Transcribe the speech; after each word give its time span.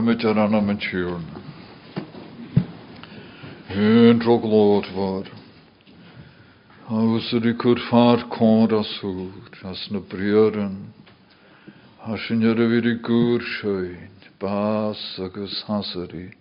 met 0.00 0.22
er 0.22 0.38
aan 0.38 0.64
mijn 0.64 0.78
tjuren. 0.78 1.24
Hun 3.66 4.18
troglot 4.18 4.90
var. 4.92 5.26
Hauser 6.86 7.46
i 7.46 7.52
kur 7.54 7.78
far 7.90 8.24
kora 8.28 8.82
sur, 8.82 9.30
as 9.62 9.88
na 9.90 10.00
brjören. 10.00 10.92
Hasin 12.02 12.42
er 12.42 12.58
vid 12.68 12.86
i 12.86 12.94
gur 12.98 13.40
sjöin, 13.40 14.10
bas 14.40 15.18
agus 15.18 15.62
hasari. 15.68 16.32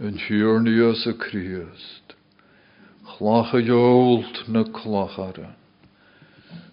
En 0.00 0.14
ös 0.14 1.06
y 1.06 1.12
kriast. 1.18 2.14
Chlacha 3.04 3.58
jolt 3.58 4.48
na 4.48 4.62
clachara. 4.64 5.56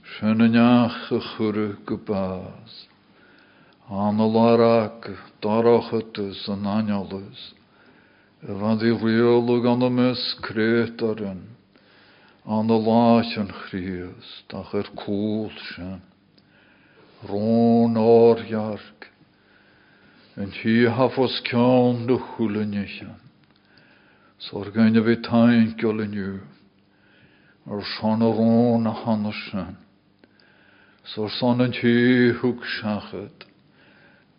Sianach 0.04 1.12
y 1.12 1.20
chwrw 1.20 1.76
gybas. 1.86 2.95
Analarach, 3.90 5.06
darachatus 5.42 6.50
an 6.50 6.66
anjalus. 6.66 7.54
Van 8.42 8.80
die 8.82 8.94
riolog 8.94 9.66
an 9.66 9.80
de 9.80 9.90
mes 9.90 10.38
kretaren. 10.42 11.44
An 12.46 12.68
de 12.68 12.74
lachen 12.74 13.52
chries, 13.54 14.44
dach. 14.50 14.74
En 20.36 20.52
hier 20.52 20.90
hafos 20.90 21.42
kjaan 21.42 22.08
de 22.08 22.18
hulenjechen. 22.18 23.16
Sorgene 24.38 25.02
vi 25.02 25.16
tankjole 25.22 26.08
nu. 26.08 26.42
Er 27.70 27.82
sjane 27.82 28.34
ron 28.34 28.86
hannersen. 28.86 29.78
Så 31.06 31.30
sånn 31.30 31.62
en 31.62 31.74
hukshachet. 32.42 33.45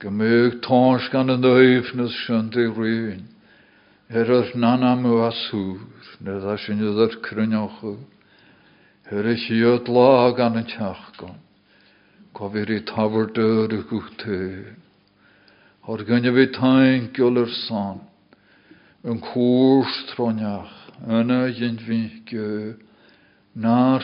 tons 0.00 1.08
gan 1.10 1.30
yn 1.30 1.40
dweifnus 1.40 2.14
synt 2.26 2.56
i 2.56 2.66
rhywun. 2.68 3.24
Er 4.08 4.28
yr 4.30 4.52
nana 4.54 4.94
mw 4.94 5.24
asŵr, 5.26 5.80
nid 6.20 6.44
a 6.44 6.56
sy'n 6.60 6.84
ydych 6.84 7.22
crynioch 7.22 7.82
o. 7.82 7.96
Er 9.10 9.26
eich 9.26 9.50
i 9.50 9.64
od 9.64 9.88
la 9.88 10.32
gan 10.36 10.58
y 10.60 10.64
tiachgon. 10.68 11.38
Gofir 12.36 12.70
i 12.70 12.80
tafr 12.84 13.32
dyr 13.32 13.72
y 13.72 13.82
gwte. 13.88 14.76
O'r 15.88 16.04
gynnu 16.04 16.34
fi 16.36 16.46
tain 16.52 17.10
gyl 17.16 17.42
yr 17.42 17.50
son. 17.66 18.00
Yn 19.06 19.20
cwrs 19.22 19.96
troniach, 20.12 20.76
yna 21.08 21.46
yin 21.48 21.78
fi 21.78 22.22
gyo. 22.26 22.76
Nar 23.54 24.02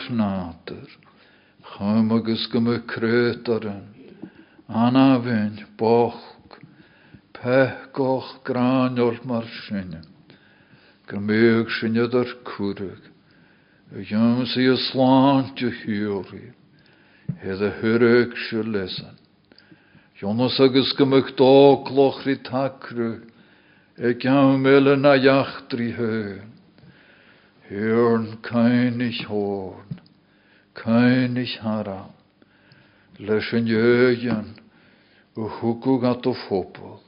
fynd, 4.73 5.65
boch, 5.77 6.21
pech 7.33 7.93
gran 8.43 8.99
ol 8.99 9.17
mar 9.23 9.45
sinne. 9.67 10.01
Gymig 11.07 11.69
sinne 11.69 12.07
dar 12.09 12.29
cwrwg. 12.43 13.11
Y 13.93 14.05
ym 14.17 14.45
sy 14.49 14.65
y 14.71 14.77
slant 14.89 15.61
y 15.61 15.69
hiwri. 15.83 16.53
Hedd 17.43 17.61
y 17.61 17.71
hyrwg. 17.81 18.33
Jonas 20.17 20.59
agus 20.59 20.95
gymig 20.97 21.35
dogloch 21.37 22.25
ri 22.25 22.37
tacrw. 22.41 23.21
E 23.97 24.13
gawn 24.13 24.61
mele 24.63 24.95
na 24.97 25.13
jachtri 25.15 25.91
hyn. 25.93 26.49
Hyrn 27.69 28.39
kain 28.41 29.01
ich 29.01 29.27
horn. 29.27 30.01
Ich 31.37 31.59
haram 31.61 32.13
an 33.19 33.67
jögen 33.67 34.62
u 35.35 35.47
hwgw 35.49 35.97
gat 36.01 36.27
o 36.29 36.33
ffobl. 36.33 36.99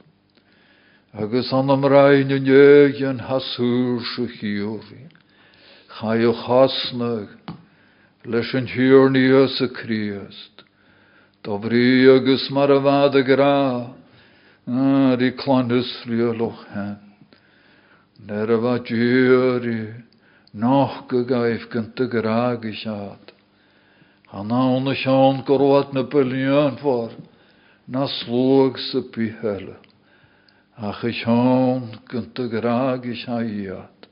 Agus 1.14 1.52
an 1.54 1.70
am 1.70 1.84
rain 1.86 2.32
yn 2.34 2.44
jögen 2.44 3.20
hasŵr 3.28 4.02
sy 4.12 4.26
hiwri. 4.38 5.06
Gra. 13.24 13.94
Ar 14.66 15.22
i 15.22 15.30
clanus 15.38 15.92
rhioloch 16.08 16.66
hen. 16.74 16.98
Ner 18.26 18.50
a 18.50 18.58
fa 18.60 18.74
djyri. 18.82 19.94
Noch 20.52 21.06
gygaif 21.08 21.70
gynt 21.70 22.00
y 22.02 22.10
graag 22.10 22.66
i 22.66 22.74
siad. 22.74 23.32
Hanna 24.34 24.60
on 24.74 24.90
na 27.86 28.06
slog 28.08 28.78
sa 28.78 29.00
pihele. 29.14 29.76
Ach 30.76 31.04
i 31.04 31.12
sean 31.12 31.94
gynta 32.10 32.46
graag 32.50 33.06
i 33.06 33.14
siaiad. 33.14 34.08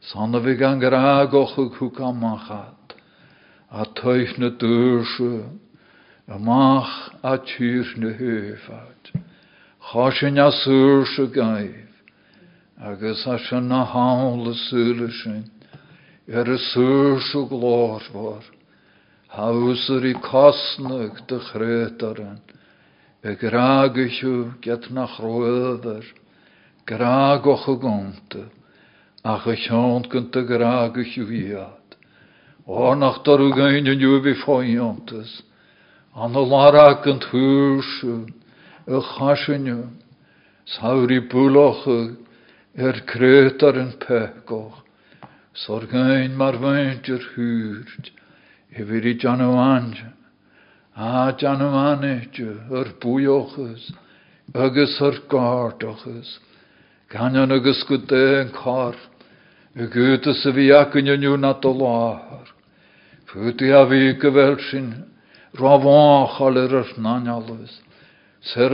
Sanna 0.00 0.40
graag 0.80 1.34
och 1.34 1.58
ag 1.58 1.74
hwg 1.78 2.00
amachad. 2.00 2.94
A 3.70 3.84
teuf 3.84 4.38
na 4.38 4.48
dyrse, 4.48 5.44
amach 6.28 7.10
a 7.22 7.36
tyr 7.36 7.94
na 7.96 8.10
höfad. 8.10 9.02
Chosyn 9.80 10.38
a 10.38 10.50
sa 10.52 11.26
gaif. 11.26 11.90
Agus 12.80 13.26
a 13.26 13.38
sy'n 13.38 13.68
na 13.68 13.84
sur 16.56 17.20
sa 17.20 17.38
glor 17.48 18.02
var. 18.12 18.44
Hauser 19.28 20.06
i 20.06 20.14
kostnug 20.14 21.26
de. 21.28 22.53
Graagisiu 23.32 24.52
get 24.60 24.90
nach 24.90 25.18
roeder. 25.18 26.04
Graag 26.84 27.46
och 27.46 27.80
gonte. 27.80 28.44
Ach 29.22 29.46
e 29.46 29.56
sjont 29.56 30.10
kunt 30.10 30.32
de 30.32 30.42
graagisiu 30.42 31.24
viad. 31.24 31.96
O 32.66 32.94
nach 32.94 33.24
en 33.26 34.00
juvi 34.00 34.34
foiontes. 34.34 35.42
An 36.14 36.36
o 36.36 36.44
lara 36.44 37.02
kunt 37.02 37.24
huursu. 37.24 38.26
E 38.86 39.00
chasinju. 39.00 39.88
Sauri 40.66 41.20
buloche. 41.20 42.16
Er 42.76 43.00
krétaren 43.06 43.92
pekoch. 43.98 44.84
Sorgein 45.54 46.36
mar 46.36 46.60
huurt. 47.36 48.10
Hefyd 48.70 49.04
i 49.04 49.18
John 49.18 49.40
Owange. 49.40 50.13
A 50.96 51.34
John 51.36 51.60
Owange, 51.60 52.30
yr 52.70 52.92
bwyochus, 53.02 53.90
agus 54.54 55.00
yr 55.02 55.16
gardochus. 55.26 56.38
Ganyan 57.10 57.50
agus 57.50 57.82
cor, 58.54 58.94
y 59.74 59.88
gwyd 59.90 60.28
y 60.30 60.34
fi 60.54 60.68
ac 60.70 60.94
yn 60.94 61.10
yw 61.26 61.34
na 61.42 61.50
i 63.66 63.72
a 63.74 63.80
gyfel 64.22 64.54
sy'n 64.70 64.92
rafach 65.58 66.38
al 66.46 66.62
yr 66.62 66.76
yr 66.84 66.92
nanyalus. 67.02 67.74
Ser. 68.44 68.70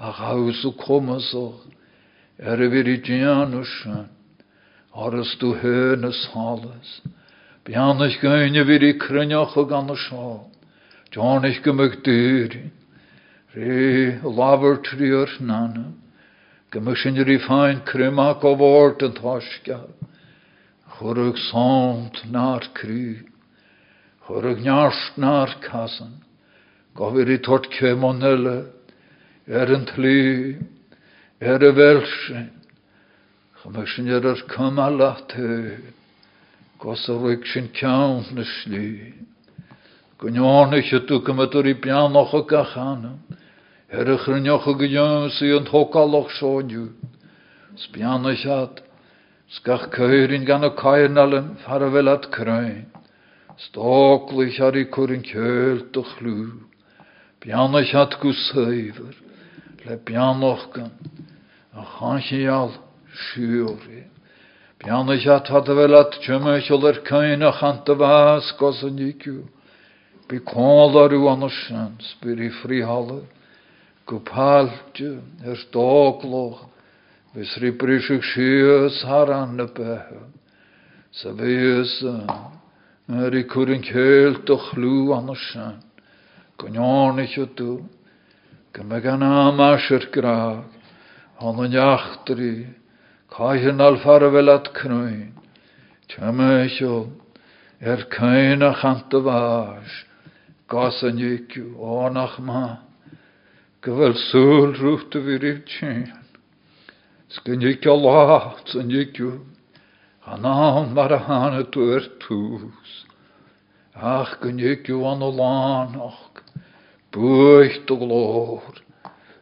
A 0.00 0.08
y 2.64 2.70
fyr 2.72 2.88
i 2.88 2.96
dianwsian. 3.04 4.08
Oras 4.96 5.36
du 5.36 5.52
hönus 5.60 6.30
Bianach 7.62 8.16
gynnu 8.18 8.64
fyr 8.66 8.82
i 8.82 8.94
crynioch 8.98 9.54
o 9.54 9.62
gan 9.70 9.90
y 9.92 9.96
sio. 10.02 10.48
Jonich 11.14 11.60
gymig 11.62 12.00
dyri. 12.02 12.64
Re 13.54 14.18
lafer 14.24 14.80
tri'r 14.82 15.36
nana. 15.46 15.92
Gymig 16.74 16.98
sy'n 16.98 17.20
ri 17.22 17.38
fain 17.44 17.84
crymac 17.86 18.42
o 18.48 18.56
ford 18.58 19.04
yn 19.06 19.14
thosgar. 19.14 19.86
Chwrwg 20.96 21.38
sont 21.38 22.18
na'r 22.34 22.66
cry. 22.74 23.22
Chwrwg 24.26 24.66
niarst 24.66 25.22
na'r 25.22 25.54
casan. 25.62 26.18
Gofir 26.98 27.30
i 27.30 27.38
tort 27.46 27.70
cemonele. 27.78 28.58
Er 29.46 29.70
yn 29.70 29.86
tli. 29.94 30.58
Er 31.38 31.62
y 31.62 31.70
cymal 34.50 34.98
at 35.12 35.38
Gos 36.82 37.04
o 37.06 37.14
rwyg 37.14 37.44
sy'n 37.46 37.68
cawn 37.78 38.24
na 38.34 38.42
sli. 38.42 39.12
Gwynion 40.18 40.74
eich 40.74 40.88
ydw 40.96 41.20
gymryd 41.22 41.54
o'r 41.60 41.68
i 41.70 41.74
bianoch 41.78 42.32
o 42.34 42.40
gachanam. 42.50 43.20
Er 43.86 44.10
y 44.10 44.16
chrynioch 44.18 44.66
o 44.66 44.74
gydion 44.80 45.28
sy'n 45.36 45.68
hocaloch 45.70 46.32
sioediw. 46.40 46.88
Sbian 47.84 48.26
eich 48.26 48.42
ad. 48.50 48.82
Sgach 49.54 49.86
ceirin 49.94 50.48
gan 50.48 50.66
o 50.66 50.72
cairnalen 50.74 51.52
farafelad 51.62 52.26
crain. 52.34 52.90
Stoklich 53.68 54.58
ar 54.58 54.74
i 54.74 54.88
cwrin 54.90 55.22
ceult 55.28 55.94
o 56.02 56.02
chlw. 56.16 56.38
Bian 57.44 57.78
eich 57.78 57.94
ad 57.94 58.18
gwseifer. 58.18 59.14
Le 59.86 60.02
bianoch 60.02 60.66
gan. 60.74 60.90
A. 61.78 61.86
Bian 64.82 65.06
eich 65.14 65.28
ad 65.30 65.46
fadafelad 65.46 66.16
tjymach 66.24 66.66
ol 66.74 66.88
er 66.88 66.96
cain 67.06 67.42
a 67.46 67.52
chant 67.54 67.86
y 67.86 67.94
fas 68.00 68.48
gos 68.58 68.80
yn 68.82 68.98
iciw. 68.98 69.44
Bi 70.26 70.40
kålar 70.42 71.14
u 71.14 71.28
annars 71.30 71.60
spyr 72.02 72.42
i 72.42 72.50
frihalle. 72.50 73.20
Gopaltje 74.10 75.22
er 75.46 75.56
stokloch. 75.62 76.66
Vis 77.30 77.54
ri 77.62 77.70
brysig 77.70 78.26
sjös 78.26 78.98
haran 79.06 79.54
y 79.62 79.70
behe. 79.70 80.20
Sa 81.14 81.30
vis 81.30 82.02
er 83.06 83.38
i. 92.42 92.81
Han 93.32 93.56
yn 93.56 93.78
jachtri. 93.78 93.78
Kaihen 93.78 93.80
alfarvelat 93.80 94.74
knöin. 94.74 95.32
Tjamesho. 96.08 97.10
Er 97.80 98.04
kain 98.10 98.62
a 98.62 98.74
chant 98.74 99.12
y 99.12 99.22
fas. 99.24 100.04
Gas 100.68 101.02
yn 101.02 101.18
ycw. 101.18 101.76
Onach 101.78 102.38
ma. 102.38 102.78
Gyfel 103.82 104.14
sŵl 104.14 104.76
rwt 104.76 105.16
y 105.16 105.22
fyr 105.24 105.44
i'w 105.44 105.62
tîn. 105.64 106.12
Sgyn 107.32 107.64
ycw 107.72 107.96
lot 107.96 108.74
yn 108.76 108.90
ycw. 108.90 109.40
Hanawn 110.26 110.92
mar 110.94 111.12
a 111.12 111.18
hana 111.18 111.64
dwyr 111.64 112.10
tŵs. 112.20 113.06
Ach 113.96 114.38
gyn 114.42 114.60
ycw 114.60 115.02
an 115.08 115.22
o 115.24 115.30
lan 115.30 115.96
och. 115.96 116.44
Bwycht 117.12 117.90
o 117.90 117.96
glor. 117.96 118.82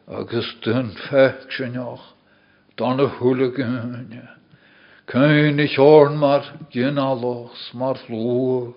Agus 0.07 0.55
dyn 0.63 0.95
fech 1.09 1.51
Dan 2.81 3.03
y 3.05 3.07
hwlyg 3.19 3.59
yna. 3.61 4.23
Cain 5.11 5.61
ich 5.61 5.77
orn 5.79 6.17
mar 6.17 6.47
gynaloch 6.73 7.59
flwg. 8.07 8.73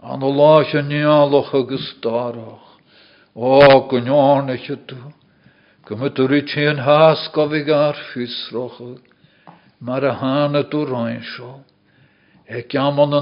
An 0.00 0.24
o 0.24 0.30
lach 0.32 0.72
yn 0.78 0.88
nialoch 0.88 1.52
darach. 2.00 2.68
O, 3.36 3.60
gynyon 3.90 4.48
eich 4.54 4.70
ydw. 4.72 5.12
Gymryd 5.88 6.18
i 6.38 6.40
ti'n 6.54 6.80
has 6.86 7.28
gofig 7.36 7.68
ar 7.68 8.00
ffysroch. 8.08 8.80
Mae'r 9.84 10.08
a 10.08 10.14
han 10.22 10.56
y 10.56 10.64
dŵr 10.72 10.94
oen 10.96 11.20
sio. 11.34 11.52
Ec 12.48 12.72
amon 12.80 13.12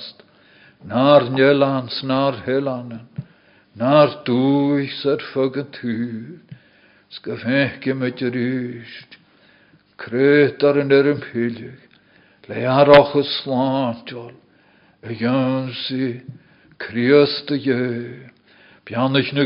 yn. 0.00 0.25
Na'r 0.84 1.30
njelans, 1.32 2.02
na'r 2.04 2.42
helanen. 2.44 3.06
Na'r 3.76 4.22
dwys 4.26 5.00
ar 5.08 5.22
ffog 5.32 5.56
yn 5.62 5.70
tŵr. 5.76 6.56
Sgafech 7.16 7.80
gymryd 7.84 8.22
yr 8.26 8.36
ysg. 8.36 9.16
Cret 9.96 10.64
ar 10.66 10.80
yn 10.82 10.92
yr 10.92 11.12
ymhylig. 11.14 11.80
Le 12.46 12.66
arach 12.70 13.16
y 13.18 13.24
slantol, 13.26 14.34
y 15.02 15.16
ynsi, 15.18 16.22
criast 16.78 17.50
y 17.50 17.58
ie. 17.58 18.30
Pianich 18.86 19.32
na 19.34 19.42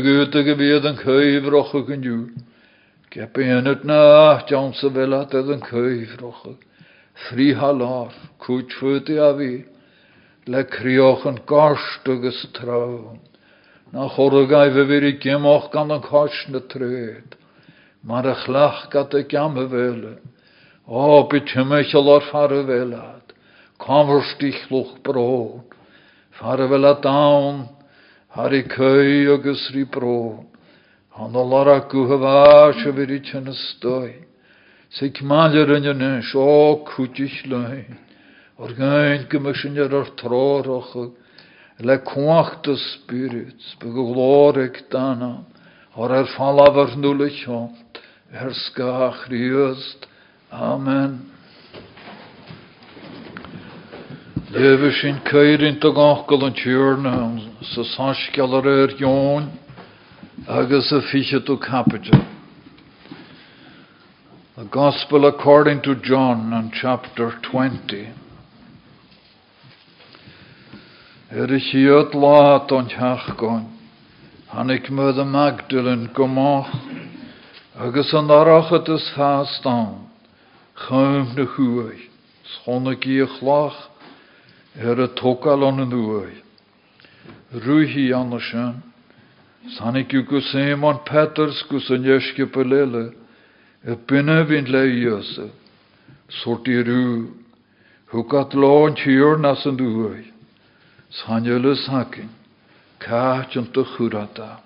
y 0.51 0.57
fydd 0.59 0.85
yn 0.85 0.99
cyfroch 0.99 1.73
ag 1.79 1.89
yn 1.95 2.05
yd 3.71 3.87
na, 3.89 4.01
jawn 4.47 4.75
sa 4.77 4.91
felat 4.93 5.33
edd 5.35 5.49
yn 5.55 5.63
cyfroch. 5.65 6.43
Le 10.51 10.63
gorst 11.45 12.07
agos 12.13 12.39
trawn. 12.53 13.19
Na 13.93 14.09
chorygau 14.09 14.73
fe 14.75 14.83
fyr 14.89 15.05
i 15.07 15.13
gymoch 15.23 15.69
gan 15.71 15.93
yn 15.95 16.01
cos 16.03 16.35
na 16.51 16.59
tred. 16.73 17.37
Mar 18.03 18.27
y 18.27 18.35
chlach 18.43 18.89
gad 18.91 19.15
y 19.15 19.23
gam 19.31 19.55
y 19.55 19.65
fele. 19.71 20.13
O, 20.87 21.23
bitymech 21.31 21.95
o'r 21.95 22.27
faravelad. 22.27 23.31
Comverstich 23.79 24.67
luch 24.71 24.97
brod. 25.03 25.75
Faravelad 26.39 27.01
dawn. 27.05 27.69
Har 28.35 28.51
i 28.51 28.63
cøy 28.67 29.31
agus 29.31 29.69
ri 29.71 29.85
brod. 29.85 30.47
Han 31.15 31.33
lara 31.33 31.79
a 31.79 32.91
vir 32.91 33.11
i 33.11 33.19
tjene 33.19 33.53
støy. 33.53 34.25
Sig 34.89 35.23
maljer 35.23 35.71
yn 35.77 36.01
ys, 36.01 36.35
o 36.35 36.83
cwtich 36.83 37.47
lein. 37.47 38.10
Or 38.57 38.73
gain 38.75 39.27
gymysyn 39.31 39.79
yr 39.79 39.95
o'r 40.01 40.11
troroch. 40.19 40.93
Le 41.81 41.97
cwach 42.05 42.61
dy 42.65 42.75
spirits, 42.77 43.75
byg 43.81 43.95
o 43.97 44.05
gloreg 44.11 44.83
dana. 44.91 45.33
Or 45.95 46.11
er 46.11 46.27
falafar 46.35 46.95
nŵl 46.95 47.27
y 47.27 47.31
chont. 47.41 48.01
Er. 48.31 48.53
Amen. 50.51 51.31
Lewe 54.51 54.91
sin 54.91 55.21
ceirin 55.23 55.79
to 55.79 55.91
gachgal 55.95 56.45
an 56.45 56.53
tjúrna 56.53 57.39
sa 57.63 57.83
sansgealar 57.83 58.65
er 58.65 58.89
jón 58.99 59.49
agus 60.47 60.91
a. 60.91 60.99
The 64.57 64.65
Gospel 64.69 65.25
according 65.25 65.81
to 65.83 65.95
John 65.95 66.51
and 66.53 66.73
chapter 66.73 67.31
20. 67.49 68.20
Er 71.31 71.49
is 71.53 71.63
hiot 71.71 72.11
laat 72.13 72.71
on 72.75 72.89
teachgoin. 72.91 73.63
Hannig 74.51 74.89
me 74.89 75.13
de 75.13 75.23
Magdalen 75.23 76.09
gomach 76.13 76.67
agus 77.79 78.13
an 78.13 78.27
arachat 78.27 78.89
is 78.89 79.09
fast 79.15 79.65
aan. 79.65 80.09
Chym 80.75 81.31
na 81.37 81.45
hwy, 81.55 82.09
schonig 82.43 83.07
i 83.07 83.23
chlach, 83.37 83.77
er 84.75 85.07
tokal 85.15 85.63
on 85.63 85.79
yn 85.79 85.95
hwy. 85.95 86.33
Rwy 87.63 87.87
hi 87.93 88.05
anasyn, 88.17 88.81
sanig 89.77 90.11
yw 90.11 90.25
gwsymon 90.27 90.99
Peters 91.07 91.63
gwsyn 91.69 92.09
ysgu 92.17 92.49
pelele, 92.51 93.05
y 93.87 93.95
bynna 94.11 94.41
fi'n 94.51 94.67
le 94.67 94.83
iosa, 94.97 95.47
sort 96.41 96.67
i 96.67 96.81
rw, 96.83 97.31
hwgat 98.11 98.51
lo'n 98.51 98.99
tiwr 98.99 99.39
nas 99.39 99.63
hwy. 99.63 100.30
Sanylus 101.11 101.87
hakin, 101.91 102.29
kaach 103.03 103.57
yn 103.59 103.67
dy 103.75 103.83
chwrata. 103.95 104.61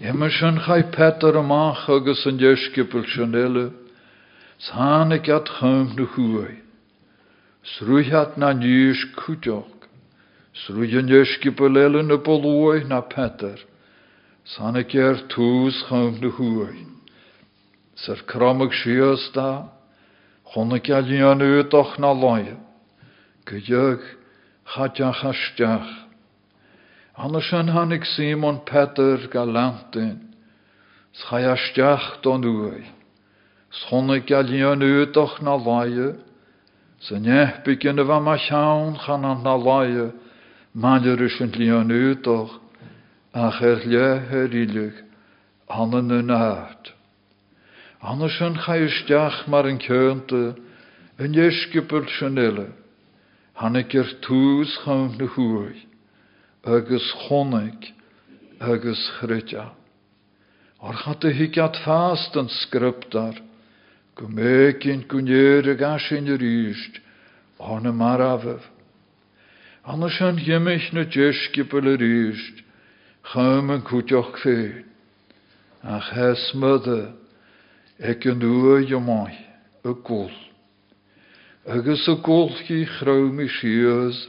Emerson 0.00 0.58
chai 0.64 0.82
Peter 0.82 1.36
amach 1.38 1.88
agus 1.88 2.26
yn 2.26 2.40
ysgu 2.42 2.88
pel 2.90 3.06
chanele, 3.06 3.70
Sána 4.62 5.18
gad 5.18 5.46
chum 5.58 5.94
na 5.96 6.06
chuai. 6.14 6.60
Srúthat 7.64 8.36
na 8.36 8.52
níos 8.52 9.00
cúteach. 9.18 9.66
Beléile 11.58 12.02
na 12.02 12.16
bolúai 12.16 12.86
na 12.86 13.00
Peter. 13.00 13.58
Sána 14.46 14.82
ger 14.88 15.16
tús 15.28 15.74
chum 15.88 16.20
na 16.20 16.30
chuai. 16.30 16.86
Sios 18.72 19.32
da, 19.34 19.68
na. 21.98 22.56
Gydeag 23.44 24.00
chadach 24.74 25.20
hasteach. 25.22 25.88
Anna 27.16 27.40
sin 27.40 27.68
hannig 27.68 28.06
Simon 28.06 28.60
Peter 28.60 29.18
galantin. 29.28 30.34
Schai 31.12 31.42
hasteach 31.42 32.22
don 32.22 32.42
uai. 32.42 32.84
Schonne 33.70 34.20
galion 34.20 34.80
utoch 34.80 35.42
na 35.42 35.54
laie, 35.56 36.16
se 37.00 37.18
nech 37.18 37.64
begin 37.64 37.96
de 37.96 38.04
ma 38.04 38.36
schaun 38.36 38.96
gaan 38.98 39.24
an 39.24 39.42
na 39.42 39.56
laie, 39.56 40.12
manjer 40.74 41.20
yn 41.20 41.52
lion 41.58 41.90
utoch, 41.90 42.60
ach 43.34 43.60
er 43.62 43.80
le 43.84 44.20
herilig, 44.30 44.94
hannen 45.68 46.10
yn 46.10 46.30
aard. 46.30 46.92
Anders 48.00 48.40
yn 48.40 48.56
chaisteach 48.56 49.46
mar 49.48 49.68
yn 49.68 49.78
könte, 49.78 50.56
yn 51.18 51.34
jesgipel 51.36 52.08
chanelle, 52.08 52.72
hannig 53.54 53.94
er 53.94 54.08
tús 54.24 54.72
chaun 54.84 55.16
na 55.18 55.26
hwy, 55.26 55.74
agus 56.64 57.06
chonig, 57.26 57.92
agus 58.60 59.10
chrytja. 59.18 59.70
Or 60.80 60.94
gaat 60.94 61.20
de 61.20 61.30
higat 61.30 61.76
fast 61.84 62.36
yn 62.36 62.48
sgryptar, 62.50 63.38
Gumekien 64.16 65.06
kunjere 65.08 65.74
gashin 65.78 66.26
de 66.26 66.36
riest, 66.36 67.00
ane 67.58 67.92
maravev. 67.92 68.60
Anders 69.84 70.20
an 70.20 70.36
jimmich 70.36 70.92
na 70.92 71.04
jeshkipele 71.04 71.96
riest, 71.98 72.62
chamen 73.22 73.82
kutjoch 73.82 74.36
fein. 74.42 74.84
Ach 75.82 76.12
hes 76.14 76.52
mudde, 76.54 77.14
ek 77.98 78.26
een 78.26 78.42
uwe 78.42 78.84
jomai, 78.86 79.32
a 79.84 79.94
gul. 79.94 80.30
Agus 81.64 82.08
a 82.08 82.16
gulchi 82.16 82.84
chromi 82.84 83.46
shios, 83.48 84.26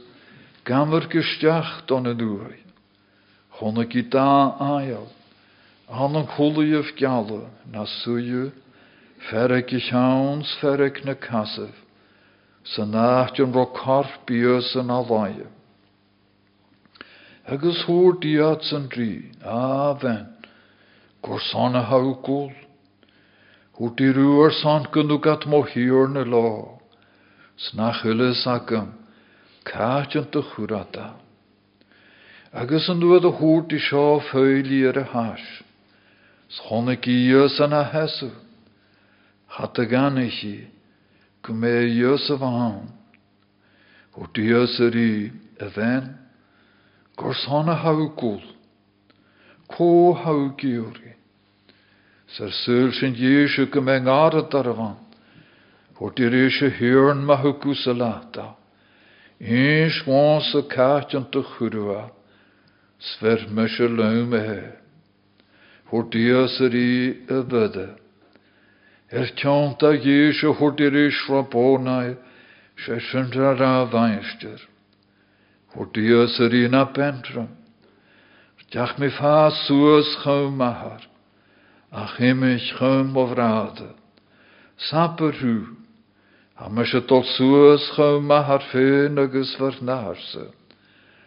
gamer 0.64 1.00
gesteach 1.10 1.84
don 1.88 2.06
a 2.06 2.14
uwe. 2.14 2.54
Chonne 3.58 3.86
i 3.90 4.02
da 4.02 4.54
ail, 4.78 5.08
an 5.90 6.14
an 6.14 6.28
chuliev 6.28 6.94
galle, 6.96 7.50
na 7.72 7.86
suje, 7.86 8.52
ferek 9.28 9.72
i 9.72 9.80
chauns, 9.80 10.46
ferek 10.60 11.04
na 11.04 11.14
kasev, 11.14 11.74
sa 12.62 12.84
nacht 12.84 13.40
yn 13.42 13.52
ro 13.52 13.66
corp 13.66 14.14
bios 14.26 14.70
yn 14.78 14.94
alaie. 14.94 15.48
Agus 17.50 17.82
hŵr 17.88 18.14
diat 18.22 18.62
sy'n 18.62 18.86
dri, 18.94 19.32
a 19.42 19.90
fen, 19.98 20.30
gorsan 21.20 21.74
a 21.74 21.82
haugul, 21.82 22.54
hŵr 23.74 23.96
di 23.98 24.12
rŵar 24.14 24.54
san 24.62 24.86
gynnwg 24.94 25.26
at 25.26 25.50
mo 25.50 25.62
hir 25.66 26.06
na 26.06 26.22
lo, 26.22 26.73
snach 27.56 28.04
ylys 28.08 28.44
agam, 28.50 28.92
caat 29.64 30.16
yn 30.18 30.26
dy 30.32 30.42
chwrada. 30.52 31.12
Agus 32.54 32.88
yn 32.92 33.00
dweud 33.02 33.26
y 33.26 33.32
hŵr 33.38 33.68
di 33.70 33.80
sio 33.82 34.20
ffeili 34.30 34.82
ar 34.88 35.00
y 35.02 35.06
has, 35.12 35.46
schonig 36.58 37.08
i 37.10 37.16
ys 37.34 37.60
yn 37.64 37.74
a 37.74 37.84
hesw, 37.94 38.32
hat 39.58 39.78
y 39.78 39.88
gan 39.90 40.20
i 40.22 40.28
chi, 40.30 40.56
gwme 41.46 41.76
ys 41.90 42.28
y 42.30 42.40
fahan, 42.42 42.92
hŵr 44.18 44.36
di 44.36 44.50
ys 44.54 44.78
yr 44.88 45.00
i 45.00 45.10
y 45.62 45.72
fen, 45.74 46.12
Gorsana 47.16 47.74
haugul. 47.74 48.42
Ko 49.68 50.14
haugiuri. 50.14 51.14
Ser 52.34 52.50
syl 52.50 52.90
sy'n 52.92 53.14
jesio 53.14 53.68
gymeng 53.70 54.08
ar 54.10 54.34
y 54.34 54.42
darfan. 54.50 54.96
Hwr 55.94 56.10
dir 56.18 56.34
eisiau 56.34 56.72
hirn 56.74 57.20
ma 57.26 57.36
hwgws 57.38 57.84
y 57.86 57.94
lata. 57.94 58.46
Eins 59.38 60.00
wans 60.08 60.48
y 60.58 60.62
cat 60.72 61.14
yn 61.14 61.28
dy 61.30 61.42
chwrwa. 61.52 62.08
Sfer 62.98 63.44
e. 67.78 67.86
Er 69.14 69.30
rabonau. 71.28 72.16
Se 72.74 72.98
ra 73.60 73.86
fainstyr. 73.86 74.60
Voor 75.70 75.86
Dios 75.94 76.40
er 76.40 76.54
in 76.54 76.74
apentrum. 76.74 77.48
Jach 78.72 78.98
mi 78.98 79.10
fa 79.10 79.50
suas 79.50 80.10
mahar. 80.50 81.06
Ach 81.92 82.18
imich 82.18 82.74
chom 82.78 83.14
bovrade. 83.14 83.94
Saper 84.76 85.30
hu. 85.30 85.83
Ha 86.54 86.68
me 86.68 86.84
se 86.84 87.00
tot 87.00 87.26
suas 87.36 87.82
chom 87.96 88.26
mahar 88.26 88.62
fein 88.70 89.18
agus 89.18 89.56
var 89.58 89.74
narse. 89.82 90.46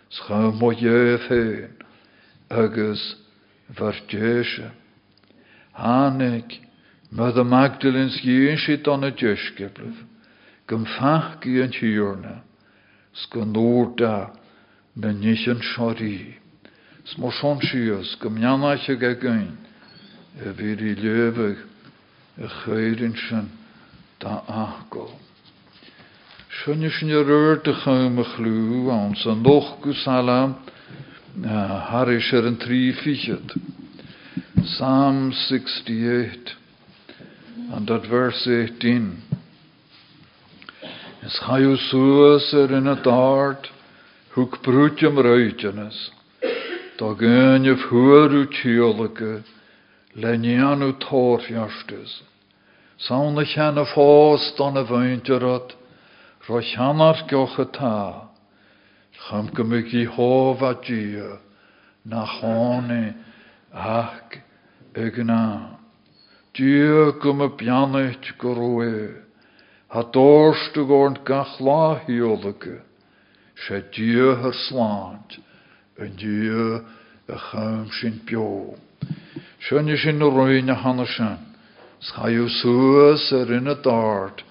Schom 0.09 0.57
mo 0.59 0.71
je 0.71 1.17
fein. 1.27 1.75
Agus 2.49 3.15
de 7.31 7.43
Magdalens 7.43 8.15
shit 8.57 8.87
on 8.87 9.03
a 9.03 9.11
jeskeblef. 9.11 9.97
Gym 10.67 10.85
fach 10.85 11.41
gien. 11.41 12.41
Skonúrda 13.13 14.31
na 14.95 15.11
nían 15.11 15.61
seoí. 15.61 16.35
Smó 17.03 17.31
sean 17.31 17.59
sios 17.61 18.15
go 18.19 18.29
meanaiche 18.29 18.99
go 18.99 19.13
gain 19.15 19.57
a 20.43 20.53
bhí 20.53 20.75
í 20.75 20.95
leveh 20.95 21.57
a 22.37 22.47
chéirn 22.61 23.15
sin 24.19 24.29
dá 24.29 24.43
achgó. 24.47 25.09
Sunne 26.63 26.89
sin 26.89 27.09
ruir 27.09 27.61
de 27.63 27.73
chuime 27.73 28.23
chhlú 28.23 28.89
an 28.91 29.15
san 29.15 29.43
noch 29.43 29.81
go 29.81 29.93
salam 29.93 30.55
Har 31.43 32.09
is 32.11 32.33
er 32.33 32.45
een 32.45 32.57
trí 32.57 32.93
fichet. 32.93 33.53
Psalm 34.63 35.31
68 35.31 36.55
and 37.73 37.87
that 37.87 38.07
verse 38.09 38.47
18. 38.47 39.21
Is 41.23 41.39
ga 41.39 41.57
je 41.57 41.77
soos 41.77 42.53
er 42.53 42.71
in 42.71 42.85
het 42.85 43.07
aard, 43.07 43.71
hoek 44.33 44.61
broedjem 44.61 45.19
ruitjenis, 45.19 46.11
da 46.97 47.13
gyn 47.13 47.63
je 47.63 47.77
voor 47.77 48.29
uw 48.29 48.47
tjolke, 52.97 53.35
lenjan 53.35 53.37
uw 53.37 53.37
toorjastes. 53.37 53.37
Saun 53.37 53.39
ik 53.39 53.49
hen 53.49 53.77
of 53.77 53.93
hoos 53.93 54.55
dan 54.55 54.75
een 54.75 54.85
wuintje 54.85 55.37
rot, 55.37 55.77
roch 56.47 56.75
hanar 56.75 57.23
gioche 57.27 57.69
ta, 57.69 58.29
cham 59.11 59.49
gymig 59.53 59.93
i 59.93 60.05
hova 60.05 60.73
dia, 60.73 61.39
na 62.03 62.25
ach, 63.73 64.37
egna. 64.93 65.77
Dia 66.53 67.11
gym 67.21 67.41
y 67.41 67.49
bianait 67.57 68.37
goroe, 68.37 69.21
ha 69.89 70.03
dorstu 70.03 70.85
gorn 70.87 71.17
gach 71.23 71.59
la 71.59 71.99
hiolike, 72.07 72.81
sé 73.55 73.83
dieu 73.91 74.35
her 74.35 74.53
slant, 74.53 75.37
en 75.99 76.15
dieu 76.15 76.83
a 77.29 77.37
chum 77.37 77.89
sin 77.91 78.21
sin 79.97 80.19
sin, 81.05 81.46
scha 81.99 82.29
ju 82.29 82.49
suas 82.49 83.31
er 83.31 83.53
in 83.53 83.65
het 83.65 83.87
art, 83.87 84.43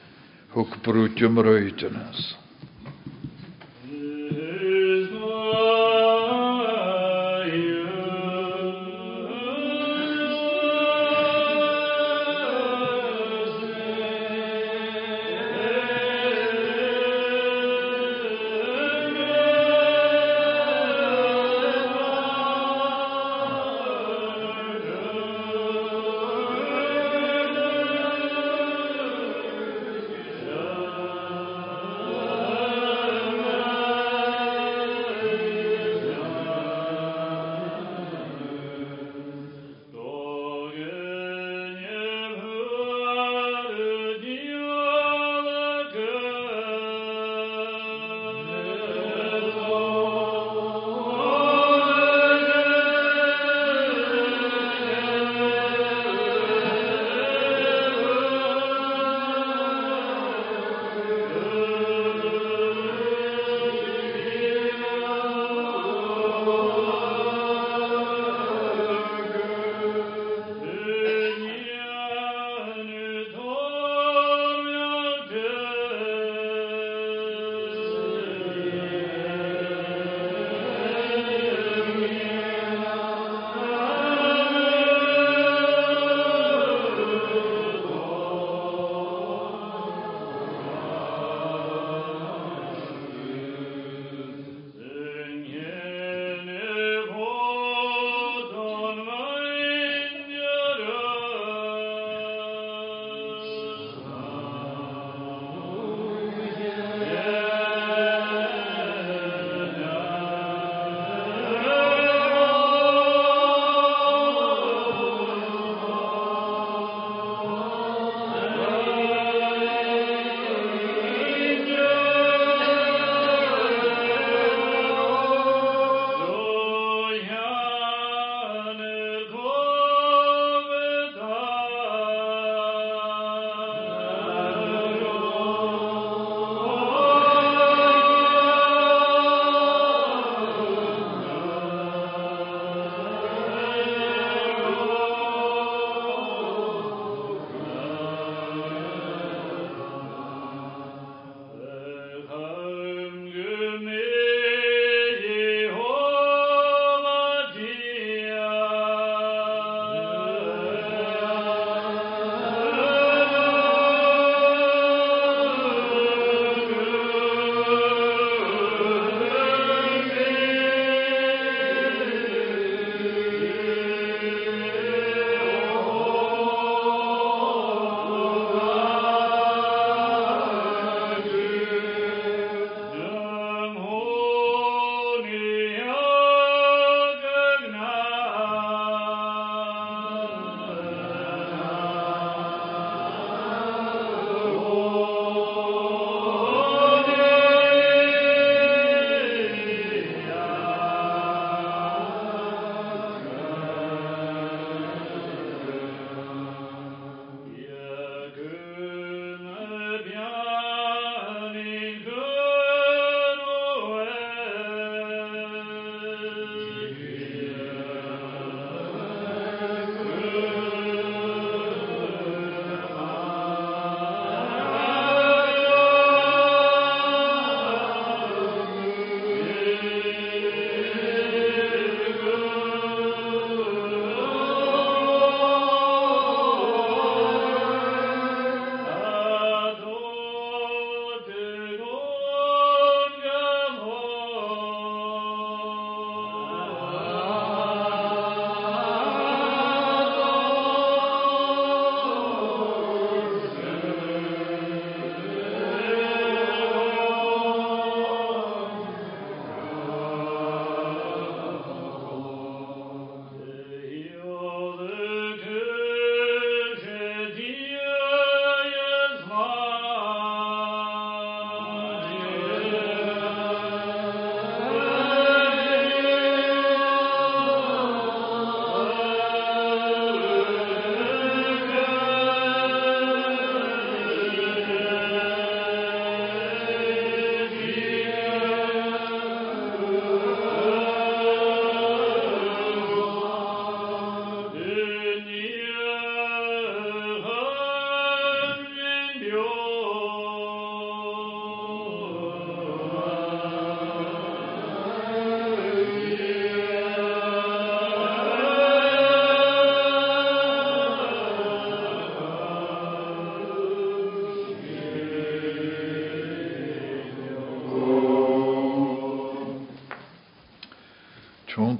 huk 0.55 0.83
brutjum 0.83 1.39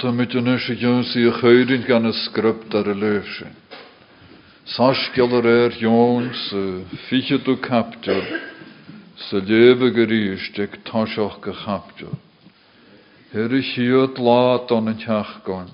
Je 0.03 0.41
nusje 0.41 0.75
jonsi 0.75 1.25
a 1.29 1.33
chuidin 1.33 1.85
gan 1.87 2.07
a 2.07 2.13
script 2.13 2.75
ar 2.75 2.89
a 2.89 2.95
leusje. 2.95 3.47
Saskjaller 4.65 5.47
er 5.47 5.73
jons, 5.81 6.55
fiche 7.09 7.39
du 7.39 7.57
kaptur, 7.57 8.23
sa 9.17 9.37
lebe 9.37 9.91
geriestek 9.91 10.85
tashoch 10.85 11.41
gechaptur. 11.41 12.13
Her 13.33 13.55
is 13.55 13.73
hiot 13.75 14.19
laat 14.19 14.71
an 14.71 14.89
een 14.89 14.99
tjachgon. 14.99 15.71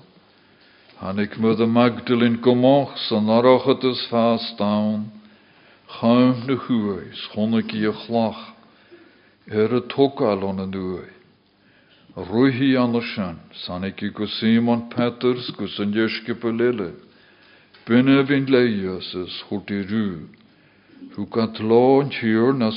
Han 0.99 1.19
ik 1.19 1.37
me 1.37 1.55
de 1.55 1.65
Magdalene 1.65 2.37
gomoch, 2.41 2.97
sa 2.97 3.19
narochet 3.19 3.83
is 3.83 4.07
vast 4.09 4.57
down. 4.57 5.11
Chaim 5.87 6.47
de 6.47 6.55
huai, 6.55 7.11
schon 7.11 7.57
ik 7.57 7.71
je 7.71 7.91
glach. 7.91 8.53
Er 9.47 9.73
a 9.73 9.81
tokal 9.81 10.47
an 10.47 10.59
een 10.59 10.71
duai. 10.71 11.22
Rúhi 12.15 12.77
an 12.77 12.93
sin, 13.15 13.39
san 13.65 13.83
ik 13.83 14.13
go 14.13 14.25
Simon 14.27 14.89
Peters 14.89 15.49
go 15.57 15.65
san 15.65 15.91
jeske 15.91 16.39
belille. 16.39 16.93
Binne 17.87 18.23
vin 18.27 18.45
leios 18.45 19.15
is 19.15 19.43
chulti 19.49 19.81
rú. 19.89 20.27
Hu 21.15 21.25
na 22.53 22.69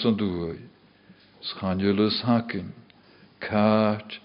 hakin, 2.23 2.73
káit 3.41 4.19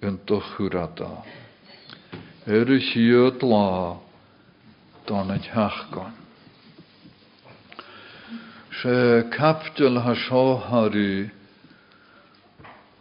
yn 0.00 0.20
dochwrada. 0.26 1.24
Er 2.46 2.70
y 2.70 2.80
siad 2.80 3.42
lá, 3.42 3.98
don 5.06 5.30
y 5.30 5.38
tiachgon. 5.38 6.12
Se 8.70 9.24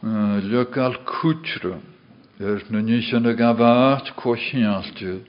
hari, 0.04 0.42
Ljökal 0.42 0.96
kutre, 1.06 1.78
er 2.40 2.64
na 2.72 2.80
nishan 2.82 3.28
a 3.28 3.36
gavat 3.38 4.16
kochialtje, 4.18 5.22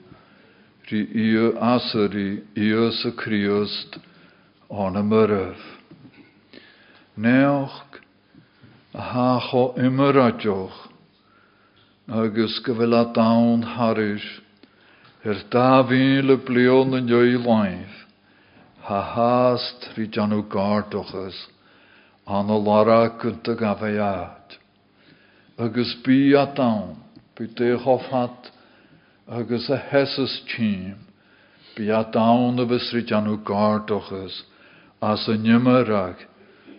ri 0.89 1.01
iyo 1.13 1.53
asari 1.61 2.41
iyo 2.57 2.91
sa 2.91 3.11
kriost 3.11 4.01
an 4.71 4.97
a 4.97 5.03
myrf. 5.03 5.61
Neoch 7.19 8.01
a 8.95 9.03
hacho 9.13 9.77
immeradjoch, 9.77 10.89
agus 12.09 12.59
gyfel 12.65 12.95
a 12.97 13.13
dawn 13.13 13.63
er 15.23 15.37
da 15.51 15.85
fi'n 15.85 16.25
le 16.27 16.37
blion 16.39 16.97
yn 16.97 17.09
joi 17.13 17.37
laif, 17.37 17.93
ha 18.89 19.03
hast 19.03 19.91
ri 19.99 20.09
janw 20.09 20.49
an 22.27 22.49
lara 22.65 23.11
agus 25.59 25.95
bí 26.05 26.35
a 26.35 26.47
dam, 26.55 26.97
bí 27.37 27.47
dé 27.55 27.77
hofhat 27.77 28.51
agus 29.29 29.69
a 29.69 29.77
hesas 29.77 30.41
tím, 30.49 30.97
bí 31.77 31.91
a 31.91 32.05
dam 32.11 32.59
a 32.59 32.65
bysri 32.65 33.05
janú 33.05 33.37
gardochas 33.45 34.43
as 35.03 35.29
a 35.29 35.37
nimmerag 35.37 36.17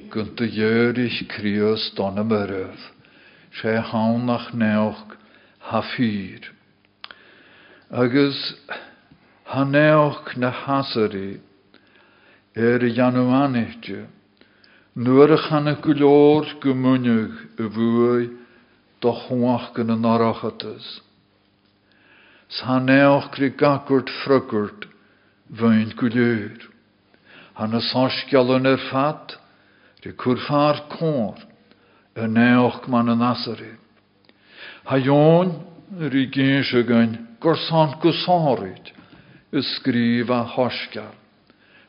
gun 0.10 0.36
de 0.36 0.48
jörig 0.48 1.28
krios 1.30 1.92
don 1.96 2.18
a 2.18 2.24
myrf, 2.24 2.92
sé 3.62 3.78
haun 3.78 4.26
nach 4.26 4.52
neoch 4.54 5.18
ha 5.60 5.82
fyr. 5.96 6.42
Agus 7.92 8.56
ha 9.46 9.64
neoch 9.64 10.36
na 10.36 10.50
er 12.56 12.80
janú 12.80 13.30
anitje, 13.30 14.08
nuair 14.96 15.34
a 15.34 15.38
y 17.58 17.70
fwy 17.70 18.43
do 19.04 19.12
chwach 19.26 19.74
gan 19.76 19.92
yn 19.92 20.06
arachatas. 20.08 20.86
Sa 22.48 22.80
neoch 22.80 23.30
gri 23.36 23.50
gagwrt 23.60 24.12
frygwrt 24.22 24.88
fwy'n 25.60 25.92
gwylwyr. 26.00 26.70
Han 27.60 27.76
y 27.78 27.82
sosgial 27.90 28.54
yn 28.56 28.70
yr 28.72 28.80
ffat, 28.88 29.36
ri 30.06 30.14
cwrffa'r 30.24 30.86
cwr, 30.94 31.44
y 32.16 32.30
neoch 32.30 32.88
man 32.88 33.12
yn 33.14 33.26
asari. 33.28 33.74
Ha 34.88 35.00
ion, 35.02 35.52
ri 36.14 36.26
gys 36.32 36.72
y 36.78 36.86
gyn, 36.88 37.18
gorsan 37.44 37.98
gwsorid, 38.02 38.94
ysgrif 39.54 40.32
a 40.32 40.46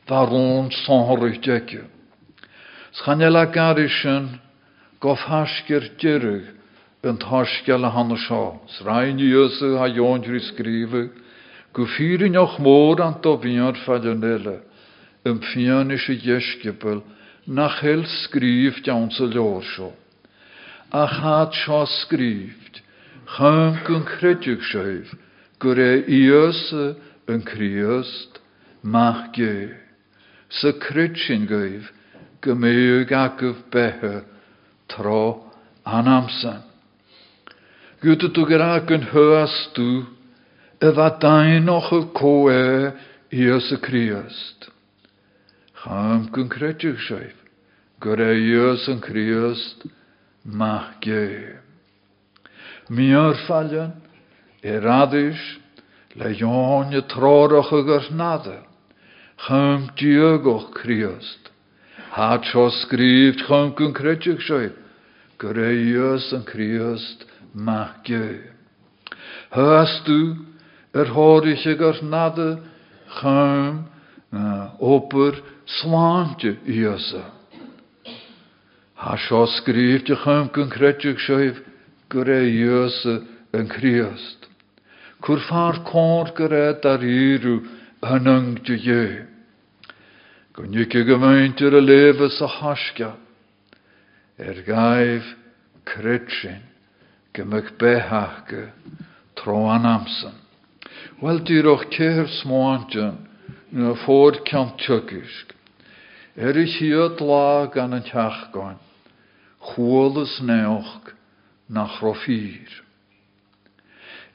ddarwn 0.05 0.67
sorid 0.83 1.47
egio. 1.49 1.85
Schanela 2.93 3.45
garisyn, 3.51 4.39
gof 5.01 5.23
hasgir 5.27 5.89
dyrig, 5.99 6.54
yn 7.05 7.19
tasgel 7.21 7.85
a 7.85 7.91
hanna 7.93 8.17
seo. 8.17 8.59
Srain 8.77 9.19
jöse 9.21 9.77
ha 9.77 9.87
jóntri 9.87 10.41
skrive, 10.41 11.09
go 11.73 11.85
fyrin 11.85 12.37
och 12.37 12.59
mór 12.59 13.01
an 13.01 13.21
do 13.21 13.37
bíar 13.37 13.77
fallanele, 13.85 14.61
um 15.25 15.39
fianische 15.39 16.17
jeskepel, 16.17 17.03
nach 17.47 17.81
hel 17.81 18.05
skrif 18.05 18.81
jaunse 18.83 19.29
ljórsjó. 19.29 19.93
A 20.91 21.05
hat 21.05 21.53
seo 21.53 21.85
skrift, 21.85 22.81
chym 23.37 23.77
gyn 23.85 24.05
credjug 24.05 24.61
sjöf, 24.61 25.13
gur 25.59 25.77
e 25.79 26.03
jöse 26.09 26.95
yn 27.29 27.41
kriöst, 27.45 28.41
mach 28.81 29.31
ge. 29.33 29.81
Gwyf, 30.55 31.91
gymyg 32.41 33.11
agaf 33.11 33.57
behe, 33.71 34.23
tro 34.87 35.51
anamsan. 35.83 36.74
Gyda 38.03 38.79
gyn 38.87 39.07
hys 39.13 39.55
tu, 39.75 40.05
y 40.81 40.91
fa 40.91 41.09
dain 41.21 41.69
och 41.69 41.91
y 41.93 42.01
coe 42.13 42.91
i 43.31 43.47
ys 43.55 43.71
y 43.71 43.77
Christ. 43.81 44.69
Credrych 45.85 47.01
seif, 47.07 47.35
gyda 48.01 48.31
i 48.33 48.51
ys 48.57 48.87
yn 48.91 49.01
Christ, 49.01 49.85
mach 50.43 50.99
ge. 51.01 51.55
Mi 52.89 53.13
ar 53.15 53.37
fallen, 53.47 53.93
e 54.61 54.79
radis, 54.79 55.41
le 56.15 56.33
jon 56.35 56.93
y 56.93 57.01
trorach 57.09 57.71
y 57.71 57.83
gyrnada, 57.87 58.63
cham 59.47 59.89
diogoch 59.95 60.73
Christ. 60.73 61.51
Hat 62.11 62.45
sio 62.51 62.69
skrift 62.69 63.45
credrych 63.45 64.43
seif, 64.43 64.75
gyda 65.39 65.71
i 65.71 65.95
ys 65.95 66.31
yn 66.33 66.45
Christ, 66.45 67.25
ge. 68.03 68.39
Hörst 69.49 70.07
du, 70.07 70.35
er 70.93 71.05
horische 71.05 71.75
garnade, 71.75 72.59
chum, 73.19 73.85
oper, 74.79 75.33
slantje 75.65 76.57
jöse. 76.65 77.23
Ha 78.95 79.17
sio 79.17 79.45
skrift 79.47 80.09
je 80.09 80.15
kun 80.53 80.69
kretjug 80.69 81.19
sjöif, 81.19 81.61
gure 82.09 82.43
jöse 82.43 83.23
en 83.53 83.67
kriast. 83.67 84.47
Kur 85.21 85.39
far 85.39 85.83
kor 85.83 86.31
gure 86.35 86.79
dar 86.83 87.03
iru, 87.03 87.61
anang 88.01 88.59
je 88.63 88.75
je. 88.77 89.25
Gun 90.53 90.73
ikke 90.73 91.03
gemeinte 91.03 91.65
er 91.65 91.81
leve 91.81 92.29
sa 92.29 92.47
haska, 92.47 93.15
er 94.37 94.63
gaif 94.65 95.35
kretsjen 95.83 96.74
gymig 97.35 97.75
behachge 97.77 98.71
tro 99.35 99.67
amsen. 99.69 100.35
Wel 101.21 101.39
dyr 101.47 101.67
o'ch 101.67 101.89
ceir 101.91 102.27
smoantyn 102.41 103.19
na 103.71 103.93
fod 104.05 104.41
cant 104.47 104.79
tygysg. 104.79 105.51
Er 106.35 106.57
is 106.59 106.75
hiad 106.79 107.21
lá 107.23 107.71
gan 107.71 107.95
yn 107.95 108.03
teachgain, 108.03 108.79
chwolus 109.71 110.41
neoch 110.43 111.13
nach 111.69 112.01
rofir. 112.03 112.81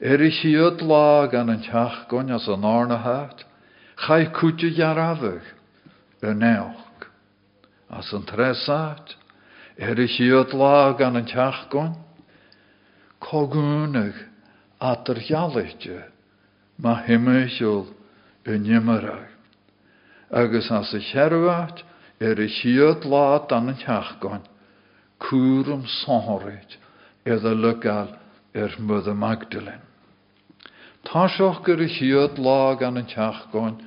Er 0.01 0.21
is 0.21 0.41
hiad 0.41 0.81
lá 0.81 1.29
gan 1.29 1.53
yn 1.53 1.61
teachgain 1.61 2.33
as 2.33 2.47
an 2.49 2.65
arna 2.65 2.97
hat, 2.97 3.45
chai 4.01 4.25
cwtio 4.33 4.73
jarafig 4.73 5.45
y. 6.21 6.33
As 7.91 8.13
yn 8.13 8.25
tresat, 8.25 9.15
er 9.77 9.99
is 9.99 10.17
hiad 10.17 10.53
lá 10.57 10.97
gan 10.97 11.17
yn 11.17 11.29
teachgain, 11.29 11.93
cogúnach 13.21 14.17
atar 14.81 15.21
gealaite 15.21 16.09
má 16.81 16.97
himmeisiúil 17.05 17.93
i 18.45 18.57
nimmerach. 18.57 19.29
Agus 20.31 20.71
as 20.71 20.93
a 20.93 20.99
chearhhat 20.99 21.83
ar 22.21 22.39
a 22.39 22.47
siad 22.49 23.05
lá 23.05 23.37
an 23.51 23.69
an 23.69 23.77
teachgáin, 23.77 24.41
cuam 25.19 25.85
sáthraid 25.85 26.77
iad 27.25 27.45
a 27.45 27.53
legal 27.53 28.17
ar 28.55 28.73
mud 28.79 29.07
a 29.07 29.13
Magdalene. 29.13 29.85
Tá 31.05 31.27
seoch 31.29 31.63
gur 31.63 31.81
a 31.81 31.89
siad 31.89 32.39
lá 32.39 32.73
an 32.81 32.97
an 32.97 33.05
teachgáin, 33.05 33.77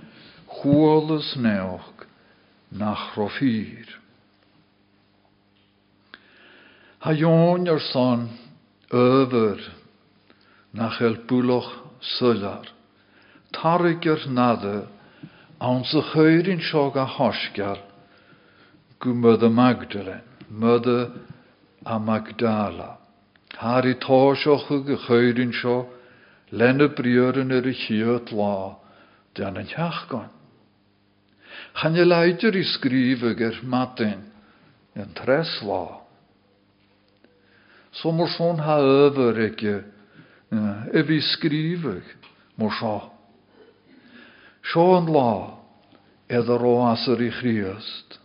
chuolalas 0.47 1.35
neoch 1.37 2.07
nach 2.71 3.15
rofír. 3.17 3.89
Ha 7.01 7.13
jón 7.13 7.69
ar 7.69 7.81
son 7.81 8.44
över 8.91 9.59
nach 10.73 11.01
el 11.01 11.17
búloch 11.27 11.71
sular. 12.01 12.69
Tariger 13.53 14.27
nade, 14.29 14.87
an 15.61 15.85
sa 15.85 16.03
chöyrin 16.13 16.61
seo 16.61 16.91
a 16.95 17.07
hosgar, 17.07 17.79
gu 18.99 19.15
Magdalen, 19.49 20.23
mydda 20.51 21.11
a 21.85 21.99
Magdala. 21.99 22.99
Har 23.57 23.87
i 23.87 23.95
táiseoch 23.95 24.69
go 24.69 24.97
chöyrin 25.07 25.53
briören 26.89 27.53
er 27.53 27.67
i 27.67 27.75
chiot 27.75 28.33
lá, 28.33 28.77
ger 33.35 33.61
matin, 33.63 34.31
yn 34.95 35.15
tres. 35.15 35.63
Så 37.95 38.13
mor 38.13 38.27
sån 38.27 38.59
ha 38.59 38.79
över 38.79 39.39
ikke, 39.39 39.85
e 40.93 41.03
vi 41.03 41.21
skrifa, 41.21 42.01
mor 42.57 42.73
seo. 42.81 43.11
Sean 44.65 45.07
lá 45.07 45.61
idir 46.29 46.59
róasar 46.59 47.23
i 47.23 47.31
chríast, 47.31 48.19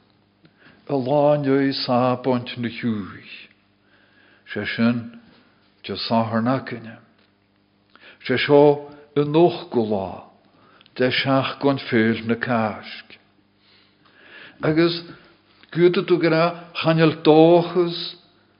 a 0.89 0.95
láin 0.97 1.45
i 1.45 1.73
sápont 1.73 2.57
na 2.57 2.69
hiúich, 2.69 3.49
sé 4.49 4.65
sin 4.65 5.19
de 5.83 5.95
sáhar 5.97 6.41
nacinne. 6.41 6.97
Sé 8.25 8.37
seo 8.37 8.89
y 9.15 9.25
noch 9.25 9.69
go 9.69 9.85
lá, 9.85 10.29
de 10.95 11.11
seach 11.11 11.59
gon 11.59 11.77
féil 11.77 12.25
na 12.25 12.35
cáisc. 12.35 13.19
Agus 14.61 15.03
gúta 15.71 16.01
tú 16.03 16.17
gra 16.17 16.71
chanel 16.73 17.21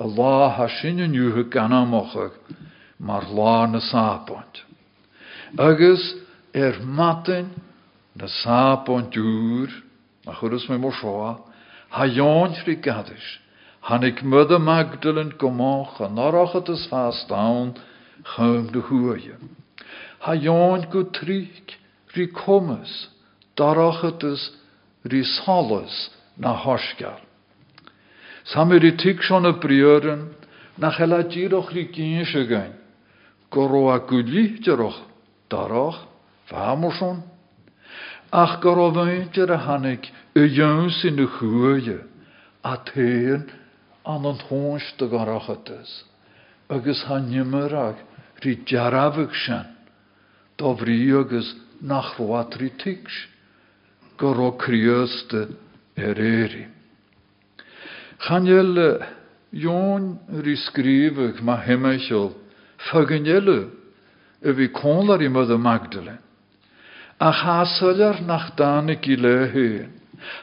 y 0.00 0.06
lá 0.16 0.56
ha 0.56 0.66
yn 0.88 1.12
yw 1.12 1.44
gan 1.52 1.72
amochag, 1.76 2.32
mar 2.98 3.28
lá 3.28 3.66
na 3.68 3.80
sapont. 3.80 4.64
Agus, 5.58 6.00
er 6.54 6.80
matin 6.80 7.50
na 8.16 8.26
sapon 8.26 9.10
dŵr, 9.12 9.68
a 10.26 10.32
chwrws 10.38 10.68
mae 10.68 10.80
mor 10.80 10.96
sioa, 10.96 11.36
ha 11.90 12.04
fri 12.64 12.76
gadis, 12.76 13.38
han 13.80 14.04
ik 14.04 14.22
mydda 14.22 14.58
Magdalen 14.58 15.34
gomoch 15.38 16.00
a 16.00 16.08
norochat 16.08 16.68
ys 16.68 16.86
fast 16.88 17.28
dawn, 17.28 17.74
chym 18.24 18.72
de 18.72 18.80
hwyje. 18.80 19.36
Ha 20.20 20.32
ion 20.32 20.86
go 20.90 21.04
trik, 21.04 21.76
ri 22.16 22.26
comus, 22.28 23.08
darochat 23.56 24.24
ys 24.24 24.50
ri 25.04 25.24
solas 25.24 26.10
na. 26.38 26.56
Samir 28.44 28.84
i 28.84 28.96
tig 28.96 29.22
son 29.22 29.46
y 29.46 29.52
briören, 29.60 30.30
na 30.78 30.90
chela 30.90 31.22
giroch 31.28 31.72
ri 31.72 31.88
gynsio 31.92 32.46
gain, 32.48 32.72
goro 33.50 33.90
a 33.92 33.98
guli 34.00 34.60
giroch, 34.60 34.96
daroch, 35.48 36.06
Famerson. 36.50 37.22
Ach 38.32 38.60
gar 38.60 38.78
o 38.78 38.90
feintir 38.92 39.50
a 39.50 39.58
hannig 39.58 40.06
y 40.34 40.46
yw'n 40.46 40.90
sy'n 40.90 41.18
y 41.18 41.26
chwyje, 41.36 41.98
a 42.62 42.76
tein 42.86 43.50
an 44.06 44.26
an 44.26 44.38
thonst 44.46 45.02
y 45.02 45.08
garachatys. 45.10 45.90
Agus 46.70 47.02
ha 47.06 47.18
nimmerag 47.18 47.98
ri 48.42 48.56
jarafig 48.66 49.34
sian, 49.34 49.66
do 50.56 50.74
fri 50.76 51.10
agus 51.10 51.54
nach 51.82 52.18
roat 52.18 52.54
ri 52.60 52.70
tigs, 52.78 53.26
gar 54.16 54.38
o 54.38 54.52
criöste 54.52 55.48
er 58.28 58.36
eri. 58.36 58.46
Chanel 58.46 59.06
Jón 59.52 60.18
ri 60.44 60.56
skrifig 60.56 61.42
ma 61.42 61.56
hemmeichel, 61.56 62.34
fagenjelle, 62.90 63.70
y 64.42 64.52
fi 64.54 64.68
konlar 64.68 65.22
i 65.22 65.28
mydde 65.28 65.58
Magdalene 65.58 66.18
a 67.20 67.32
chasalar 67.32 68.22
nach 68.22 68.56
danig 68.56 69.06
i 69.06 69.16
le 69.16 69.46
hyn. 69.52 69.92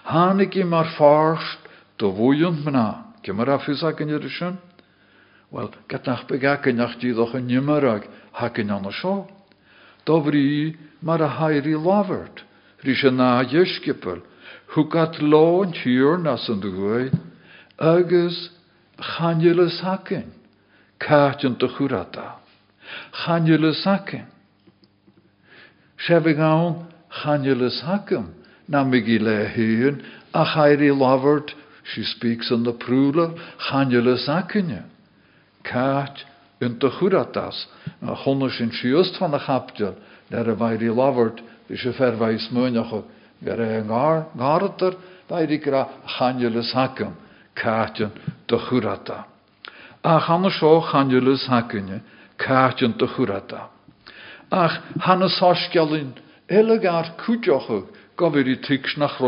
Hanig 0.05 0.55
i 0.55 0.63
mar 0.63 0.85
farst 0.97 1.59
do 1.97 2.11
fwyont 2.13 2.61
mna. 2.65 3.17
Gymar 3.25 3.49
a 3.49 3.57
ffys 3.57 3.81
ag 3.83 4.01
yn 4.05 4.13
ydysyn? 4.13 4.59
Wel, 5.49 5.71
gat 5.89 6.05
nach 6.05 6.27
begag 6.29 6.69
yn 6.69 6.83
ach 6.85 6.99
dyddoch 7.01 7.33
yn 7.39 7.49
nymarag 7.49 8.05
hag 8.37 8.61
yn 8.61 8.69
anna 8.75 8.93
sio. 8.93 9.25
Do 10.05 10.21
fri 10.21 10.77
mar 11.01 11.21
a 11.25 11.31
hairi 11.39 11.73
lafert. 11.73 12.45
Rys 12.85 13.01
y 13.03 13.11
na 13.11 13.41
ysgipel. 13.41 14.21
Hwgat 14.75 15.17
lo'n 15.17 15.73
tyr 15.73 16.21
Agus 17.79 18.49
chanilus 18.99 19.81
hakin. 19.81 20.31
Kaatjen 20.99 21.59
te 21.59 21.67
churata. 21.67 22.35
Chanilus 23.25 23.83
hakin. 23.83 24.25
Sef 25.99 26.23
gawn 26.23 26.87
chanilus 27.23 27.83
hacum, 27.83 28.33
na 28.67 28.83
migi 28.83 29.19
le 29.19 29.47
speaks 32.03 32.51
in 32.51 32.63
the 32.63 32.73
prula, 32.73 33.33
chanilus 33.69 34.27
hacunne. 34.27 34.83
Kaat 35.63 36.23
yn 36.61 36.77
dy 36.79 36.89
chwratas, 36.99 37.65
a 38.01 38.15
chonus 38.23 38.59
yn 38.61 38.71
siwst 38.71 39.19
van 39.19 39.33
a 39.33 39.39
chapdiel, 39.39 39.95
der 40.29 40.49
a 40.49 40.55
is 41.69 41.85
a 41.85 41.93
fervais 41.93 42.49
mwynach 42.51 42.93
o, 42.93 43.03
gar 43.43 43.61
e 43.61 43.81
ngar, 43.83 44.25
ngarter, 44.35 44.97
vairi 45.29 45.57
gra 45.63 45.87
chanilus 46.17 46.73
hacum, 46.73 47.13
kaat 47.57 47.99
yn 48.05 48.11
dy 48.47 48.59
chwrata. 48.67 49.25
A 50.03 50.19
chanus 50.21 50.61
o 50.63 50.81
chanilus 50.91 51.47
hacunne, 51.49 52.01
kaat 52.37 52.81
yn 52.85 52.93
dy 52.97 53.07
chwrata. 53.15 53.67
Ach, 54.51 54.79
hanna 55.03 55.27
sásgelin, 55.27 56.13
elegar 56.47 57.17
cúdeocha 57.19 57.83
go 58.17 58.29
bhir 58.33 58.47
í 58.49 58.57
tis 58.65 58.97
nach. 58.97 59.19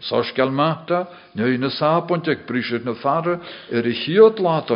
Sásgel 0.00 0.50
máta, 0.50 1.06
ne 1.34 1.56
na 1.58 1.68
sápont 1.68 2.28
na 2.84 2.94
fara 2.94 3.40
ar 3.72 3.86
i 3.86 3.94
lát 4.38 4.70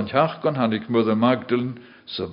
hanig 0.57 0.89
Magdalin 1.15 1.79
sa 2.07 2.27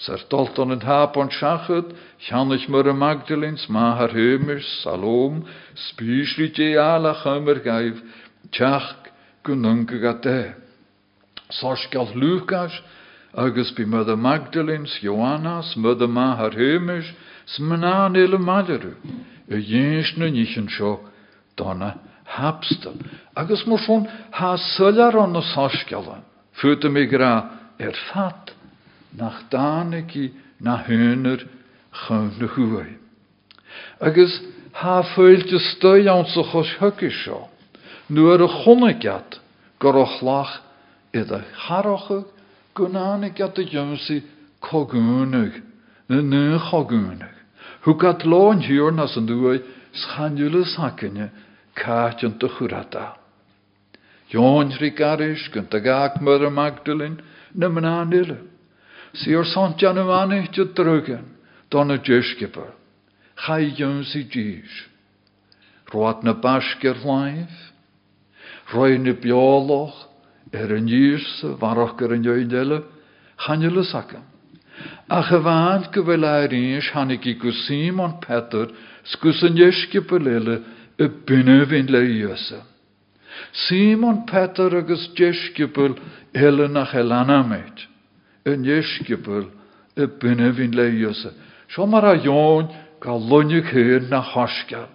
Sar 0.00 0.22
dolton 0.32 0.72
yn 0.72 0.80
hapon 0.80 1.28
siachod, 1.28 1.90
chanich 2.24 2.68
myr 2.72 2.88
y 2.88 2.94
Magdalens, 2.96 3.66
ma 3.68 3.96
har 3.98 4.14
hymers, 4.16 4.64
salom, 4.80 5.42
spysri 5.76 6.48
je 6.56 6.72
ala 6.80 7.12
chymer 7.20 7.60
gaif, 7.60 8.00
tiach 8.48 8.94
gwnnynga 9.44 10.00
gade. 10.00 10.54
Sosgal 11.52 12.14
Lukas, 12.14 12.72
agus 13.36 13.76
mud 13.76 14.08
a 14.08 14.16
Magdalens, 14.16 14.96
Joannas, 15.02 15.76
mud 15.76 16.00
a 16.00 16.08
ma 16.08 16.34
har 16.36 16.56
héimes, 16.56 17.04
smna 17.46 18.08
nele 18.08 18.38
maileru, 18.38 18.94
a 19.50 19.54
dhéis 19.54 20.16
na 20.16 20.32
níchan 20.32 20.68
seo 20.70 21.00
donna 21.56 21.98
hapstal. 22.24 22.96
Agus 23.36 23.66
mar 23.66 23.78
son 23.84 24.08
ha 24.32 24.56
sullar 24.56 25.16
an 25.18 25.32
na 25.32 25.42
sásgelan, 25.42 26.24
futa 26.56 26.88
mi 26.88 27.04
gra 27.06 27.50
er 27.78 27.92
nach 29.16 29.42
dániki 29.50 30.32
na 30.60 30.82
húnar 30.84 31.46
chun 31.92 32.32
na 32.38 32.46
huai. 32.46 32.98
Agus 34.00 34.40
ha 34.72 35.02
feilte 35.02 35.58
stoi 35.58 36.08
an 36.08 36.24
sa 36.26 36.42
chos 36.42 36.70
hukis 36.80 37.24
seo, 37.24 37.48
nuair 38.08 38.42
a 38.42 38.48
chonnegat, 38.48 39.40
gur 39.78 39.96
a 39.96 40.06
chlach 40.06 40.60
iad 41.12 41.30
a 41.30 41.44
charochig 41.66 42.26
Gwnanig 42.74 43.40
at 43.40 43.58
y 43.58 43.66
jymsi 43.66 44.22
cogwnig, 44.62 45.62
na 46.08 46.20
na 46.22 46.58
chogwnig. 46.70 47.36
Hw 47.84 47.94
gat 47.98 48.24
lo'n 48.24 48.62
hiwr 48.62 48.94
nas 48.94 49.16
yn 49.18 49.26
dwy, 49.26 49.58
schanjulus 49.92 50.76
hakinne, 50.78 51.30
kaatjan 51.74 52.38
te 52.38 52.48
churata. 52.54 53.16
Jon 54.30 54.70
rikarish, 54.78 55.48
gynt 55.50 55.74
ag 55.74 55.88
ag 55.90 56.20
myr 56.22 56.46
Magdalene, 56.50 57.18
na 57.54 57.68
mna 57.68 58.04
nile. 58.04 58.38
Si 58.38 58.49
o'r 59.34 59.48
sant 59.50 59.80
jan 59.80 59.98
y 59.98 60.04
mani 60.06 60.44
te 60.54 60.64
drugen, 60.76 61.24
don 61.70 61.90
y 61.90 61.98
jesgipper. 61.98 62.70
Chai 63.40 63.72
jymsi 63.74 64.26
jys. 64.30 64.70
Roat 65.92 66.22
na 66.22 66.34
basger 66.34 66.98
laif, 67.02 67.50
roi 68.72 68.98
na 68.98 69.12
bioloch, 69.12 70.06
er 70.52 70.70
yn 70.76 70.88
yrse, 70.90 71.56
warach 71.58 71.96
gyr 71.98 72.14
yn 72.14 72.26
ioedele, 72.26 72.82
chanel 73.46 73.82
y 73.82 73.86
sacam. 73.90 74.26
A 75.10 75.22
chyfan 75.26 75.88
gyfel 75.94 76.24
a'r 76.24 76.54
yn 79.48 79.58
ysgu 79.66 80.04
bylele, 80.06 80.60
y 81.00 81.08
iosa. 82.20 82.62
Simon 83.52 84.26
Peter 84.26 84.76
agus 84.76 85.08
jesgubel 85.16 85.96
hele 86.34 86.68
nach 86.68 86.94
elanameit. 86.94 87.89
Yn 88.48 88.64
jesgubel 88.64 89.48
y 89.96 90.06
bynefyn 90.20 90.76
le 90.76 90.88
iosa. 90.96 91.32
Sio 91.68 91.86
mar 91.86 92.04
a 92.04 92.14
ion 92.16 92.68
gael 93.00 93.26
lwnig 93.28 93.68
hyn 93.72 94.08
na 94.10 94.20
hosgal. 94.20 94.88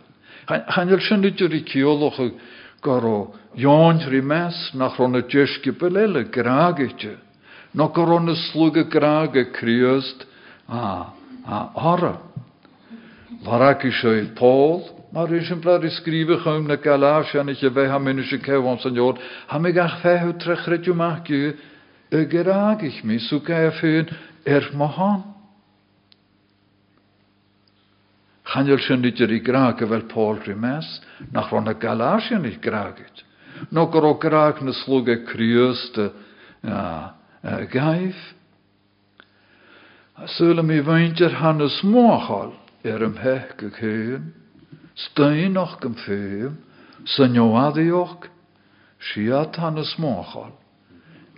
Hanel 0.47 1.01
sy'n 1.01 1.21
nid 1.21 1.41
i 1.41 1.61
ciolwch 1.65 2.19
goro 2.85 3.33
y 3.55 3.65
ele 5.97 6.23
gragitje. 6.29 7.17
No 7.73 7.89
goron 7.89 8.29
y 8.29 8.35
slwg 8.35 8.77
y 9.35 9.45
criast 9.51 10.25
a, 10.67 11.13
a 11.45 11.69
eisiau 13.83 14.33
Paul, 14.35 14.83
maar 15.11 15.31
is 15.31 15.49
een 15.49 15.59
plaat 15.59 15.83
schrijven 15.91 16.39
gewoon 16.39 16.65
na 16.67 16.77
Galatia 16.81 17.39
en 17.39 17.55
je 17.59 17.71
wij 17.71 17.87
hebben 17.87 18.17
in 18.17 18.23
ik 20.73 21.74
e 22.09 22.17
ik 22.77 23.03
me, 23.03 23.19
zo 23.19 23.39
kan 23.39 23.61
je 23.61 23.71
veel 23.71 24.05
er 24.43 24.71
mahan. 24.75 25.35
Gaan 28.43 28.65
jullie 28.65 28.83
schon 28.83 28.99
niet 28.99 29.19
er 29.19 29.39
graag, 29.43 29.79
wel 29.79 30.03
Paul 30.03 30.37
rimes, 30.37 31.01
nach 31.31 31.47
van 31.47 31.63
de 31.63 31.75
Galatia 31.79 32.37
niet 32.37 32.57
graag 32.61 32.97
het. 32.97 33.23
Nog 33.69 33.95
er 33.95 34.03
ook 34.03 34.23
graag 34.23 34.61
na 34.61 34.71
sluge 34.71 35.21
kriuste, 35.23 36.11
ja, 36.61 37.15
gaif. 37.69 38.33
Zullen 40.23 40.65
we 40.65 40.83
weintje 40.83 41.29
Hannes 41.29 41.81
Moachal, 41.81 42.53
er 42.81 42.99
hem 42.99 43.15
hek 43.15 43.53
gekeuen, 43.57 44.33
Stein 44.95 45.53
noch 45.53 45.79
gym 45.81 45.95
ffeim, 45.99 46.55
synioaddiog, 47.03 48.29
siat 49.11 49.57
han 49.59 49.81
ys 49.81 49.91
mochol, 49.99 50.53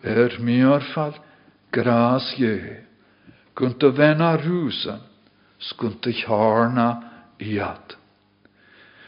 er 0.07 0.37
miorfal 0.39 1.15
gras 1.71 2.33
je, 2.39 2.83
gunt 3.57 3.83
y 3.83 3.91
fenna 3.97 4.35
rwsen, 4.39 5.01
sgunt 5.69 6.07
y 6.07 6.13
harna 6.23 6.89
iad. 7.41 7.95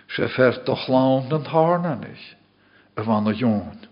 Se 0.09 0.27
fert 0.33 0.65
doch 0.65 0.88
lawn 0.89 1.29
yn 1.33 1.45
harna 1.51 1.95
nich, 1.99 2.25
y 2.97 3.05
fan 3.05 3.29
y 3.29 3.35
jôn. 3.39 3.85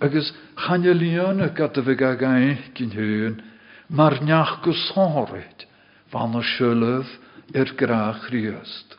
Agus 0.00 0.32
chan 0.64 0.84
y 0.84 0.94
lion 0.94 1.42
y 1.42 1.48
gada 1.54 1.82
fi 1.82 1.94
gagain 1.98 2.58
gyn 2.74 2.92
hyn, 2.94 3.40
mar 3.88 4.18
niach 4.22 4.58
gwsorid, 4.66 5.64
fan 6.12 6.36
y 6.38 6.44
silyf 6.54 7.14
er 7.54 7.72
grach 7.78 8.28
riast. 8.34 8.98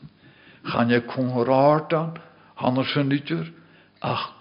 Gaan 0.63 0.89
je 0.89 1.01
konhor 1.01 1.87
dan, 1.89 2.17
hanner 2.55 2.85
syndiger, 2.85 3.47
ach 4.01 4.39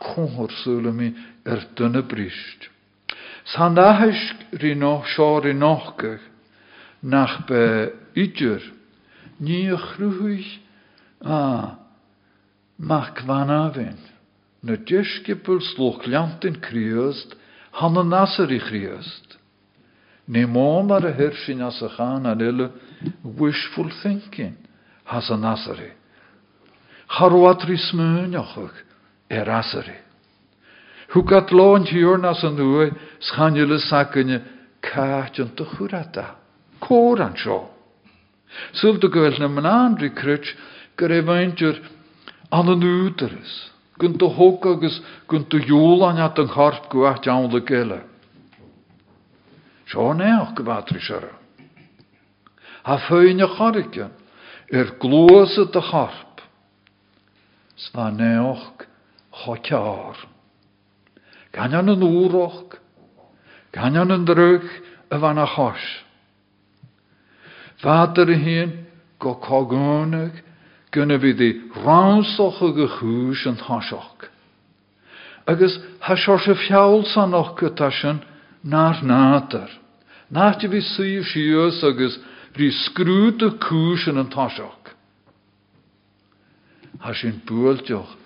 sule 0.62 0.92
mi 0.92 1.14
er 1.44 1.66
dunne 1.74 2.02
brist. 2.02 2.70
San 3.52 3.74
dahisk 3.74 4.36
rino 4.60 5.02
sio 5.14 5.40
rinochgach, 5.40 6.20
nach 7.02 7.46
be 7.46 7.92
idir, 8.14 8.60
nie 9.40 9.76
chruhuig, 9.76 10.44
a, 11.24 11.78
mach 12.76 13.14
kvanavin. 13.16 13.96
Na 14.62 14.76
djeskipul 14.76 15.62
sloch 15.62 16.04
liantin 16.04 16.60
kriöst, 16.60 17.36
hanna 17.72 18.02
nasari 18.02 18.60
kriöst. 18.60 19.38
Nemo 20.26 20.82
mar 20.82 21.06
a 21.06 21.14
as 21.66 21.82
a 21.82 22.70
wishful 23.24 23.90
thinking, 24.02 24.56
has 25.04 25.30
a 25.30 25.34
nasari. 25.34 25.92
Charwatri 27.08 27.78
smyniochog 27.78 28.72
er. 29.30 30.07
Hwgat 31.08 31.54
loon 31.56 31.86
hiwr 31.88 32.20
nas 32.20 32.42
yn 32.44 32.58
dwy, 32.58 32.90
schanjule 33.24 33.78
sacynne 33.80 34.42
caat 34.84 35.40
yn 35.40 35.54
dychwrata. 35.56 36.34
Cor 36.84 37.22
an 37.24 37.36
sio. 37.40 37.62
Syl 38.76 39.00
dy 39.00 39.08
gyfel 39.14 39.40
na 39.40 39.48
mynandri 39.48 40.12
crych, 40.12 40.52
gyre 41.00 41.22
faintir 41.24 41.80
an 42.52 42.74
yn 42.74 42.84
úteris. 42.90 43.56
Gynt 43.98 44.22
o 44.22 44.28
hwg 44.36 44.68
agos 44.74 45.00
gynt 45.32 45.56
o 45.56 45.64
jŵl 45.64 46.04
an 46.10 46.22
at 46.28 46.38
yn 46.44 46.52
charp 46.52 46.90
gwach 46.92 47.24
jawn 47.24 47.48
dy 47.56 47.64
gyle. 47.72 48.02
Sio 49.88 50.12
neoch 50.12 50.54
gyfatri 50.60 51.00
siara. 51.00 51.32
Ha 52.84 53.00
y 53.10 53.48
charigian, 53.56 54.12
er 54.70 54.92
glwys 55.00 55.56
y 55.56 55.70
dy 55.72 55.82
charp. 55.90 56.44
Sva 57.76 58.12
neoch 58.12 58.84
chotiar. 59.32 60.20
Ganyan 60.20 60.37
yn 61.58 62.04
úroch, 62.06 62.78
ganyan 63.72 64.14
yn 64.14 64.24
drug 64.24 64.64
y 65.10 65.18
fan 65.18 65.38
a 65.38 65.46
chos. 65.46 65.84
Vader 67.82 68.32
hyn, 68.34 68.86
go 69.18 69.34
cogwnig, 69.42 70.42
gynna 70.92 71.18
fi 71.18 71.34
di 71.34 71.50
ransoch 71.84 72.62
y 72.62 72.72
gychwys 72.78 73.44
yn 73.50 73.58
hasioch. 73.66 74.28
Agus 75.46 75.78
hasioch 76.06 76.48
y 76.48 76.54
fiawl 76.66 77.04
san 77.12 77.34
och 77.34 77.56
gytasyn 77.58 78.22
na'r 78.62 79.02
nader. 79.02 79.70
Na'r 80.30 80.58
ti 80.60 80.68
fi 80.68 80.80
syf 80.80 81.32
sios 81.32 81.82
agus 81.84 82.18
ri 82.56 82.70
sgrwyd 82.84 83.42
y 83.42 83.50
cwys 83.62 84.08
yn 84.12 84.28
tasioch 84.32 84.78
ha 86.98 87.14
sin 87.14 87.40
búilteoch 87.46 88.16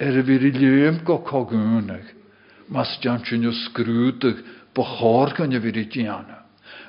er 0.00 0.18
a 0.18 0.22
bhí 0.24 0.38
léim 0.40 1.02
go 1.04 1.18
mas 2.68 2.98
dean 3.02 3.24
sin 3.24 3.50
scrúteach 3.50 4.42
ba 4.74 4.82
chár 4.82 5.34
gan 5.36 5.50
bhí 5.50 5.90
diana. 5.90 6.44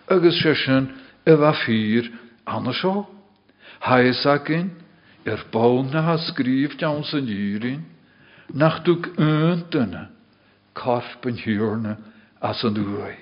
Agus 0.10 0.42
sé 0.42 0.56
sin 0.56 0.90
a 1.26 1.36
bheit 1.36 1.56
fír 1.66 2.12
anna 2.46 2.74
seo. 2.74 3.08
Haes 3.80 4.26
agin 4.26 4.72
er 5.26 5.40
bána 5.52 6.02
ha 6.02 6.18
scríb 6.18 6.78
dean 6.78 7.04
san 7.04 7.26
dírin, 7.26 7.84
nach 8.54 8.84
dúg 8.84 9.08
öntana 9.18 10.10
carpan 10.74 11.38
hiúrna 11.38 11.98
as 12.42 12.64
an 12.64 12.74
dúi. 12.74 13.16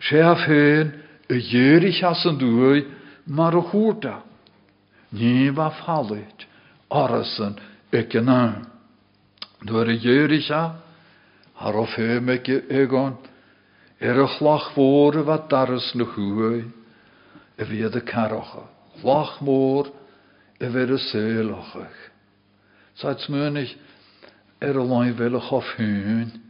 sé 0.00 0.20
a 0.20 0.34
féin 0.34 0.92
a 1.28 2.10
as 2.10 2.26
an 2.26 2.38
dúi 2.38 2.86
mar 3.26 3.54
a 3.54 3.62
dhéiricha, 9.98 10.85
har 11.56 11.76
of 11.76 11.94
heimeke 11.96 12.62
egon, 12.68 13.16
er 14.00 14.20
a 14.20 14.26
chlach 14.36 14.72
fór 14.74 15.22
wat 15.24 15.48
daras 15.48 15.94
na 15.94 16.04
chuai, 16.04 16.66
a 17.58 17.64
vi 17.64 17.82
a 17.82 17.90
carocha. 18.00 18.66
Chlach 19.00 19.40
mór, 19.40 19.88
a 20.60 20.68
vi 20.68 20.82
a 20.82 20.98
sélachach. 20.98 22.00
Said 22.96 23.18
smönig, 23.24 23.74
er 24.60 24.76
a 24.76 24.84
loin 24.84 25.14
vel 25.16 25.36
a 25.36 25.40
chof 25.40 25.76
hyn, 25.76 26.42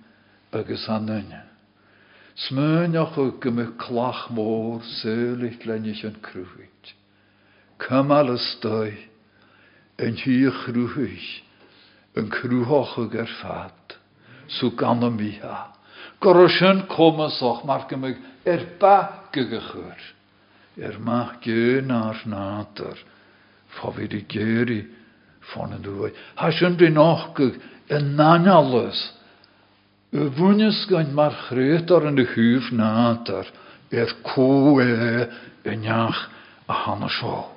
agus 0.52 0.88
an 0.88 1.06
nynne. 1.06 1.42
Smönach 2.36 3.16
o 3.16 3.30
gymy 3.40 3.78
clach 3.78 4.28
mór, 4.30 4.82
sélich 4.82 5.64
lenich 5.66 6.04
an 6.04 6.18
crwyd. 6.20 6.94
Cymal 7.78 8.34
y 8.34 8.38
stoi, 8.42 8.92
yn 10.02 10.18
hi 10.18 10.38
chrwys, 10.64 11.26
yn 12.18 12.30
crwhoch 12.32 12.98
ag 13.06 13.16
so 14.48 14.70
gan 14.70 15.04
am 15.04 15.16
mi 15.16 15.38
ha. 15.42 15.72
Gorosyn 16.20 16.87
comas 16.88 17.42
och 17.42 17.64
mar 17.66 17.87
gymig 17.88 18.16
er 18.44 18.64
ba 18.80 19.28
gygachur, 19.32 19.98
er 20.76 20.98
mach 20.98 21.40
gyn 21.42 21.90
ar 21.90 22.22
nader, 22.24 22.96
fa 23.68 23.92
fi 23.92 24.06
di 24.09 24.24
geri 24.28 24.87
fan 25.52 25.76
y 25.76 25.82
dwy. 25.82 26.12
Hasyn 26.37 26.76
di 26.76 26.88
noch 26.90 27.35
gyg 27.37 27.61
yn 27.90 28.14
nanalus, 28.16 29.12
y 30.12 30.30
fwynys 30.38 30.87
gan 30.90 31.12
mar 31.14 31.37
yn 31.52 32.18
y 32.18 32.26
hwf 32.32 32.72
nader, 32.72 33.46
er 33.90 34.11
cw 34.24 34.80
e 34.82 35.28
yn 35.66 35.85
iach 35.85 36.26
a 36.66 36.72
hana 36.87 37.09
sio. 37.09 37.52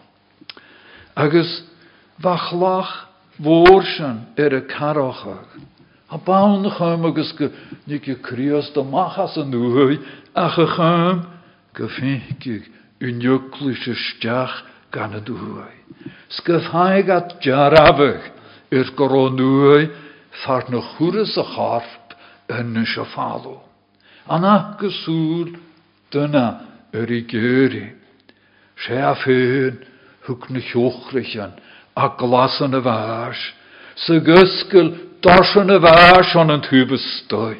Agus, 1.15 1.69
Fachlach 2.19 3.07
voorsen 3.39 4.27
er 4.35 4.53
y 4.53 4.61
carochach. 4.67 5.55
A 6.09 6.17
bawn 6.17 6.65
y 6.65 6.71
chym 6.73 7.05
agos 7.05 7.31
gy 7.37 7.51
ni 7.85 7.99
gy 8.01 8.15
crios 8.25 8.71
dy 8.73 8.81
machas 8.81 9.37
yn 9.37 9.51
dwy, 9.53 9.99
ach 10.33 10.57
y 10.57 10.65
chym 10.73 11.21
gyffingig 11.77 12.65
uniwglwys 13.05 13.85
y 13.91 13.95
stiach 14.07 14.55
gan 14.93 15.13
at 15.19 15.29
na 20.73 20.81
chwrys 20.95 21.35
y 21.37 21.45
charp 21.53 22.15
yn 22.57 22.73
y 22.81 22.85
siafalw. 22.89 23.59
Anna 24.29 24.55
gysŵl 24.81 25.53
dyna 26.13 26.45
yr 26.97 27.13
i 27.13 27.21
gyri. 27.29 27.85
Se 28.81 28.97
a 28.97 29.13
ffyn 29.17 29.81
hwg 30.25 30.49
na 30.53 30.61
a 31.97 32.09
glas 32.17 32.59
yn 32.65 32.77
y 32.77 32.81
fas. 32.85 33.41
Sy 33.99 34.19
gysgol 35.19 35.21
dos 35.21 35.55
yn 35.57 35.69
y 35.69 35.79
fas 35.83 36.35
o'n 36.35 36.51
yn 36.53 36.61
tŵb 36.63 36.93
ystoi. 36.95 37.57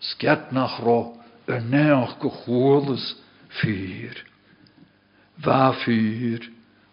Sget 0.00 0.52
nach 0.52 0.80
ro 0.80 1.16
y 1.48 1.58
neoch 1.60 2.18
gychwolus 2.20 3.16
fyr. 3.60 4.16
Fa 5.42 5.72
fyr 5.84 6.50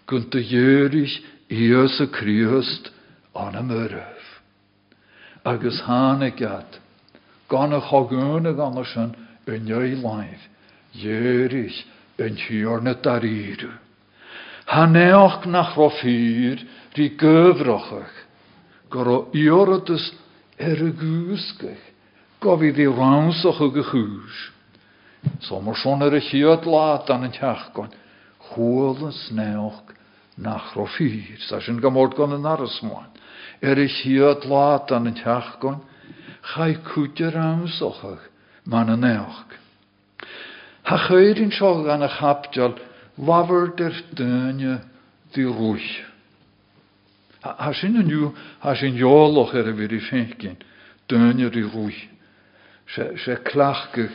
gynt 0.08 0.36
y 0.36 0.42
jörig 0.42 1.24
i 1.50 1.72
ys 1.74 2.00
y 2.00 2.08
criust 2.08 2.92
an 3.36 3.56
y 3.56 3.64
myrf. 3.64 4.24
Agus 5.44 5.82
hana 5.88 6.30
gad, 6.32 6.80
gan 7.50 7.74
y 7.74 7.82
chogwn 7.90 8.48
y 8.48 8.54
gan 8.56 8.80
y 8.80 8.86
sy'n 8.88 9.16
yn 9.48 9.68
jöi 9.68 9.96
laif, 10.02 10.48
jörig 10.94 11.84
yn 12.20 12.36
hiorna 12.36 12.96
darirw. 12.96 13.72
Haneoch 14.68 15.46
nach 15.48 15.78
rofir, 15.78 16.66
ri 16.96 17.14
gyfrochach, 17.16 18.27
goro 18.90 19.28
iordus 19.36 20.12
er 20.58 20.82
y 20.82 20.92
gwsgach, 20.98 21.84
gofid 22.44 22.80
i 22.82 22.88
rawnsoch 22.90 23.62
y 23.66 23.70
gychwys. 23.76 24.40
So 25.46 25.60
mar 25.62 25.78
son 25.82 26.06
er 26.06 26.16
y 26.18 26.22
chiad 26.24 26.66
laat 26.70 27.10
an 27.14 27.28
y 27.28 27.32
tiachgon, 27.36 27.92
chwolus 28.50 29.28
neoch 29.36 29.84
nach 30.38 30.74
rofir, 30.78 31.38
sa 31.48 31.60
sy'n 31.62 31.82
gymod 31.82 32.16
gan 32.18 32.36
yn 32.38 32.48
arasmwan. 32.48 33.10
Er 33.62 33.80
y 33.82 33.88
chiad 33.90 34.46
laat 34.50 34.94
an 34.94 35.10
y 35.10 35.16
tiachgon, 35.18 35.82
chai 36.54 36.78
cwtio 36.88 37.32
rawnsochach, 37.34 38.24
man 38.66 38.94
y 38.94 38.98
neoch. 39.02 39.58
Ha 40.88 40.98
chöyrin 41.08 41.52
sio 41.52 41.82
gan 41.84 42.06
y 42.06 42.12
chapdiol, 42.20 42.78
lawer 43.18 43.74
der 43.76 43.96
dyne 44.16 44.80
di 45.34 45.44
rwys. 45.44 45.90
Ha 47.44 47.72
yn 48.02 48.10
yw, 48.10 48.32
ha 48.64 48.74
sy'n 48.76 48.98
ioloch 48.98 49.54
er 49.58 49.70
y 49.70 49.76
fyr 49.78 49.94
i 49.94 50.00
ffenkin, 50.02 50.58
dyne 51.10 51.50
di 51.54 51.62
rwys. 51.66 52.00
Se, 52.94 53.12
se 53.22 53.36
klachge 53.46 54.08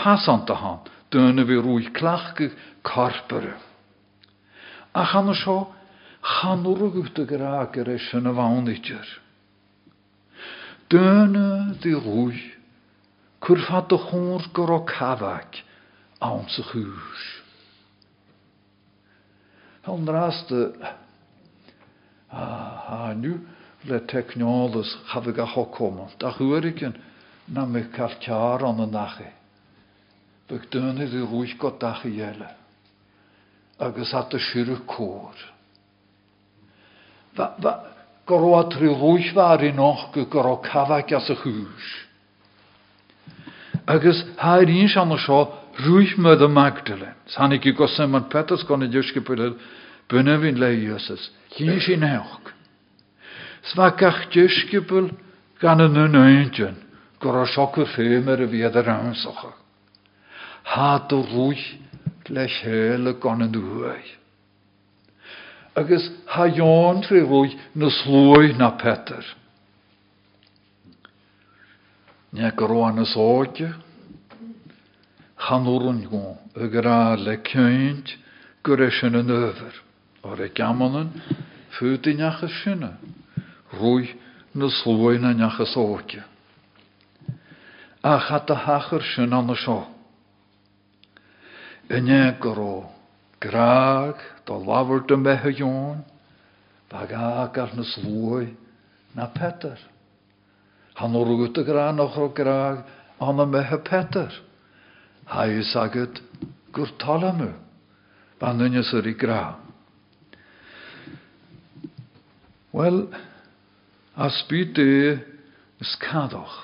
fasant 0.00 0.50
a 0.50 0.56
han, 0.58 0.80
dyne 1.12 1.44
vi 1.46 1.58
rwys, 1.60 1.90
klachge 1.94 2.50
karpere. 2.82 3.54
A 4.94 5.04
chan 5.10 5.30
o 5.30 5.36
sio, 5.38 5.58
chan 6.24 6.66
o'r 6.66 6.88
gwt 6.94 7.20
y 7.22 7.28
graag 7.28 7.78
er 7.82 7.92
eis 7.94 8.08
yn 8.16 8.30
y 8.30 8.34
fawnitjer. 8.34 9.14
Dyne 10.90 11.46
di 11.82 11.94
rwys, 11.94 12.42
cwrfad 13.44 13.94
y 13.94 14.00
chwr 14.08 14.50
gyro 14.56 14.82
cafag, 14.88 15.62
awn 16.24 16.46
sy'n 16.50 16.66
raste 22.34 23.10
ah, 23.10 23.14
nu 23.14 23.40
le 23.84 24.04
technologis 24.04 24.98
have 25.06 25.32
ga 25.32 25.44
hokom. 25.44 26.08
Da 26.18 26.34
ik 26.64 26.80
een 26.80 26.94
na 27.44 27.64
me 27.64 27.88
kalkjar 27.88 28.64
aan 28.64 28.76
de 28.76 28.86
nache. 28.86 29.30
Bek 30.46 30.70
dönne 30.70 31.10
de 31.10 31.20
ruhig 31.20 31.54
got 31.58 31.80
dache 31.80 32.14
jelle. 32.14 32.48
Agus 33.78 34.10
hat 34.10 34.30
de 34.30 34.38
schirre 34.38 34.76
koor. 34.84 35.34
Va, 37.34 37.54
va, 37.58 37.84
goro 38.24 38.54
atri 38.54 38.88
ruhig 38.88 39.34
war 39.34 39.62
i 39.62 39.72
noch 39.72 40.12
ge 40.12 40.24
goro 40.30 40.56
kavak 40.56 41.12
as 41.12 41.30
a 41.30 41.34
hús. 41.34 42.06
Agus 43.86 44.24
hair 44.36 44.68
íns 44.68 44.96
an 44.96 45.10
de 46.36 46.48
i 47.66 47.72
go 47.72 47.86
Simon 47.86 48.24
Peters 48.28 48.64
i 48.82 48.86
bunne 50.08 50.38
vin 50.38 50.58
le 50.58 50.70
Jesus. 50.76 51.30
Hyn 51.56 51.80
sin 51.80 52.02
eog. 52.02 52.52
Sva 53.70 53.90
gach 53.96 54.26
dyrskipul 54.32 55.10
gan 55.60 55.80
yn 55.80 55.96
yn 55.96 56.18
eintjen. 56.20 56.76
Gor 57.20 57.40
a 57.40 57.46
siok 57.48 57.78
y 57.84 57.86
ffemer 57.94 58.42
y 58.44 58.48
fiad 58.52 58.76
yr. 58.80 59.54
Had 60.74 61.12
o 61.12 61.22
rwych 61.22 61.64
le 62.28 62.46
hele 62.48 63.14
gan 63.20 63.46
yn 63.46 63.54
dwy. 63.54 64.02
Agus 65.76 66.10
ha 66.34 66.46
na 67.74 67.90
na 68.58 68.70
Peter. 68.78 69.24
Nia 72.32 72.50
gorwan 72.50 72.98
y 72.98 73.06
sodje. 73.06 73.72
Chanwrwn 75.44 76.04
gwn, 76.08 76.38
y 76.56 76.68
gra 76.72 77.16
le 77.16 77.36
cynt. 77.42 78.14
O'r 80.24 80.46
e 80.46 80.48
gamonen, 80.56 81.10
fyd 81.76 82.06
i 82.08 82.14
niach 82.16 82.44
y 82.46 82.50
syna. 82.62 82.94
Rwy 83.76 84.08
na 84.56 84.70
slwy 84.72 85.18
na 85.20 85.34
y 85.60 85.66
sodje. 85.68 86.22
A 88.04 88.16
chat 88.24 88.50
a 88.52 88.56
hachar 88.66 89.04
sy'n 89.04 89.34
an 89.36 89.52
y 89.52 89.56
sio. 89.60 89.80
Yne 91.92 92.36
goro, 92.40 92.86
graag, 93.40 94.20
jon, 95.52 96.04
bag 96.88 97.12
na 97.76 97.84
slwy 97.84 98.54
na 99.14 99.26
Peter. 99.34 99.76
Han 101.00 101.16
o'r 101.18 101.34
gwt 101.40 101.60
y 101.60 101.66
gra 101.66 101.90
noch 101.92 102.16
o 102.16 102.30
graag, 102.32 102.84
an 103.20 103.42
y 103.44 103.46
mehe 103.50 103.78
Peter. 103.84 104.32
Hai 105.28 105.60
saged 105.68 106.22
gwr 106.72 106.96
talamu, 107.00 107.50
ban 108.40 108.64
yn 108.64 108.80
ysyr 108.80 109.08
i 109.10 109.14
gra. 109.18 109.63
Wel, 112.74 113.04
as 114.18 114.40
byd 114.50 114.78
e 114.82 114.94
ys 115.78 115.92
cadoch, 116.02 116.56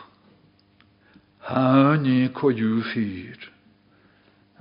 ha 1.46 1.94
ni 2.02 2.24
co 2.34 2.50
yw 2.50 2.80
ffyr, 2.88 3.44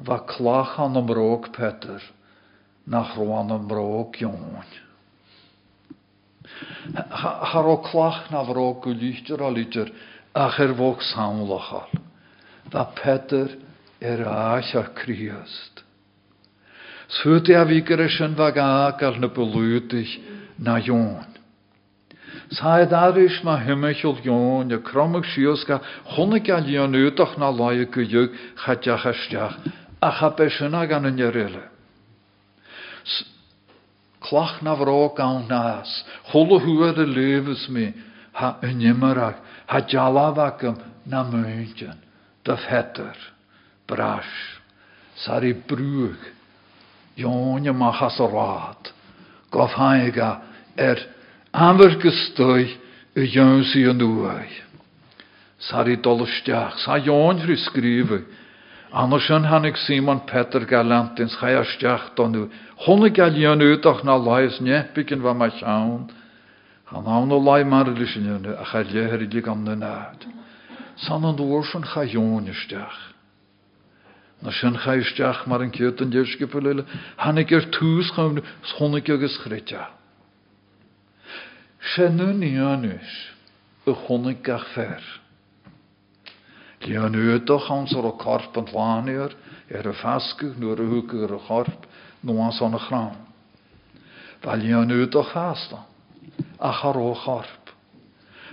fa 0.06 0.20
clach 0.30 0.76
an 0.84 1.00
ymrog 1.02 1.48
Peter, 1.56 2.04
nach 2.86 3.16
rwan 3.18 3.50
ymrog 3.56 4.20
Ion. 4.22 4.70
Har 7.50 7.70
o 7.72 7.80
clach 7.82 8.30
na 8.30 8.44
vrog 8.46 8.84
gwylichter 8.86 9.42
a 9.42 9.50
litter, 9.50 9.90
ach 10.38 10.60
er 10.62 10.76
vog 10.78 11.02
samlachal, 11.02 11.90
va 12.70 12.86
Peter 13.02 13.58
er 13.98 14.22
aach 14.30 14.76
a 14.78 14.86
kriast. 15.02 15.82
Svut 17.10 17.50
a 17.58 17.66
vigerishen 17.66 18.38
vag 18.38 18.62
agal 18.62 19.18
na 19.18 19.34
belútig 19.34 20.14
na 20.62 20.78
Ion. 20.78 21.29
Said 22.52 22.94
arish 22.94 23.44
ma 23.44 23.58
himmichel 23.58 24.18
joon, 24.24 24.70
je 24.70 24.80
krommig 24.82 25.26
sios 25.26 25.64
ga 25.68 25.80
honnig 26.16 26.50
al 26.50 26.66
jon 26.66 26.96
uitach 26.98 27.38
na 27.38 27.52
laie 27.54 27.86
kujuk, 27.86 28.34
chatjach 28.58 29.06
astiach, 29.06 29.58
a 30.02 30.12
cha 30.12 30.30
besina 30.34 30.88
gan 30.90 31.06
yn 31.06 31.18
jerille. 31.18 31.68
Clach 34.20 34.64
na 34.64 34.74
vro 34.76 35.14
gawn 35.16 35.46
nas, 35.48 36.04
cholle 36.32 36.60
hua 36.66 36.92
de 36.94 37.06
levens 37.06 37.68
me, 37.70 37.94
ha 38.34 38.56
yn 38.66 38.82
jimmerag, 38.82 39.38
ha 39.68 39.82
jalavakam 39.82 40.82
na 41.06 41.24
muntjen, 41.24 42.02
de 42.46 42.58
vetter, 42.66 43.16
brash, 43.88 44.58
sari 45.22 45.54
brug, 45.54 46.18
joon 47.16 47.64
je 47.64 47.74
mag 47.74 48.02
as 48.02 48.18
raad, 48.20 48.92
gof 49.52 49.78
haiga 49.78 50.42
er, 50.78 50.98
Amber 51.52 51.96
gystoi 51.98 52.78
y 53.18 53.26
jöns 53.26 53.74
i 53.74 53.88
yn 53.90 53.98
dwy. 53.98 54.46
Sari 55.60 55.98
dolwstiach, 55.98 56.78
sa 56.86 57.00
fri 57.42 57.58
skrifu. 57.58 58.22
Annars 58.94 59.30
yn 59.30 59.46
hannig 59.46 59.78
Simon 59.78 60.22
Peter 60.26 60.66
galantins 60.66 61.36
chai 61.38 61.56
astiach 61.58 62.16
don 62.16 62.32
nhw. 62.34 62.50
Hwnnw 62.86 63.10
gael 63.14 63.36
jon 63.38 63.62
ydach 63.62 64.04
na 64.04 64.16
lais 64.18 64.62
nepig 64.62 65.12
yn 65.12 65.22
fa 65.22 65.34
ma 65.34 65.50
llawn. 65.50 66.10
Han 66.94 67.06
hawn 67.06 67.32
o 67.32 67.38
lai 67.38 67.64
mar 67.64 67.86
yna, 67.86 68.58
a 68.58 68.66
chai 68.66 68.84
leher 68.84 69.22
i 69.22 69.28
lig 69.30 69.48
am 69.48 69.64
na. 69.64 70.14
San. 70.98 71.22
Na 74.42 74.52
sy'n 74.52 74.78
chai 74.80 75.02
ystiach 75.02 75.46
mar 75.48 75.62
yn 75.62 75.74
cyrt 75.74 76.02
yn 76.02 76.14
dyrskipulile. 76.14 76.86
Hannig 77.18 77.52
chawn, 78.14 78.42
sħonig 78.74 79.10
ygys 79.10 79.38
chrytiach. 79.44 79.99
Sinnwn 81.94 82.44
i 82.46 82.54
anus 82.62 83.14
y 83.90 83.96
chwnig 84.06 84.44
gach 84.46 84.68
fer. 84.76 85.04
Li 86.86 86.98
an 87.00 87.18
udoch 87.18 87.70
ans 87.74 87.96
o'r 87.98 88.12
corp 88.22 88.58
yn 88.60 88.70
laniwr, 88.74 89.36
er 89.70 89.90
y 89.90 89.96
ffasgu, 90.00 90.54
nŵr 90.60 90.84
y 90.84 90.90
hwg 90.92 91.16
yr 91.26 91.38
y 91.38 91.42
corp, 91.48 91.88
nŵas 92.26 92.62
o'n 92.66 92.78
y 92.78 92.84
chrawn. 92.86 93.18
Fa 94.44 94.56
li 94.60 94.72
an 94.76 94.94
udoch 94.96 95.34
fasta, 95.34 95.84
ach 96.60 96.86
ar 96.88 97.02
o 97.02 97.14
corp. 97.24 97.60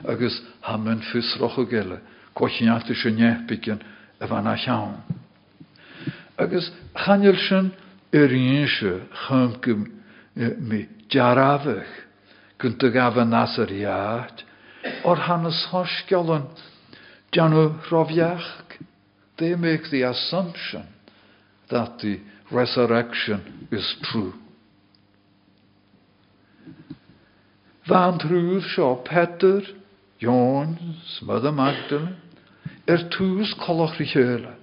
agus 0.04 0.42
ha 0.60 0.76
mun 0.76 1.00
fusroch 1.00 1.58
o 1.58 1.64
gile, 1.64 2.00
cochineachta 2.34 2.94
se 2.94 3.10
nehpicin 3.10 3.80
a 4.20 4.26
bhana 4.26 4.56
chean. 4.56 5.02
Agus 6.38 6.70
chanil 6.94 7.36
sin 7.48 7.72
ar 8.12 8.28
ríonse 8.28 9.00
chum 9.26 9.56
go 9.60 9.74
mi 10.36 10.88
dearafach 11.08 12.05
ar 12.62 13.66
iad, 13.66 14.42
or 15.04 15.16
hannes 15.16 15.66
hosgelon 15.70 16.48
Janu 17.32 17.78
they 19.38 19.54
make 19.54 19.90
the 19.90 20.02
assumption 20.02 20.86
that 21.70 21.98
the 21.98 22.20
resurrection 22.50 23.68
is 23.70 23.96
true. 24.04 24.32
Van 27.86 28.18
trúr 28.18 28.62
seo 28.74 29.04
Peter, 29.04 29.60
Jones, 30.18 31.20
Mother 31.22 31.52
Magdalene, 31.52 32.16
er. 32.88 34.56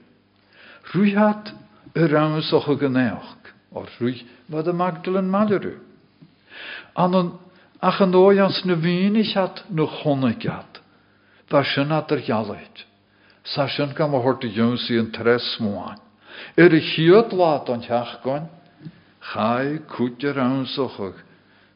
Rúhat 0.93 1.53
er 1.95 2.07
ramas 2.07 2.51
och 2.53 2.67
a 2.67 2.75
gnéach, 2.75 3.35
or 3.71 3.87
rúi 3.99 4.23
Mother 4.47 4.73
Magdalene 4.73 5.29
Malleru. 5.29 5.79
An 6.95 7.39
ach 7.83 7.99
an 8.01 8.15
ójans 8.15 8.63
na 8.65 8.75
vínig 8.75 9.33
hat 9.35 9.63
no 9.69 9.85
chonnegat, 9.87 10.79
var 11.49 11.65
sin 11.65 11.91
at 11.91 12.11
er 12.11 12.21
jaleit. 12.21 12.85
Sin 13.43 13.93
gam 13.93 14.15
a 14.15 14.19
Jonsi 14.47 14.97
an 14.97 15.11
tres 15.11 15.57
móin. 15.59 15.99
Er 16.57 16.73
i 16.73 16.79
chiot 16.79 17.33
laat 17.33 17.69
an 17.69 17.81
teach 17.81 18.23
goin, 18.23 18.47
chai 19.19 19.79
kútje 19.89 20.31
raunsochag, 20.31 21.15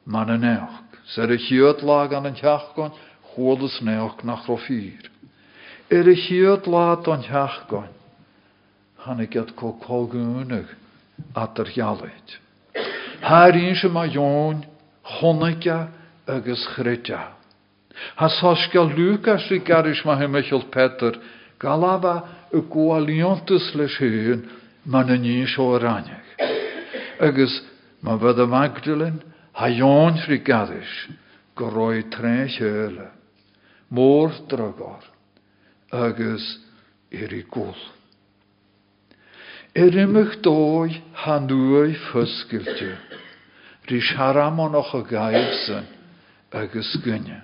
man 0.05 0.29
an. 0.29 0.83
Ser 1.05 1.27
y 1.27 1.37
chiod 1.37 1.83
lag 1.83 2.13
an 2.13 2.25
nach 4.23 4.47
rofir. 4.47 5.11
Er 5.91 6.07
y 6.07 6.15
chiod 6.15 6.67
lag 6.67 7.05
an 7.07 7.23
het 9.35 9.55
ko 9.55 9.75
kolgunig 9.83 10.67
at 11.35 11.59
er 11.59 11.67
chonneja 15.03 15.96
agus 16.27 16.67
chritja. 16.75 17.33
Ha 18.15 18.27
soskel 18.29 18.93
Lucas 18.95 19.49
i 19.51 19.59
garish 19.59 20.05
ma 20.05 20.17
hemechel 20.19 20.69
Peter, 20.71 21.17
galava 21.59 22.21
y 22.53 22.61
gwaliontus 22.69 23.73
leis 23.75 23.97
hyn, 23.97 24.45
man 24.85 25.09
yn 25.09 25.25
un 25.25 25.47
sio 25.49 25.77
rannig. 25.81 26.23
Agus 27.19 27.61
ma 28.01 28.17
fydda 28.17 28.45
Magdalene, 28.45 29.23
Ha 29.57 29.71
Jón 29.73 30.19
fri 30.21 30.37
gadis, 30.45 31.07
go 31.55 31.71
roi 31.73 32.03
tre 32.13 32.45
heule, 32.45 33.09
mór 33.89 34.29
agus 35.91 36.59
ir 37.09 37.33
i 37.33 37.41
gúl. 37.41 37.73
Er 39.73 39.97
imich 39.97 40.37
dói 40.45 41.01
ha 41.13 41.39
nuai 41.39 41.95
fysgilte, 42.11 42.97
rys 43.89 44.13
haramon 44.17 44.75
och 44.75 44.93
a 44.93 45.01
gaibsen, 45.01 45.96
agus 46.51 46.97
gynne. 47.03 47.43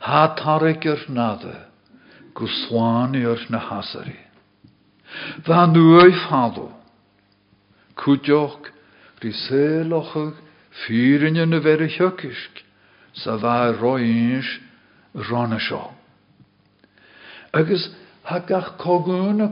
Ha 0.00 0.34
tarig 0.34 0.86
er 0.86 1.00
nade, 1.08 1.56
go 2.34 2.46
swan 2.46 3.14
er 3.14 3.38
na 3.48 3.58
hasari. 3.58 4.18
Va 5.46 5.66
nuai 5.66 6.12
falo, 6.28 6.72
kudjoch 7.96 8.72
Rí 9.22 9.30
sélochag 9.30 10.34
fírinne 10.82 11.46
na 11.46 11.60
ver 11.60 11.86
thukisk 11.86 12.64
sa 13.14 13.38
bheit 13.38 13.78
roiins 13.78 14.48
ranne 15.14 15.60
seo. 15.60 15.94
Agus 17.54 17.90
ha 18.24 18.38
gach 18.40 18.78
na 19.38 19.46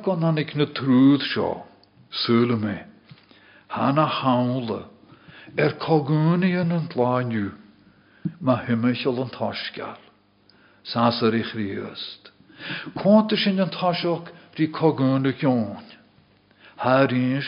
er 5.56 5.74
cogúnaíon 5.78 6.72
an 6.72 6.88
láinú, 6.94 7.50
ma 8.40 8.60
himimiisiil 8.64 9.20
an 9.22 9.30
táisceal, 9.34 9.98
sásar 10.84 11.34
i 11.34 11.42
chríost. 11.42 12.30
Conta 12.94 13.36
sin 13.36 13.60
an 13.60 13.70
táiseach 13.70 14.30
rí 14.56 14.70
cogúna 14.70 15.32
ceáin. 15.32 15.86
Thríis 16.78 17.46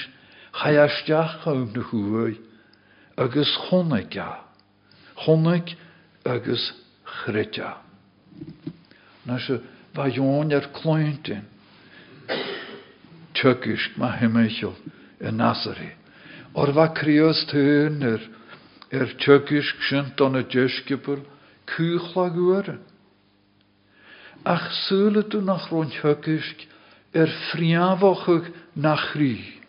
chaisteach 0.53 1.43
chum 1.45 1.73
na 1.73 1.83
chuai 1.83 2.39
agus 3.17 3.57
chonaige, 3.69 4.29
chonaig 5.25 5.77
agus 6.25 6.73
chréte. 7.05 7.75
Na 9.27 9.39
se 9.39 9.61
bhajóin 9.95 10.53
ar 10.53 10.67
clointin, 10.75 11.45
tukisk 13.35 13.97
ma 13.97 14.17
himimiisiil 14.17 14.75
in 15.21 15.39
Nasarí. 15.39 16.02
Or 16.55 16.73
bha 16.73 16.89
críos 16.95 17.47
tún 17.51 18.03
ar 18.03 18.23
ar 18.93 19.09
tukisk 19.25 19.77
sin 19.89 20.13
don 20.17 20.37
a 20.37 20.43
deiscipur 20.43 21.21
cúchla 21.67 22.29
goan. 22.35 22.81
Ach 24.45 24.69
súla 24.89 25.23
tú 25.23 25.41
nach 25.41 25.69
tukisk 25.69 26.69
ar 27.15 27.29
friamhachuch 27.51 28.53
nach 28.77 29.13
chrí. 29.13 29.63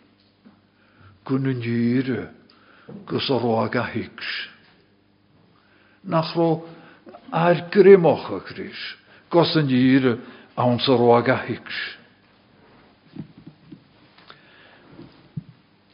gun 1.24 1.48
yn 1.48 1.60
gyre 1.64 2.28
gus 3.08 3.30
o 3.32 3.38
roag 3.40 3.76
a 3.80 3.84
higs. 3.88 4.30
Nach 6.04 6.34
ro 6.36 6.66
ar 7.32 7.64
grimoch 7.72 8.28
a 8.30 8.40
gris, 8.44 8.80
gos 9.32 9.54
yn 9.56 9.70
gyre 9.72 10.18
awn 10.60 10.78
o 10.84 10.96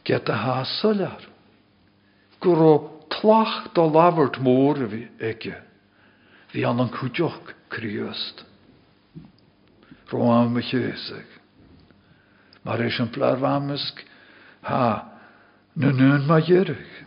roag 0.07 0.29
a 0.29 0.29
higs. 0.29 0.29
Get 0.29 0.29
a 0.29 0.33
hasalar. 0.33 1.21
Gwro 2.41 3.07
tlach 3.09 3.73
do 3.73 3.81
lafart 3.81 4.39
môr 4.39 4.89
fi 4.89 5.07
ege. 5.19 5.55
Fi 6.51 6.63
an 6.63 6.79
an 6.79 6.89
cwdioch 6.89 7.53
criast. 7.69 8.43
Ro 10.11 10.31
am 10.31 10.57
y 10.57 10.61
cheseg. 10.61 11.25
Mae'r 12.65 12.87
esiamplar 12.89 13.39
famysg 13.39 14.03
ha 14.61 15.07
na 15.75 15.91
nun 15.91 16.27
ma 16.27 16.39
dheirich 16.39 17.05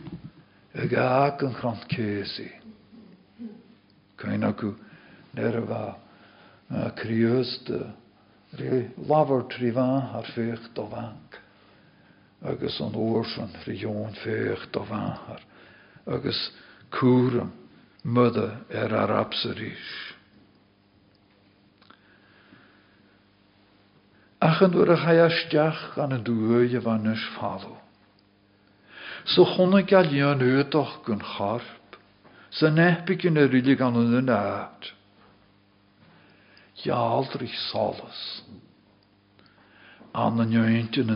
ag 0.75 0.93
ag 0.93 1.43
an 1.43 1.53
chrant 1.53 1.87
céí. 1.89 2.51
Cain 4.17 4.43
acu 4.43 4.75
ner 5.33 5.57
a 5.57 5.61
bha 5.61 5.95
críosta 6.95 7.93
ré 8.57 8.91
labhar 8.97 9.47
tríhá 9.47 10.15
ar 10.15 10.25
féocht 10.33 10.73
do 10.73 10.87
bhac, 10.87 11.39
agus 12.45 12.79
an 12.79 12.93
ósan 12.93 13.49
rión 13.65 14.13
féocht 14.21 14.71
do 14.71 14.85
bhahar, 14.85 15.41
agus 16.05 16.51
cuam 16.91 17.51
muda 18.03 18.61
ar 18.69 18.93
ar 18.93 19.11
absa 19.11 19.53
ríis. 19.57 20.15
Achan 24.41 24.71
dúair 24.71 24.93
a 24.93 24.97
chaisteach 24.97 25.97
an 25.97 26.13
a 26.13 26.19
dúige 26.19 26.81
bhanis 26.83 27.23
fallú. 27.37 27.73
So 29.25 29.45
chonna 29.45 29.81
galion 29.81 30.41
uitoch 30.41 31.03
gun 31.03 31.19
charp, 31.19 31.97
sa 32.51 32.69
nehpig 32.69 33.25
in 33.25 33.37
a 33.37 33.47
rilig 33.47 33.81
an 33.81 33.97
yn 33.97 34.29
aad. 34.29 34.91
Jaldrich 36.85 37.57
solas. 37.71 38.43
An 40.13 40.39
yn 40.39 40.53
yweintin 40.53 41.09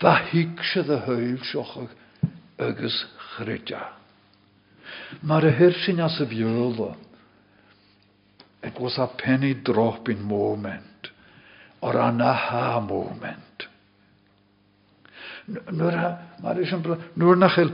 hig 0.00 0.62
sydd 0.72 0.90
y 0.90 0.98
hyl 1.06 1.38
siochog 1.44 1.90
agus 2.58 3.04
chrydia. 3.36 3.82
Mae'r 5.22 5.50
hyrsyn 5.58 6.00
as 6.00 6.20
y 6.20 6.26
fiola. 6.32 6.94
It 8.62 8.78
was 8.80 8.98
a 8.98 9.06
penny 9.06 9.54
drop 9.54 10.08
in 10.08 10.22
moment, 10.22 11.10
or 11.80 11.96
an 11.98 12.20
aha 12.20 12.80
moment. 12.80 13.52
maar 16.42 16.58
is 16.58 16.70
een 16.70 16.98
nur 17.12 17.36
nachel 17.36 17.70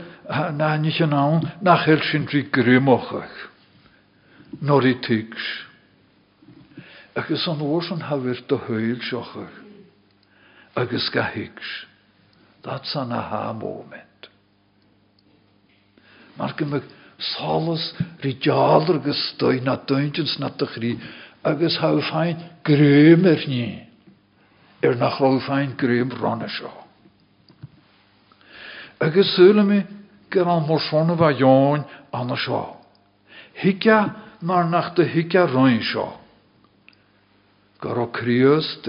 na 0.57 0.77
niet 0.77 0.99
een 0.99 1.15
aan 1.15 1.53
nachel 1.61 2.01
sin 2.01 2.27
tri 2.27 2.49
grimochach 2.51 3.51
nor 4.59 4.87
i 4.87 4.99
tigs 4.99 5.67
agus 7.13 7.49
an 7.49 7.61
oorsan 7.61 8.01
ha 8.01 8.21
weer 8.21 8.43
de 8.47 8.59
heul 8.67 9.01
siochach 9.01 9.61
agus 10.73 11.09
ga 11.09 11.31
dat 12.63 12.95
an 12.95 13.13
a 13.13 13.21
ha 13.21 13.53
moment. 13.53 14.31
Maar 16.37 16.55
me 16.67 16.83
solas 17.17 17.95
ri 18.21 18.37
jaler 18.41 18.95
agus 18.95 19.29
stoi 19.35 19.61
na 19.61 19.77
duintens 19.77 20.39
na 20.39 20.49
de 20.49 20.67
chrí 20.67 20.99
agus 21.43 21.77
ha 21.79 22.01
fein 22.01 22.37
grüm 22.63 23.25
er 23.25 23.45
nie. 23.49 23.87
Er 24.81 24.95
nach 24.97 25.21
ro 25.21 25.39
fein 25.41 25.75
grüm 25.77 26.11
ronne 26.11 26.49
seo 26.49 26.85
Agus 29.01 29.35
súla 29.37 29.65
mi 29.65 29.83
gur 30.31 30.49
an 30.49 30.67
mórsóna 30.67 31.15
bh 31.17 31.39
Jóin 31.39 31.85
anna 32.13 32.37
seo. 32.37 32.77
Hica 33.55 34.15
mar 34.41 34.65
nach 34.65 34.95
de 34.95 35.05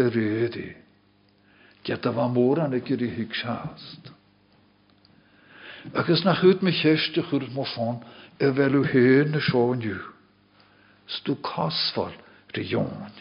rédi. 0.09 0.78
Get 1.83 2.05
a 2.05 2.11
bha 2.11 2.27
mór 2.27 2.59
an 2.63 2.79
gur 2.79 3.03
i 3.03 3.09
hic 3.09 3.35
seast. 3.35 4.11
Agus 5.95 6.25
nach 6.25 6.41
chut 6.41 6.61
me 6.61 6.71
cheiste 6.71 7.23
chur 7.29 7.47
mar 7.55 7.67
fan 7.75 8.03
a 8.39 8.51
bhelu 8.51 8.83
héin 8.83 9.31
na 9.31 9.39
seáinniu. 9.39 9.99
Stú 11.07 11.35
casfal 11.41 12.13
ri 12.53 12.63
jóin. 12.67 13.15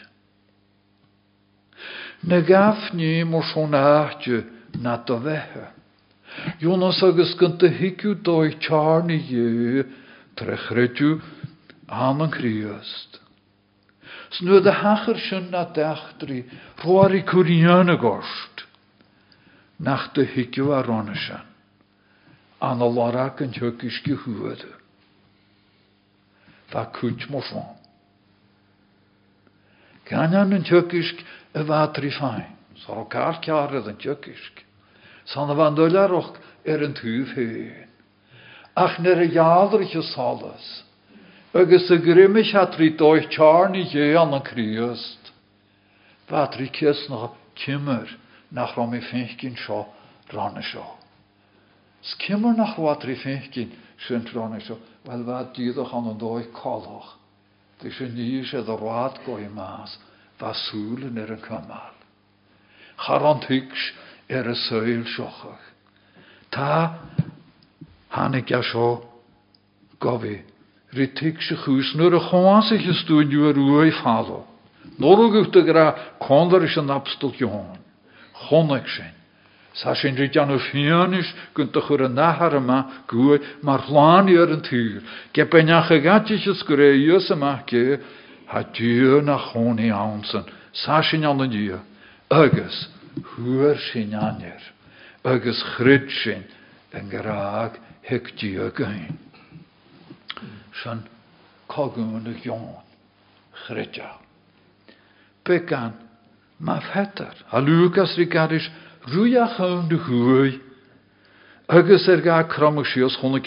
Na 2.23 2.41
gaf 2.41 2.93
ní 2.93 3.23
mar 3.23 3.43
son 3.53 3.73
áte 3.73 4.43
na 4.81 4.97
do 4.97 5.17
bheitthe. 5.19 5.71
Jonas 6.59 7.01
agus 7.03 7.33
gynta 7.39 7.67
hiciú 7.67 8.13
dói 8.21 8.59
tearna 8.59 9.17
dhé 9.17 9.87
tre 10.35 10.57
chreidú 10.67 11.21
an 11.87 12.21
an 12.21 12.31
chríast. 12.31 13.19
Snú 14.35 14.59
a 14.61 14.71
hachar 14.71 15.17
sin 15.17 15.49
na 15.49 15.63
deachtarí 15.65 16.45
roií 16.83 17.23
curíanana 17.23 17.95
gost. 17.95 18.48
Nach 19.79 20.11
de 20.13 20.25
hiciú 20.25 20.73
a 20.75 20.81
ranne 20.83 21.15
sin. 21.15 21.39
An 22.61 22.81
a 22.81 22.85
larach 22.85 23.39
an 23.41 23.53
thucis 23.53 24.03
go 24.03 24.15
huade. 24.15 24.67
Tá 26.69 26.85
cút 26.91 27.29
mar 27.29 27.41
fáin. 27.41 27.79
Gan 30.05 30.35
an 30.35 30.53
an 30.53 30.63
thucis 30.63 31.15
a 31.55 31.63
bhátrí 31.63 32.11
féin, 32.11 32.51
Sá 32.83 32.93
cá 33.07 33.39
cearad 33.39 33.87
an 33.87 33.95
thucisc. 33.95 34.63
Sanna 35.25 35.55
bhain 35.55 35.75
dóileach 35.75 36.35
ar 36.67 36.83
an 36.83 36.93
túh 36.93 37.23
féin. 37.31 37.87
Ach 38.75 38.99
nar 38.99 39.23
a 39.23 39.27
jaadriche 39.27 40.03
salas. 40.11 40.83
Agus 41.53 41.89
a 41.89 41.95
griimiis 41.97 42.51
hat 42.51 42.75
trí 42.75 42.97
dóith 42.99 43.31
tearní 43.31 43.87
dhé 43.87 44.11
an 44.19 44.33
an 44.33 44.43
críost. 44.43 45.31
Bátrí 46.27 46.67
kies 46.67 47.07
nach 47.09 47.31
kimmer 47.55 48.07
nach 48.51 48.77
i 48.77 49.01
fécinn 49.01 49.57
seo 49.57 49.85
ranne 50.33 50.63
seo. 50.63 50.85
Skimmer 52.01 52.53
nach 52.57 52.77
watrí 52.77 53.15
fécinn 53.15 53.71
sin 54.07 54.25
ranne 54.33 54.61
seo, 54.61 54.77
well 55.05 55.23
bheit 55.23 55.53
díadach 55.55 55.93
an 55.93 56.09
an 56.09 56.19
dóid 56.19 56.51
callach. 56.53 57.17
Dí 57.81 57.91
sé 57.91 58.09
ní 58.09 58.43
sé 58.45 58.57
a 58.57 58.75
rád 58.75 59.19
go 59.25 59.37
i 59.37 59.47
más, 59.47 59.97
bhsúlen 60.39 61.17
ar 61.17 61.31
an 61.31 61.41
cumáil. 61.41 61.97
Char 62.97 63.23
an 63.23 63.39
tuigs 63.39 63.93
ar 64.29 64.47
a 64.47 64.55
saoil 64.55 65.05
seochach. 65.05 65.65
Tá 66.51 66.99
hánig 68.09 68.51
a 68.51 68.63
seo 68.63 69.05
gohí 69.99 70.43
ritig 70.93 71.41
se 71.41 71.55
is 71.55 71.95
is. 77.39 77.88
Chonneig 78.47 78.87
sin. 78.87 79.13
Sa 79.73 79.93
sin 79.93 80.15
ri 80.15 80.29
an 80.39 80.59
fianis 80.59 81.33
gunn 81.53 81.69
a 81.73 81.81
chur 81.81 82.03
a 82.03 82.09
nachharama 82.09 83.05
goe 83.07 83.39
mar 83.61 83.79
chláí 83.79 84.37
ar 84.37 84.51
an 84.51 84.61
túr. 84.61 85.01
Ge 85.33 85.43
be 85.49 85.61
necha 85.63 85.99
gatiiches 86.01 86.63
go 86.65 86.75
ré 86.75 86.97
dús 86.97 87.29
nach. 87.37 87.69
Sa 90.73 91.01
sin 91.01 91.25
an 91.25 91.41
an 91.41 91.49
dú. 91.49 91.79
Agus 92.31 92.87
thuair 93.21 93.77
sin 93.91 94.13
anir. 94.13 94.61
Agus 95.23 95.63
chrid 95.75 96.09
sin 96.23 96.43
a 96.93 96.99
a 105.75 106.08
má 106.59 106.81
fetar. 106.81 107.33
A 107.51 107.59
Lucas 107.59 108.15
Ricaris 108.17 108.69
ruúach 109.07 109.59
an 109.59 109.87
de 109.87 109.97
chuúi. 109.97 110.59
Agus 111.67 112.07
er 112.07 112.21
ga 112.21 112.43
kramme 112.43 112.83
sios 112.83 113.15
chonne 113.17 113.39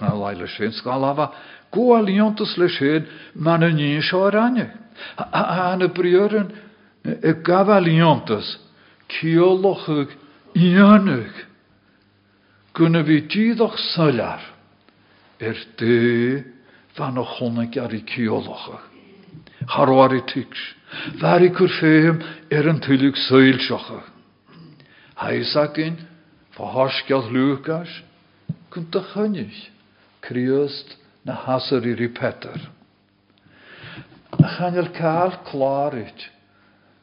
na 0.00 0.14
leile 0.14 0.48
sin 0.48 0.72
lava 0.84 1.32
go 1.70 1.94
a 1.94 2.02
líontas 2.02 2.56
le 2.56 2.68
séad 2.68 3.06
man 3.34 3.62
a 3.62 3.70
ní 3.70 4.02
seo 4.02 4.30
ranne. 4.30 4.70
Anna 5.32 5.88
briúrin 5.88 6.50
i 7.04 7.32
gabha 7.44 7.80
líontas 7.80 8.58
ceolachug 9.08 10.08
íanach 10.54 11.46
gunna 12.74 13.02
bhí. 13.02 13.28
Harhair 19.66 20.16
i 20.18 20.22
tuigs, 20.26 20.62
Bhar 21.20 21.42
i 21.42 21.50
chur 21.50 21.70
féim 21.80 22.22
ar 22.52 22.68
an. 22.68 22.80
Haisacin 25.22 25.96
fá 26.52 26.64
thsceal 26.88 27.30
luúcas 27.32 27.88
chun 28.70 28.86
a 28.94 29.00
chuneis, 29.12 29.68
Críost 30.20 30.96
na 31.24 31.34
hasar 31.34 31.86
i 31.86 31.94
ripetar. 31.94 32.60
A 34.32 34.48
cáil 34.58 34.88
chlárit 35.48 36.30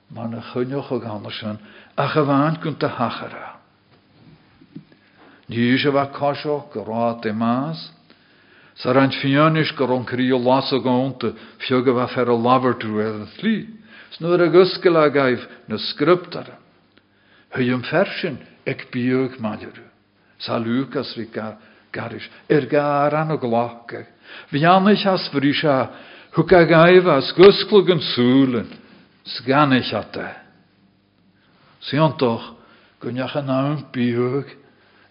mar 0.09 0.27
na 0.27 0.41
chuneoch 0.41 0.91
a 0.91 0.99
gan 0.99 1.25
sin 1.31 1.59
a 1.97 2.05
go 2.13 2.25
bhhain 2.25 2.61
chun 2.61 2.77
a 2.81 2.89
hachara. 2.89 3.59
Ní 5.49 5.77
se 5.77 5.89
bh 5.89 6.11
caiisio 6.13 6.69
go 6.73 6.83
rá 6.83 7.19
é 7.25 7.33
más, 7.33 7.91
Sa 8.79 8.91
an 8.91 9.11
fianis 9.11 9.75
go 9.75 9.93
an 9.95 10.05
crí 10.05 10.31
las 10.31 10.71
a 10.71 10.79
gáanta 10.79 11.35
fiog 11.67 11.89
a 11.89 11.93
bh 11.93 12.13
fer 12.13 12.29
a 12.29 12.35
laberú 12.35 12.99
ar 13.03 13.15
an 13.19 13.27
slí. 13.35 13.67
Snúair 14.15 14.47
a 14.47 14.49
guscail 14.49 14.95
a 14.95 15.09
gaibh 15.11 15.43
na 15.67 15.75
skriptara. 15.75 16.55
Thum 17.51 17.83
fersin 17.83 18.39
ag 18.65 18.87
bíog 18.91 19.35
maidirú. 19.39 19.83
Sa 20.39 20.57
Lucas 20.57 21.11
ri 21.17 21.27
garis 21.91 22.23
ar 22.49 22.65
gar 22.71 23.15
an 23.15 23.31
a 23.31 23.37
glácha. 23.37 24.07
Bhí 24.49 24.63
anich 24.63 25.05
as 25.05 25.27
brí 25.27 25.51
se 25.53 25.89
thu 26.33 26.43
a 26.47 26.63
gaibh 26.65 27.07
as 27.07 27.33
guscla 27.35 27.83
an 27.91 27.99
súlan, 27.99 28.69
sganich 29.25 29.93
a 29.93 30.03
te. 30.07 30.29
Síantoch 31.83 32.55
gonneach 33.01 33.35
an 33.35 33.45
ná 33.45 33.91
bíog 33.91 34.47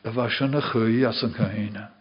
a 0.05 0.11
bheit 0.11 0.33
sin 0.33 0.51
na 0.53 0.61
chéine. 0.63 1.98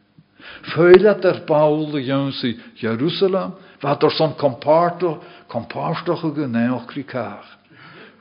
Feuile 0.62 1.16
er 1.22 1.42
Paul 1.46 1.92
de 1.92 2.04
Jonsi 2.04 2.60
Jerusalem, 2.74 3.54
wat 3.80 4.04
er 4.04 4.12
son 4.12 4.36
compárto, 4.36 5.24
compárstoch 5.48 6.22
go 6.22 6.48
neoch 6.48 6.86
krikaach. 6.86 7.58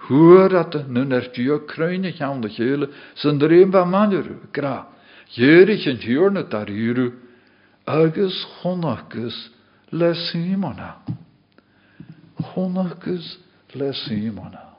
Huer 0.08 0.48
dat 0.48 0.72
de 0.72 0.84
nun 0.88 1.12
er 1.12 1.32
duo 1.32 1.58
kruine 1.58 2.14
aan 2.18 2.40
de 2.40 2.88
zijn 3.14 3.40
een 3.40 3.70
van 3.70 3.90
manjeru, 3.90 4.38
gra. 4.52 4.86
Jerig 5.26 5.86
en 5.86 5.96
hjörne 5.96 6.48
daar 6.48 6.68
hiru, 6.68 7.12
agus 7.84 8.46
honnakus 8.62 9.50
le 9.90 10.14
Simona. 10.14 10.96
Honnakus 12.54 13.38
le 13.72 13.92
Simona. 13.92 14.76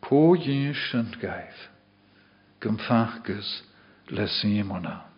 Po 0.00 0.36
jinsent 0.36 1.16
gaif, 1.16 1.70
gymfachkus 2.58 3.62
le 4.06 4.26
Simona. 4.26 5.09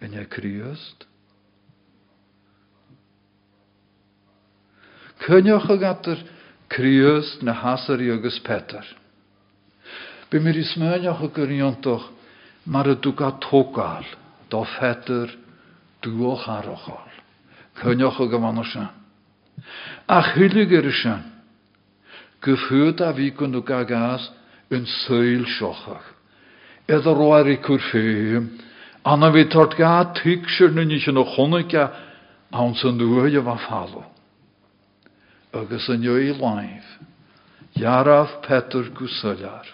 En 0.00 0.12
je 0.12 0.24
críost? 0.24 1.06
Cynneoch 5.18 5.70
a 5.70 5.76
gatar 5.76 6.18
críost 6.68 7.42
na 7.42 7.52
hasarí 7.52 8.10
agus 8.10 8.38
petar. 8.40 8.86
Be 10.30 10.38
mir 10.40 10.56
is 10.56 10.72
smeineach 10.74 11.22
a 11.22 11.28
goíontoch 11.28 12.10
mar 12.66 12.88
a 12.88 12.94
dú 12.94 13.12
ga 13.12 13.32
tógáil 13.40 14.06
dá 14.50 14.62
fetar 14.78 15.34
dúoch 16.02 16.48
arocháil. 16.48 17.14
Cynneoch 17.82 18.20
a 18.20 18.26
go 18.26 18.38
man 18.38 18.64
se. 18.64 18.86
A 20.06 20.22
chuiligir 20.22 20.92
se, 20.92 21.14
go 22.40 22.56
fuúd 22.56 23.00
a 23.00 23.12
bhí 23.12 23.34
gon 23.34 23.60
ga 23.62 23.82
gas 23.84 24.30
yn 24.70 24.86
söil 24.86 25.46
seochach. 25.58 26.14
Edd 26.88 27.06
a 27.06 27.12
roiir 27.12 27.52
i 27.52 27.58
cwr 27.60 27.82
féim, 27.90 28.48
Anna 29.04 29.30
vi 29.30 29.44
tart 29.48 29.76
ga 29.76 30.12
tyksir 30.14 30.72
nu 30.74 30.84
nicht 30.84 31.08
no 31.08 31.24
chonneike 31.24 31.90
an 32.52 32.74
san 32.74 32.98
duhe 32.98 33.40
va 33.40 33.56
fallo. 33.56 34.04
Agus 35.52 35.88
an 35.88 36.02
jo 36.02 36.16
i 36.16 36.32
laif. 36.32 36.84
Jaraf 37.76 38.42
Peter 38.42 38.82
gusaljar. 38.90 39.66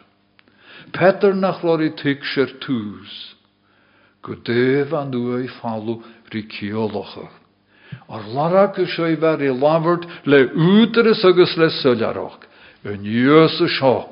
Peter 0.93 1.35
nach 1.35 1.65
lori 1.65 1.91
tyksir 1.91 2.61
tús. 2.61 3.35
Go 4.23 4.35
def 4.35 4.93
an 4.93 5.11
duhe 5.11 5.45
i 5.45 5.49
fallo 5.61 6.03
rikiolocha. 6.31 7.29
Ar 8.09 8.23
lara 8.29 8.73
sé 8.75 9.17
ver 9.17 9.43
i 9.43 9.51
lavert 9.51 10.07
le 10.27 10.49
úteres 10.49 11.25
agus 11.25 11.57
le 11.57 11.71
suljarach. 11.71 12.45
Yn 12.85 13.05
jöse 13.05 13.69
seo. 13.69 14.09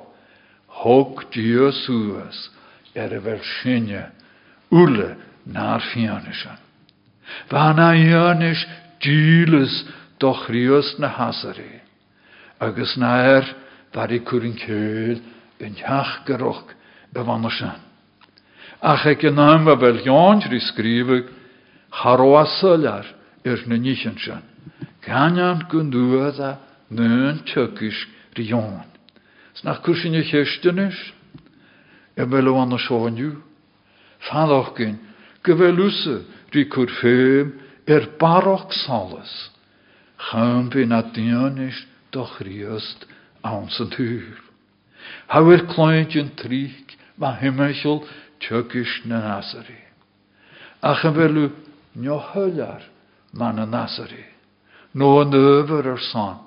Hog 0.69 1.25
diösuas. 1.33 2.49
Er 2.95 3.41
sinne. 3.63 4.22
Ule 4.73 5.17
naar 5.43 5.81
fianne 5.81 6.33
Van 7.49 7.79
a 7.79 7.93
ionis 7.95 8.67
dílas 8.99 9.85
do 10.19 10.33
chríos 10.33 10.99
na 10.99 11.09
hasaré. 11.09 11.83
Agus 12.59 12.97
nair 12.97 13.45
var 13.93 14.13
i 14.13 14.21
cwrin 14.25 14.57
céil 14.57 15.21
yn 15.61 15.77
teach 15.77 16.25
gyroch 16.25 16.73
y 17.13 17.21
fan 17.21 17.49
sy'n. 17.59 17.81
Ach 18.81 19.07
ag 19.07 19.25
yn 19.29 19.39
am 19.39 19.69
a 19.69 19.77
fel 19.77 20.01
ions 20.07 20.49
ri 20.49 20.61
sgrifig 20.61 21.29
charwa 22.01 22.47
sylar 22.57 23.07
yr 23.45 23.61
na 23.69 23.77
sy'n. 23.77 24.43
Ganyan 25.05 25.67
gwndwyd 25.69 26.41
a 26.41 26.57
nyn 26.89 27.45
tygys 27.45 28.07
ri 28.39 28.49
ion. 28.49 28.89
Snach 29.61 29.85
cwrsyn 29.85 30.17
i 30.17 30.25
chystynys, 30.25 30.97
y 32.17 32.25
fel 32.25 32.49
o 34.31 34.39
an 34.39 34.51
o 34.51 34.63
sioen 34.65 34.73
Fannoch 34.73 34.75
gyn, 34.77 34.99
gyfelwse 35.43 36.23
ri 36.55 36.65
cwrffeim 36.71 37.53
er 37.87 38.07
barok 38.19 38.73
solas. 38.73 39.51
Chym 40.31 40.69
by 40.71 40.85
na 40.87 41.03
dionis 41.03 41.87
doch 42.13 42.39
riost 42.41 43.07
aan 43.43 43.71
zijn 43.71 43.89
tuur. 43.89 44.39
Hou 45.27 45.53
er 45.53 45.65
kleintje 45.67 46.35
triek, 46.35 46.97
maar 47.17 47.41
himmelsel 47.41 48.05
tjökisch 48.39 49.03
na 49.05 49.19
nasari. 49.19 49.81
U 50.83 51.51
njo 51.93 52.19
hullar 52.33 52.83
man 53.33 53.55
na 53.55 53.65
nasari. 53.65 54.25
No 54.93 55.21
een 55.21 55.35
over 55.35 55.87
er 55.87 55.99
san, 55.99 56.39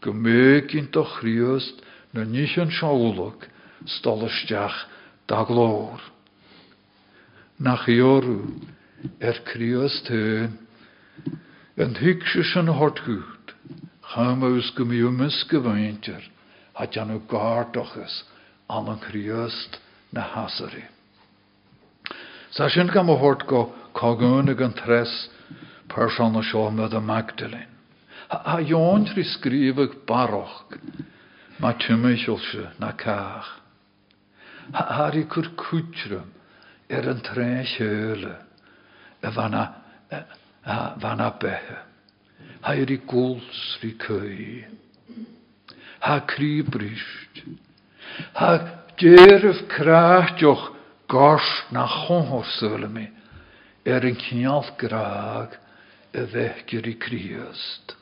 gemeek 0.00 0.72
in 0.72 0.90
toch 0.90 1.20
riost 1.20 1.82
na 2.10 2.24
nischen 2.24 2.70
schaulok, 2.70 3.46
stollestjach 3.84 4.88
da 5.26 5.44
gloor. 5.44 6.00
Nach 7.60 7.84
joru, 7.84 8.48
er 9.20 9.36
krios 9.44 10.00
teun, 10.06 10.56
en 11.76 11.96
hiksje 11.96 12.42
zijn 12.42 12.68
hart 12.68 13.00
goed, 13.04 13.54
gaan 14.00 14.40
we 14.40 14.56
us 14.56 14.72
gemiumis 14.76 15.44
geweinter, 15.48 16.30
had 16.72 16.94
jan 16.94 17.10
u 17.10 17.20
gaartoches 17.28 18.24
an 18.66 18.88
een 18.88 18.98
krioost 18.98 19.80
na. 20.10 20.48
Sa 22.50 22.68
sin 22.68 22.88
gam 22.88 23.08
hort 23.08 23.46
go 23.46 23.72
cagúnig 23.94 24.60
an 24.60 24.72
tres 24.72 25.28
person 25.88 26.36
a 26.36 26.42
seo 26.42 26.70
me 26.70 26.84
a 26.84 27.00
Magdalene. 27.00 27.68
Ha 28.28 28.58
jón 28.60 29.04
tri 29.04 29.22
skrifig 29.22 30.06
baroch, 30.06 30.78
ma 31.58 31.72
na 32.78 32.92
kaach. 32.92 33.60
Ha 34.72 34.84
har 34.96 35.14
i 35.14 35.24
kur 35.24 35.46
er 36.90 37.08
an 37.08 37.22
tre 37.22 37.62
hjöle, 37.76 38.34
e 39.22 39.30
vanna 39.30 39.64
vanna 41.00 41.30
behe. 41.40 41.78
Ha 42.60 42.74
er 42.74 42.90
i 42.90 42.98
guls 43.08 43.78
ri 43.82 43.94
köi. 43.98 44.66
Ha 46.00 46.20
kri 46.26 46.60
brist. 46.62 47.42
Ha 48.34 48.50
djerf 49.00 49.64
krachtjoch 49.68 50.70
gors 51.08 51.48
na 51.70 51.86
chonhor 51.86 52.44
söle 52.58 52.88
me. 52.88 53.08
Er 53.84 54.04
en 54.04 54.16
knialt 54.16 54.76
graag 54.78 55.56
e 56.12 56.26
vekjer 56.34 56.88
i 56.88 56.96
kriöst. 57.00 57.96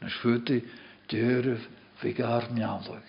Nes 0.00 0.16
fytti 0.22 0.62
djerf 1.10 1.68
vigar 2.02 2.48
mjalig. 2.52 3.04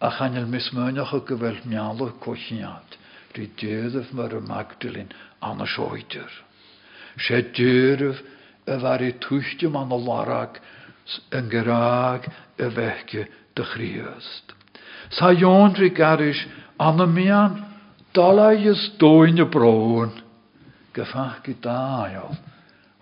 A 0.00 0.10
chanel 0.10 0.46
mismönach 0.46 1.14
o 1.14 1.20
gyfel 1.26 1.58
mjalig 1.64 2.14
kochiat. 2.20 2.98
Ri 3.34 3.50
djerf 3.56 4.12
mar 4.12 4.32
y 4.34 4.40
Magdalene 4.40 5.14
anna 5.40 5.66
sioeder. 5.66 6.30
sé 7.16 7.42
dúrah 7.54 8.18
a 8.66 8.76
bhar 8.78 9.02
i 9.02 9.12
tuiste 9.18 9.68
man 9.68 9.90
larag 9.90 10.60
an 11.32 11.50
geraag 11.50 12.28
a 12.58 12.68
bheice 12.70 13.26
de 13.54 13.62
chríast. 13.62 14.54
Sa 15.10 15.32
jónri 15.34 15.90
garis 15.90 16.46
anna 16.78 17.06
mian 17.06 17.64
dala 18.14 18.52
is 18.52 18.90
dóine 18.98 19.44
broin 19.50 20.22
go 20.92 21.04
fach 21.04 21.42
go 21.44 21.54
dáal 21.62 22.36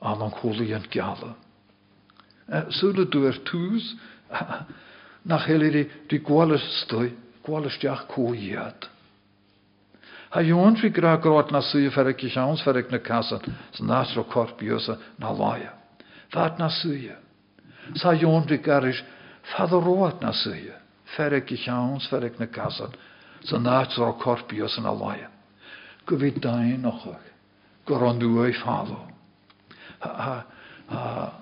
an 0.03 0.23
an 0.23 0.31
cholí 0.31 0.75
an 0.75 0.87
geala. 0.91 1.35
Súla 2.71 3.05
dú 3.05 3.27
ar 3.27 3.39
tús 3.45 3.95
nach. 5.25 5.49
Ha 10.31 10.43
jón 10.45 10.77
fi 10.77 10.91
gra 10.93 11.17
grád 11.17 11.53
na 11.53 11.63
suúi 11.65 11.89
fer 11.91 12.09
ik 12.09 12.21
seans 12.29 12.61
fer 12.63 12.77
ik 12.77 12.91
na 12.91 12.99
casan 12.99 13.41
san 13.73 13.87
násro 13.87 14.25
corpiosa 14.25 14.99
na 15.19 15.33
láia. 15.33 15.73
Fad 16.29 16.59
na 16.59 16.69
suúie. 16.69 17.17
Sa 17.95 18.13
jón 18.13 18.45
fi 18.47 18.59
garis 18.59 19.03
róad 19.81 20.21
na 20.21 20.33
suúie. 20.33 20.75
Fer 21.17 21.33
ik 21.33 21.49
seans 21.49 22.09
fer 22.09 22.25
ik 22.25 22.39
na 22.39 22.47
casan 22.47 22.93
san 23.45 23.63
násro 23.63 24.13
corpiosa 24.21 24.83
na 24.83 24.93
láia. 24.93 25.31
Go 26.05 26.17
vi 26.17 26.31
dain 26.31 26.85
falo. 28.53 29.09
Ha 30.01 30.13
ha 30.13 30.45
ha 30.89 31.33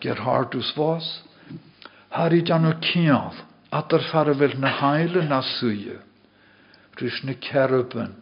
ger 0.00 0.16
hartus 0.16 0.72
was. 0.76 1.22
Har 2.10 2.32
i 2.32 2.42
dan 2.42 2.66
o. 2.66 3.30
At 3.70 3.92
er 3.92 4.02
fara 4.10 4.34
vel 4.34 4.58
na 4.58 4.68
na 5.28 5.42
suúie. 5.42 6.07
Rys 7.00 7.22
na 7.24 7.34
ceruban, 7.40 8.14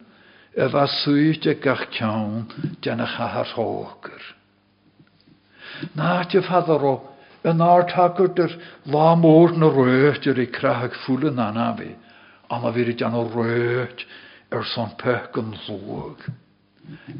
a 0.55 0.69
bha 0.69 0.87
suite 0.87 1.61
gach 1.61 1.89
cean 1.91 2.45
deanna 2.81 3.07
chahar 3.07 3.47
hógur. 3.55 4.23
Náte 5.95 6.41
fadaró 6.41 7.01
an 7.43 7.61
ártakur 7.61 8.37
er 8.39 8.53
lámór 8.85 9.57
na 9.57 9.69
röitir 9.69 10.37
i 10.39 10.47
krahag 10.47 10.93
fúlan 11.05 11.39
anabi, 11.39 11.95
anna 12.49 12.71
vir 12.71 12.89
an 13.05 13.29
röit 13.33 14.05
er 14.51 14.63
son 14.63 14.91
pekan 14.97 15.57
lóg. 15.67 16.17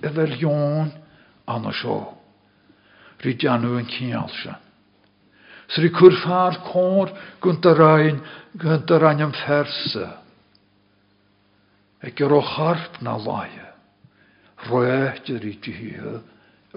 E 0.04 0.10
jón 0.40 0.92
anna 1.48 1.72
ri 3.24 3.34
deanú 3.34 3.78
an 3.78 3.86
cíalse. 3.86 4.56
Sri 5.70 5.90
gunt 7.42 7.66
a 7.66 7.74
rain, 7.74 8.22
gunt 8.58 8.92
a 8.92 9.00
rainim 9.00 9.34
fersa. 9.34 10.27
Ag 12.04 12.14
gur 12.18 12.36
ó 12.38 12.42
charp 12.46 13.02
na 13.02 13.16
láie, 13.18 13.66
roiidir 14.70 15.46
í 15.50 15.56
tíhe 15.62 16.20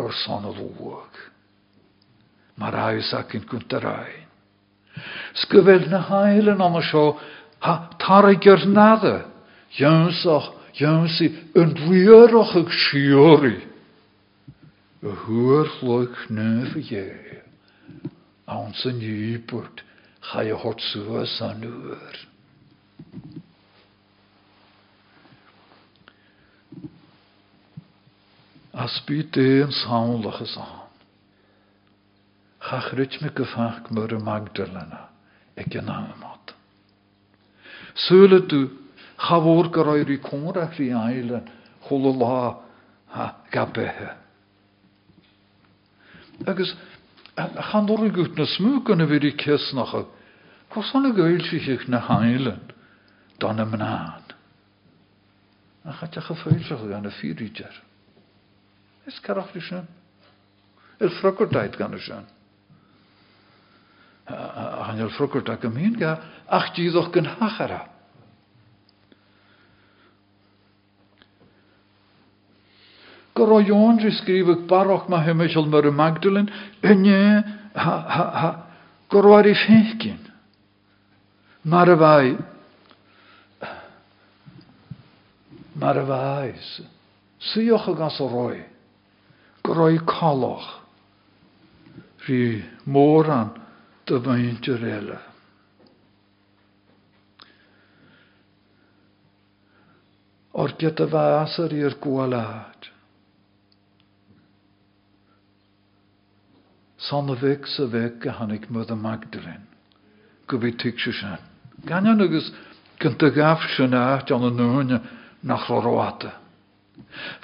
ar 0.00 0.14
san 0.24 0.46
lúag. 0.48 1.18
Mar 2.56 2.76
agus 2.76 3.12
yn 3.12 3.44
gwntarain. 3.48 4.28
Sgyfel 5.42 5.88
na 5.90 6.00
hailen 6.08 6.62
am 6.64 6.78
seo, 6.82 7.18
ha 7.60 7.74
tar 8.00 8.30
i 8.30 8.36
gyr 8.40 8.64
nada, 8.68 9.26
jaunsach, 9.76 10.50
jaunsi, 10.76 11.28
yn 11.54 11.76
rwyrach 11.84 12.56
ag 12.56 12.72
siori. 12.72 13.58
Y 15.00 15.12
hwyr 15.24 15.70
llwch 15.80 16.26
nef 16.32 16.74
y 16.80 16.84
ie, 16.96 17.38
awn 18.48 18.72
sy'n 18.80 19.00
ybwrt, 19.04 19.84
chai 20.30 20.50
anwyr. 20.52 22.18
As 28.80 28.96
bí 29.06 29.22
déon 29.28 29.72
sálachas 29.72 30.56
an. 30.56 30.88
Chachrit 32.64 33.20
me 33.20 33.28
gefach 33.28 33.90
mar 33.90 34.12
a 34.14 34.18
Magdalena 34.18 35.08
ag 35.56 35.76
an 35.76 35.88
amad. 35.88 36.54
Súla 37.94 38.40
tú 38.48 38.70
chabhór 39.18 39.68
go 39.72 39.84
roiir 39.84 40.08
í 40.08 40.16
córa 40.24 40.70
hí 40.72 40.88
eile 40.96 41.42
chola 41.88 42.60
ha 43.12 43.26
gabethe. 43.52 44.16
Agus 46.46 46.72
chandor 47.36 48.08
gut 48.16 48.38
na 48.38 48.46
smú 48.46 48.80
gan 48.84 49.04
a 49.04 49.06
bhí 49.06 49.20
í 49.20 49.36
cesnacha, 49.36 50.06
Cos 50.70 50.86
sanna 50.92 51.10
gail 51.10 51.42
sich 51.44 51.88
na 51.88 51.98
hailen 51.98 52.60
dan 53.40 53.60
am 53.60 53.72
naan. 53.72 54.22
A 55.84 55.92
chat 55.98 56.16
a 56.16 56.20
gefeilsach 56.20 56.88
gan 56.88 57.10
fírítear. 57.10 57.89
Is 59.10 59.18
carach 59.26 59.50
dy 59.50 59.62
sy'n. 59.66 59.86
Il 61.02 61.10
ffrwgwr 61.16 61.50
daid 61.50 61.74
gan 61.80 61.96
y 61.96 62.00
sy'n. 62.04 62.26
A 64.30 64.84
han 64.86 65.00
il 65.02 65.10
ffrwgwr 65.16 65.42
da 65.48 65.56
gymyn 65.58 65.96
ga, 65.98 66.12
ach 66.46 66.70
dyddoch 66.76 67.10
gyn 67.14 67.26
hachara. 67.40 67.80
Gor 73.34 73.56
o 73.56 73.60
Ion 73.64 73.98
ysgrifig 74.04 74.66
baroch 74.70 75.08
ma 75.10 75.24
myr 75.24 75.90
y 75.90 75.94
Magdalen, 75.96 76.50
yne, 76.86 77.20
ha, 77.74 77.96
ha, 78.14 78.24
ha, 78.42 78.50
gor 79.10 79.26
o 79.26 79.34
ar 79.34 79.50
i 79.50 79.56
ffeicyn. 79.58 80.22
Mar 81.66 81.90
y 81.90 81.98
fai, 81.98 82.32
mar 85.82 85.98
y 85.98 86.06
fai, 86.06 86.54
Suoch 87.40 87.88
a 87.88 87.94
gas 87.96 88.20
a 88.20 88.69
roi. 89.64 89.74
Go 89.74 89.74
roi 89.74 89.98
caloch. 89.98 90.80
Rí 92.28 92.62
mór 92.86 93.30
an 93.30 93.50
do 94.06 94.20
bhainte 94.20 94.76
réile. 94.78 95.18
Or 100.52 100.68
get 100.78 101.00
a 101.00 101.06
bhasar 101.06 101.72
i'r 101.72 101.96
gwaelad. 102.00 102.90
Son 106.98 107.30
y 107.30 107.36
fic 107.40 107.66
sy 107.66 107.86
fic 107.88 108.26
a 108.26 108.32
hannig 108.40 108.68
mydd 108.70 108.90
y 108.90 108.96
Magdalene. 108.96 109.66
Gyfi 110.46 110.76
tig. 110.76 110.98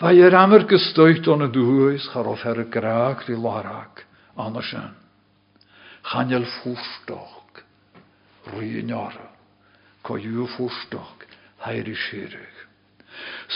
Fa 0.01 0.13
i'r 0.15 0.37
amr 0.37 0.67
gystoet 0.71 1.27
o'n 1.33 1.47
y 1.47 1.51
dwys 1.55 2.09
char 2.13 2.29
o 2.31 2.37
fer 2.41 2.61
y 2.63 2.67
graag 2.73 3.25
ri 3.27 3.37
larag 3.41 4.05
an 4.43 4.59
y 4.61 4.65
sy'n. 4.71 4.93
Chanel 6.07 6.47
fwrstoch, 6.61 7.63
rwy'n 8.53 8.93
ora, 8.95 9.31
co 10.07 10.19
yw 10.21 10.47
fwrstoch, 10.55 11.27
hair 11.67 11.89
i 11.91 11.97
sirig. 12.07 12.63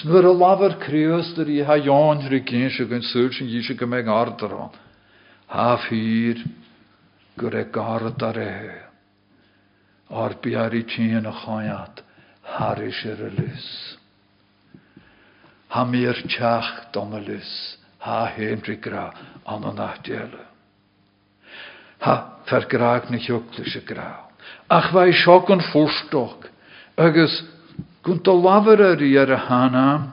Snwyr 0.00 0.30
y 0.30 0.34
lafar 0.34 0.78
crios 0.82 1.34
dyr 1.36 1.50
i 1.52 1.60
ha 1.66 1.76
ion 1.78 2.24
rhy 2.26 2.40
gyn 2.46 2.70
sy'n 2.74 2.88
gyn 2.90 3.06
sŵr 3.06 3.34
sy'n 3.36 3.52
ysio 3.60 3.76
gymeg 3.78 4.08
ardar 4.10 4.56
o'n. 4.56 4.78
Ha 5.52 5.70
ffyr, 5.84 6.42
gyr 7.38 7.58
e 7.60 7.64
garad 7.74 8.22
ar 8.22 8.38
e. 8.40 8.54
Lys. 13.38 13.99
Ha 15.70 15.84
mir 15.84 16.18
tiach 16.26 16.92
dom 16.92 17.14
y 17.14 17.20
lys, 17.26 17.50
ha 18.02 18.26
henri 18.26 18.76
gra 18.76 19.12
an. 19.46 19.68
Ha 22.00 22.14
fer 22.46 22.66
graag 22.66 23.10
na 23.10 23.18
gra. 23.86 24.26
Ach 24.68 24.90
fai 24.92 25.12
siog 25.12 25.50
yn 25.50 25.62
ffwrstoch, 25.70 26.48
agus 26.96 27.42
gwynt 28.02 28.28
o 28.28 28.34
lafar 28.34 28.80
ar 28.80 29.02
i 29.02 29.16
ar 29.18 29.30
y 29.30 29.38
hana, 29.46 30.12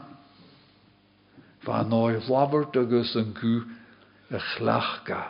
fa 1.65 1.83
noi 1.83 2.19
lafar 2.27 2.69
agus 2.77 3.15
yn 3.15 3.33
gw 3.33 3.63
y 4.29 4.43
chlachga. 4.53 5.23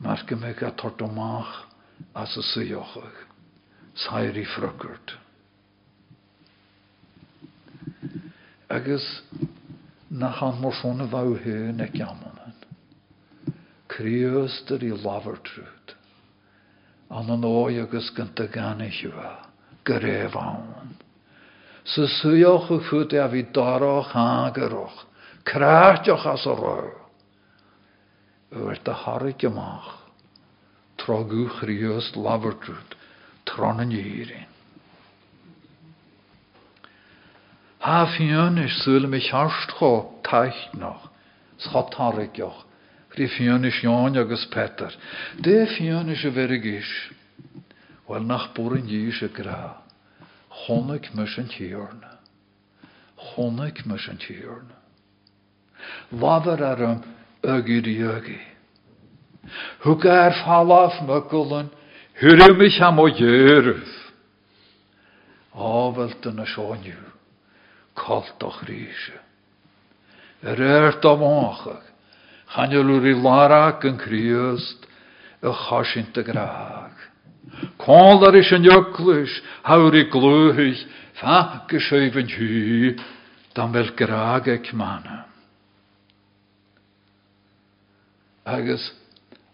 Mar 0.00 0.24
gymig 0.26 0.62
a 0.62 0.72
tortomach. 0.72 1.68
Agus 8.72 9.04
nach 10.08 10.40
an 10.42 10.60
mor 10.60 10.72
sôn 10.80 11.04
y 11.04 11.08
faw 11.12 11.34
hyn 11.44 11.82
ag 11.84 11.96
iamonan. 11.98 12.56
Crios 13.92 14.62
dyr 14.68 14.86
i 14.88 14.92
lafar 14.96 15.36
trwyd. 15.44 15.92
An 17.12 17.28
an 17.34 17.44
oi 17.44 17.82
agus 17.82 18.08
gynta 18.16 18.46
gan 18.48 18.80
i 18.80 18.88
hiwa, 18.88 19.34
gyref 19.84 20.36
awn. 20.40 20.94
Sy 21.84 22.06
syioch 22.16 22.70
y 22.72 22.78
ffwyd 22.88 23.16
a 23.20 23.26
daroch 23.52 24.14
hageroch, 24.16 25.04
Kraatjoch 25.44 26.26
as 26.32 26.46
a. 26.46 26.56
Trogu 30.96 31.48
chrios 31.58 32.12
lavertrud. 32.14 32.96
Tron 33.44 33.82
yn 33.82 33.92
eirin. 33.98 34.51
Ha 37.82 38.06
fion 38.14 38.58
is 38.62 38.74
sŵl 38.84 39.08
mi 39.10 39.18
charst 39.18 39.72
cho 39.78 40.12
taich 40.22 40.74
noch. 40.78 41.10
Schot 41.58 41.94
harig 41.98 42.36
joch. 42.38 42.64
Ri 43.18 43.26
fion 43.26 43.64
is 43.64 43.74
agus 43.84 44.46
Peter. 44.52 44.90
De 45.40 45.66
fion 45.66 46.08
is 46.08 46.24
is. 46.24 46.90
Wel 48.08 48.20
nach 48.20 48.54
borin 48.54 48.86
jys 48.86 49.22
y 49.22 49.28
gra. 49.34 49.82
Chonig 50.48 51.12
mys 51.14 51.36
yn 51.38 51.48
tiorna. 51.48 52.18
Chonig 53.16 53.84
mys 53.84 54.06
yn 54.08 54.18
tiorna. 54.18 54.78
Ladder 56.12 56.62
ar 56.62 56.82
am 56.82 57.02
ögir 57.42 57.86
jögi. 57.86 58.38
Hug 59.80 60.04
er 60.04 60.32
fallaf 60.44 61.02
mökullen, 61.02 61.70
hyrum 62.14 62.60
ich 62.62 62.80
am 62.80 62.98
o 62.98 63.08
jörf. 63.08 63.90
Avelt 65.54 66.22
sionju, 66.22 67.11
kalt 67.94 68.42
och 68.42 68.62
ríse. 68.68 69.18
Er 70.42 70.60
ert 70.60 71.04
am 71.04 71.22
áchach, 71.22 71.86
chanelur 72.54 73.06
i 73.06 73.14
larak 73.14 73.84
yn 73.84 73.98
kriust, 73.98 74.86
y 75.42 75.52
chasint 75.66 76.16
y 76.18 76.24
graag. 76.26 76.94
Kólar 77.78 78.34
is 78.38 78.50
yn 78.52 78.66
jöklus, 78.66 79.40
haur 79.62 79.94
i 79.94 80.06
glúhig, 80.10 80.82
fa 81.20 81.66
gesöfn 81.70 82.30
hű, 82.30 82.96
dan 83.54 83.72
vel 83.72 83.92
graag 83.94 84.48
ek 84.48 84.72
manam. 84.72 85.32
agus 88.44 88.92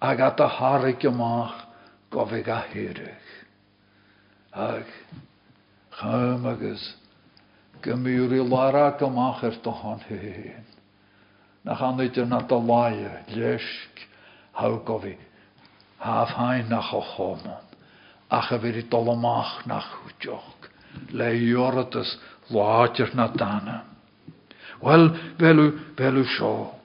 ag 0.01 0.21
at 0.21 0.39
harig 0.39 1.05
amach 1.05 1.67
go 2.11 2.25
bhíh 2.25 2.49
a 2.49 2.65
hiirich. 2.73 3.29
Ag 4.53 4.87
agus 6.03 6.95
go 7.83 7.97
múí 7.97 8.41
lara 8.51 8.97
goach 8.99 9.45
ar 9.45 9.57
do 9.63 9.71
hon 9.71 10.01
héin. 10.09 10.65
Nach 11.65 11.83
an 11.83 12.01
idir 12.01 12.27
na 12.27 12.41
do 12.41 12.59
laie 12.59 13.25
leisk 13.35 14.07
ha 14.53 14.69
go 14.69 14.99
bhí 14.99 15.17
háfhain 16.01 16.69
nach 16.69 16.93
a 16.93 17.01
chomon. 17.01 17.65
Ach 18.31 18.53
a 18.53 18.59
bhí 18.59 18.77
i 18.77 18.83
dolamach 18.83 19.67
nach 19.67 19.89
chuteoch. 20.03 20.69
Le 21.13 21.33
na 23.15 23.29
dana. 23.29 23.85
Wel, 24.81 25.11
velú, 25.39 25.73
velú 25.97 26.25
seo. 26.25 26.79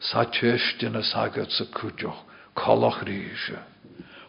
sa 0.00 0.24
teistin 0.24 0.96
a 0.96 1.02
sagad. 1.02 1.48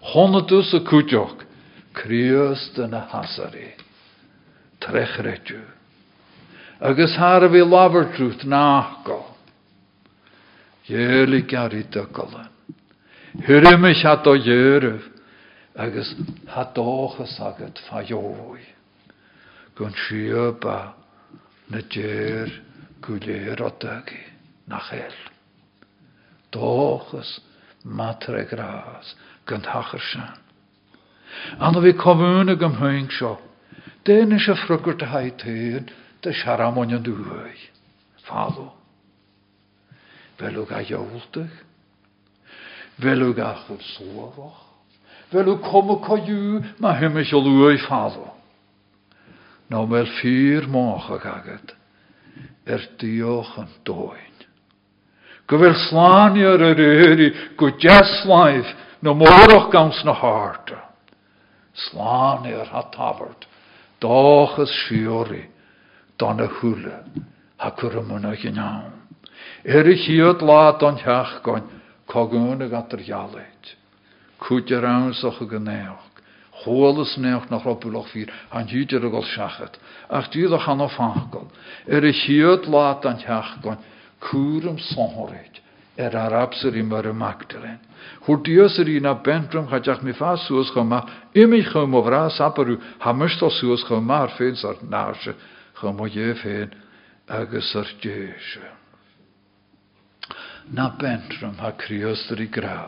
Honnaú 0.02 0.64
sa 0.64 0.80
cúteoch, 0.80 1.44
críos 1.94 2.72
den 2.76 2.92
na 2.92 3.04
hasarí, 3.12 3.76
trechreitú. 4.80 5.62
Agus 6.80 7.16
haar 7.18 7.44
a 7.44 7.50
bhí 7.50 7.62
labartrúth 7.64 8.44
náá. 8.44 8.98
Dhéla 10.88 11.42
garí 11.46 11.84
do 11.92 12.06
golan. 12.12 12.50
Thuiriimiis 13.46 14.02
hat 14.04 14.26
ó 14.26 14.34
dhéirih 14.34 15.04
agus 15.76 16.16
hatóchas 16.48 17.40
agad 17.40 17.78
fajói. 17.90 18.64
Gon 19.76 19.94
siúba 19.94 20.94
na 21.70 21.82
déir 21.82 22.50
go 23.02 23.14
léir 23.14 23.62
nach 24.68 24.90
chéil. 24.90 25.14
Dochas 26.52 27.40
matre 27.84 28.46
gras 28.50 29.16
gynt 29.46 29.66
hachar 29.66 30.02
sian. 30.02 30.38
Anna 31.60 31.80
sio. 34.10 34.16
Den 34.16 34.32
is 34.32 34.48
a 34.48 34.56
de. 37.04 37.70
Falo. 38.24 38.74
Velw 40.38 40.66
ga 40.66 40.82
joltig. 40.82 41.52
Velw 42.98 43.34
ga 43.34 43.56
chyd 43.66 43.82
słowoch. 43.82 44.66
Velw 45.32 45.60
komme 45.62 46.00
ko 46.02 46.18
ju, 46.18 46.64
ma 46.80 46.94
hymys 46.98 47.34
o 47.34 47.40
lwy 47.40 47.78
falo. 47.88 48.34
Nou 49.70 49.88
wel 49.88 50.06
vier 50.22 50.68
mogen 50.68 51.20
gaget. 51.20 51.76
Er 52.66 52.82
dioch 52.98 53.58
yn 53.58 53.70
doin. 53.84 54.36
Go 55.48 55.58
bhfuil 55.58 55.78
sláinear 55.90 56.62
a 56.62 56.74
réirí 56.74 57.30
go 57.58 57.70
gans 59.72 60.04
na 60.04 60.14
háta. 60.14 60.90
Sláinear 61.74 62.68
ha 62.70 62.84
tabhart, 62.90 63.48
dáchas 64.00 64.70
siúí 64.88 65.44
donna 66.18 66.48
thuúla 66.48 67.04
ha 67.58 67.72
chumuna 67.72 68.36
gneán. 68.36 68.92
Er 69.64 69.88
i 69.88 69.96
chiad 69.96 70.42
lá 70.42 70.76
an 70.80 70.98
teach 70.98 71.42
goin 71.44 71.64
cogúna 72.08 72.68
gatar 72.68 73.00
gealaid. 73.00 73.64
Cúte 74.40 74.80
ransoch 74.80 75.42
a 75.42 75.46
go 75.46 75.60
néoch. 75.60 76.08
Cholalas 76.64 77.18
neoch 77.18 77.48
an 77.52 77.60
a 77.60 77.60
ach 80.10 80.30
dúach 80.32 80.68
an 80.68 80.82
á 80.82 80.88
fágal. 80.88 81.48
Sonhorid 84.80 85.59
er 86.00 86.16
arabsar 86.16 86.76
i 86.80 86.84
mar 86.84 87.08
Magdalen. 87.14 87.80
Hwr 88.24 88.40
dios 88.48 88.78
yr 88.80 88.90
un 88.96 89.10
a 89.10 89.16
bentrum 89.24 89.68
chadach 89.68 90.04
mi 90.04 90.14
fa 90.16 90.36
sŵs 90.40 90.72
choma, 90.72 91.02
imi 91.36 91.60
chym 91.68 91.96
o 91.96 92.04
fras 92.06 92.40
abarw, 92.40 92.78
hamysht 93.04 93.44
o 93.44 93.50
sŵs 93.52 93.84
choma 93.88 94.24
ar 94.24 94.36
ffeins 94.38 94.64
ar 94.64 94.80
narse 94.88 95.36
go 95.80 95.92
mo 95.96 96.08
dhé 96.08 96.34
féin 96.40 96.72
agus 97.28 97.76
ar. 97.76 98.72
Na 100.72 100.90
bentrum 101.02 101.60
ha 101.60 101.72
criostar 101.76 102.40
i 102.40 102.48
gra. 102.48 102.80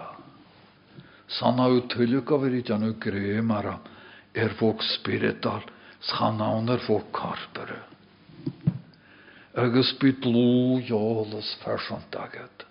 Sanna 1.27 1.67
u 1.67 1.81
tulle 1.87 2.21
go 2.21 2.37
vir 2.37 2.59
i 2.59 2.63
danu 2.63 2.93
gré 2.99 3.41
mar 3.41 3.79
er 4.33 4.55
fóg 4.59 4.83
spiritual 4.95 5.63
schanán 5.99 6.69
er 6.69 6.79
fóg 6.87 7.11
karpere. 7.11 7.79
Agus 9.55 9.91
byt 9.99 10.23
lú 10.23 10.79
jólas 10.87 11.55
fersant. 11.63 12.70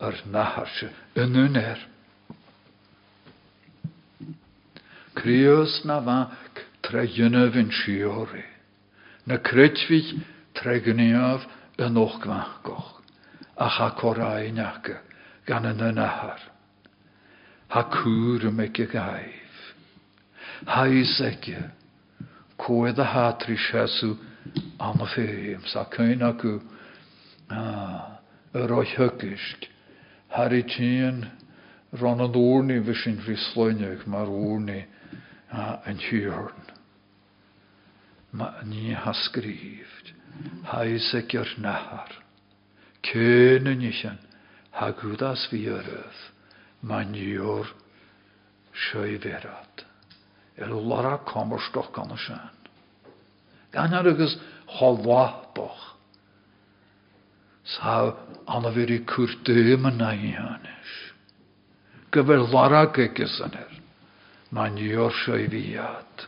ar 0.00 0.16
naharse 0.26 0.90
inún 1.14 1.56
er. 1.56 1.78
Kriús 5.14 5.84
na 5.84 6.00
bhaach 6.00 6.60
tre 6.82 7.06
dionne 7.06 7.50
vin 7.52 7.70
siori. 7.70 8.44
Na 9.26 9.36
krytwich 9.36 10.14
tregniaf 10.56 11.44
yn 11.78 12.00
ochgwach 12.00 12.62
goch. 12.64 12.96
A 13.60 13.68
cha 13.68 13.90
corai 14.00 14.52
nake 14.52 14.96
gan 15.46 15.68
yn 15.68 15.84
y. 15.84 16.40
Ha 17.70 17.82
cwr 17.92 18.48
y 18.48 18.52
gaif. 18.88 19.58
Ha 20.66 20.86
isegge. 20.88 21.68
Coed 22.60 22.98
a 22.98 23.04
hatri 23.12 23.56
siasw 23.56 24.16
am 24.80 25.04
y 25.04 25.10
ffeim. 25.12 25.68
Sa 25.68 25.84
hygysk. 28.96 29.68
Harry 30.30 30.62
oerni 32.38 32.78
fysyn 32.86 33.18
frislwynig 33.24 34.06
mae'r 34.06 34.30
oerni 34.30 34.80
yn 35.90 36.02
hiorn. 36.06 36.68
Mae 38.38 38.66
ni 38.70 38.94
ha 38.94 39.12
skrift. 39.26 40.12
Ha 40.70 40.84
iseg 40.86 41.34
yr 41.34 41.50
nahar. 41.58 42.12
Eisiau. 43.02 44.20
Ha 44.78 44.92
gwdas 45.00 45.48
fi 45.50 45.64
yrdd. 45.66 46.20
Mae 46.86 47.08
niwr 47.10 47.72
sioi 48.86 49.18
ferad. 49.18 49.84
Er 50.56 50.70
lara 50.70 51.18
kommer 51.26 51.58
stoch 51.66 51.90
gan 51.96 52.14
Sa 57.64 58.14
anna 58.46 58.72
i 58.74 58.98
cwrdym 59.06 59.86
yn 59.90 59.98
na 60.00 60.12
i 60.14 60.32
hanes. 60.34 60.94
Gyfer 62.10 62.48
lara 62.52 62.86
gegys 62.90 63.38
yn 63.44 63.54
er. 63.54 63.76
Mae 64.50 64.72
niwr 64.74 65.12
sioi 65.22 65.46
fiad. 65.50 66.26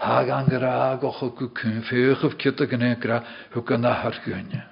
Hag 0.00 0.30
an 0.32 0.48
gra 0.48 0.96
goch 1.00 1.22
o 1.24 1.30
gwcyn 1.36 1.82
ffeich 1.84 2.24
of 2.24 2.36
cyta 2.40 2.68
gynnu 2.68 2.94
gra 3.00 3.20
hwg 3.54 3.74
yn 3.76 3.88
ahar 3.88 4.16
gynnu. 4.24 4.62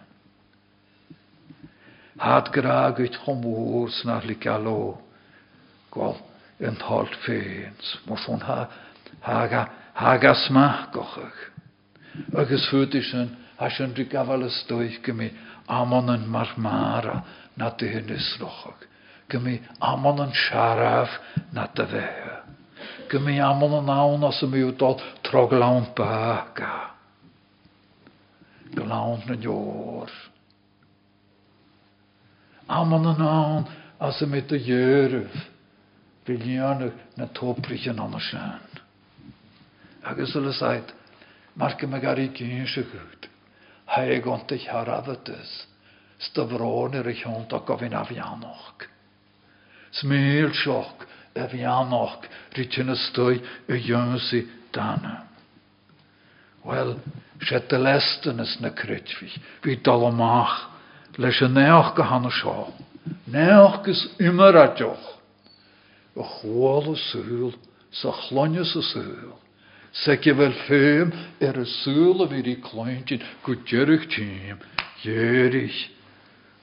Had 2.20 2.52
gra 2.54 2.92
gwyt 2.96 3.18
chomwr 3.24 3.92
snar 3.92 4.24
li 4.28 4.36
galo. 4.40 4.98
Gwal 5.92 6.16
yn 6.64 6.76
tholt 6.80 7.16
ffeins. 7.24 7.96
Mwyswn 8.08 8.44
ha 8.48 8.58
haga 9.24 9.66
haga 9.94 10.34
smach 10.46 10.90
gochach. 10.94 11.40
Agus 12.38 12.68
fwydys 12.70 13.10
yn 13.18 13.32
as 13.62 13.78
yn 13.82 13.94
dy 13.94 14.06
gafal 14.10 14.46
ystwyth 14.46 15.00
gymi 15.06 15.30
amon 15.70 16.12
yn 16.14 16.26
marmara 16.30 17.20
na 17.60 17.70
dy 17.78 17.90
hyn 17.92 18.10
ysrochog. 18.14 18.86
Gymi 19.30 19.58
amon 19.84 20.24
yn 20.26 20.34
siaraf 20.36 21.14
na 21.54 21.68
dy 21.76 21.86
fehe. 21.92 22.34
Gymi 23.12 23.38
amon 23.44 23.78
yn 23.78 23.92
awn 23.94 24.26
as 24.28 24.42
y 24.44 24.50
miwdol 24.50 24.98
troglawn 25.26 25.88
baga. 25.96 26.74
Glawn 28.74 29.22
na 29.28 29.38
jor. 29.40 30.10
Amon 32.68 33.06
y 34.56 34.62
jyrf. 34.66 35.42
Filian 36.24 36.88
na 37.16 37.28
toprich 37.36 37.86
yn 37.92 38.00
anna 38.00 38.20
sian. 38.20 38.80
Agus 40.04 40.34
yl 40.36 40.50
said, 40.56 40.92
marke 41.56 41.86
me 41.88 42.00
gar 42.00 42.18
i 42.20 42.30
gyn 42.32 42.64
gyd. 43.94 44.08
Haig 44.08 44.26
ont 44.26 44.50
ich 44.52 44.68
harafatus. 44.70 45.66
Stavron 46.18 46.94
er 46.94 47.06
ich 47.06 47.26
ont 47.26 47.52
ac 47.52 47.70
ofyn 47.70 47.94
afianoch. 47.94 48.88
Smeel 49.92 50.52
siok 50.54 51.06
afianoch 51.34 52.24
rydyn 52.56 52.90
y 52.90 52.96
stwy 52.96 53.40
y 53.68 53.78
ynsi 53.92 54.46
dana. 54.72 55.26
Wel, 56.64 56.98
set 57.44 57.68
de 57.68 57.78
lesten 57.78 58.40
is 58.40 58.58
na 58.60 58.70
krytvi. 58.70 59.30
Vi 59.62 59.76
dalomach. 59.76 60.70
Leis 61.16 61.40
y 61.40 61.48
neoch 61.48 61.94
sio. 62.40 62.72
Neoch 63.26 63.84
gys 63.84 64.08
immer 64.18 64.56
a 64.56 64.74
joch. 64.74 65.18
Y 66.16 66.22
chwal 66.22 66.94
y 66.94 66.96
sŵl, 66.96 67.54
sa 67.90 68.10
chlonius 68.10 68.74
y 68.76 68.82
Sec 69.94 70.24
fel 70.26 70.54
ffeim 70.64 71.12
er 71.38 71.54
y 71.62 71.64
sŵl 71.70 72.24
y 72.24 72.26
fyr 72.32 72.48
i 72.50 72.54
cloentyn 72.64 73.22
gwydyrich 73.46 74.08
tîm, 74.10 74.58
ierig, 75.06 75.76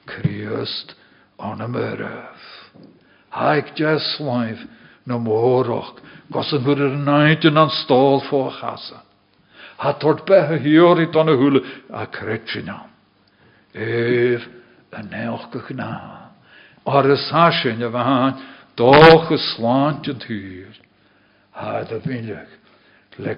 criast 0.04 0.92
on 1.40 1.64
y 1.64 1.68
myraf. 1.72 2.44
Haig 3.32 3.72
jas 3.80 4.04
slaif 4.18 4.60
na 5.08 5.16
mórach, 5.16 5.96
gos 6.28 6.52
yn 6.52 6.66
hwyr 6.66 6.84
yr 6.90 7.00
naid 7.08 7.48
yn 7.48 7.56
an 7.62 7.72
stôl 7.80 8.20
ffo 8.28 8.44
chasa. 8.60 9.00
Ha 9.80 9.96
tord 9.96 10.26
beth 10.28 10.52
hiori 10.60 11.08
don 11.08 11.32
y 11.32 11.40
hwle 11.40 11.64
a 11.88 12.04
cretsin 12.12 12.68
am. 12.68 12.92
Ef 13.72 14.44
y 14.92 15.06
neoch 15.08 15.48
gych 15.56 15.72
na. 15.80 15.92
Ar 16.84 17.08
y 17.08 17.16
sasyn 17.30 17.80
y 17.80 17.88
fan, 17.96 18.36
doch 18.76 19.32
y 19.32 19.40
slant 19.40 20.12
yn 20.12 20.20
tyr. 20.20 20.82
Le. 23.18 23.36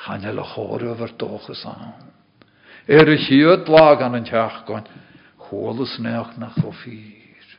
Chan 0.00 0.24
el 0.24 0.40
y 0.40 0.46
chor 0.54 0.84
o'r 0.88 1.12
doch 1.20 1.48
y 1.52 1.54
san. 1.54 1.92
Er 2.88 3.08
y 3.12 3.18
hiad 3.20 3.68
lag 3.68 4.00
an 4.02 4.16
yn 4.16 4.24
tiachgon, 4.24 4.86
chwolus 5.46 5.98
neoch 6.00 6.32
nach 6.40 6.56
o 6.64 6.72
ffyr. 6.72 7.50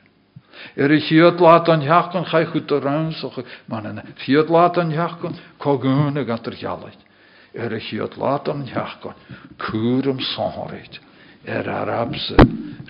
Er 0.76 0.94
y 0.94 0.98
hiad 1.06 1.42
laat 1.42 1.70
an 1.70 1.84
tiachgon 1.86 2.26
chai 2.32 2.48
chwt 2.50 2.74
o 2.74 2.80
rawnsoch, 2.82 3.38
man 3.70 3.90
yn 3.92 4.02
hiad 4.26 4.50
laat 4.50 4.80
an 4.82 4.94
tiachgon, 4.94 5.38
cogwn 5.62 6.18
y 6.18 6.26
gant 6.26 6.50
yr 6.50 6.58
hialaid. 6.58 7.06
Er 7.54 7.76
y 7.78 7.82
hiad 7.92 8.18
laat 8.18 8.50
an 8.50 8.66
tiachgon, 8.70 9.18
cwr 9.62 10.10
am 10.16 10.24
sonhorid, 10.34 10.98
er 11.46 11.70
arabse 11.70 12.40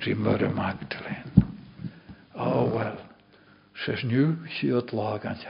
rimmer 0.05 0.47
y 0.47 0.53
Magdalene. 0.55 1.49
Oh 2.39 2.71
wel, 2.71 2.95
ses 3.83 4.07
nu 4.07 4.37
hiad 4.47 4.95
lag 4.95 5.27
an. 5.27 5.43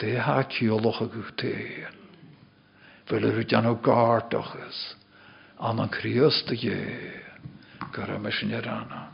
De 0.00 0.16
ha 0.16 0.42
kioloch 0.48 1.02
a 1.04 1.06
gwteir. 1.12 1.90
Fel 3.10 3.26
yr 3.28 3.42
ydyn 3.42 3.68
o 3.68 3.74
gardoch 3.84 4.54
ys. 4.64 4.78
An 5.60 5.82
an 5.82 5.90
krios 5.92 6.40
dy 6.48 6.56
je. 6.56 6.78
Erana. 7.90 9.10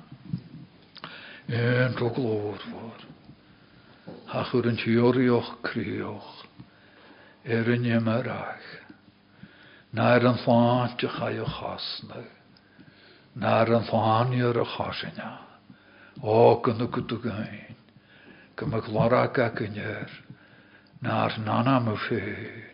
En 1.49 1.95
tro 1.95 2.11
glor 2.15 2.59
for. 2.71 3.03
Hachwr 4.31 4.69
yn 4.71 4.79
tiorioch 4.79 5.57
crioch. 5.67 6.45
Er 7.43 7.67
yn 7.73 7.87
ymarach. 7.99 8.69
Na'r 9.97 10.29
yn 10.31 10.39
ffant 10.45 11.03
y 11.03 11.11
chai 11.17 11.39
o 11.43 11.49
chasna. 11.51 12.23
Na'r 13.43 13.75
yn 13.81 13.89
ffant 13.91 14.39
i'r 14.39 14.61
o 14.63 14.67
chasina. 14.77 15.33
O, 16.23 16.61
gynnu 16.63 16.87
gwtw 16.95 17.19
gain. 17.27 17.75
Gymach 21.03 21.37
lorak 21.37 21.37
ac 21.37 21.37
yn. 21.37 21.43
Na'r 21.43 21.45
nana 21.45 21.81
my 21.81 21.97
ffein. 21.97 22.65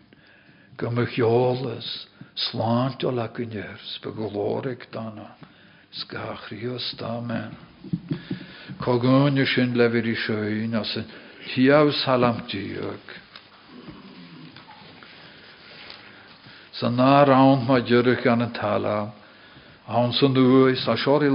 Gymach 0.77 1.17
iolas. 1.17 2.07
Slant 2.35 3.03
o 3.03 3.11
lac 3.11 3.39
yn 3.39 3.53
er. 3.53 3.79
Spegolorig 3.95 4.91
dana. 4.91 5.35
Sgach 5.91 6.51
rios 6.51 6.95
da 6.97 7.19
men. 7.21 7.55
Cogwn 8.81 9.37
y 9.37 9.45
sy'n 9.45 9.75
lefyr 9.75 10.07
i 10.07 10.15
yn 10.15 10.75
Hiaw 11.53 11.91
salam 11.91 12.45
diog. 12.47 13.01
Sa 16.73 16.89
na 16.89 17.23
ma 17.67 17.79
dyrach 17.79 18.25
an 18.25 18.41
y 18.41 18.49
talam. 18.53 19.11
Awn 19.87 20.13
sa 20.75 20.95
siori 20.95 21.29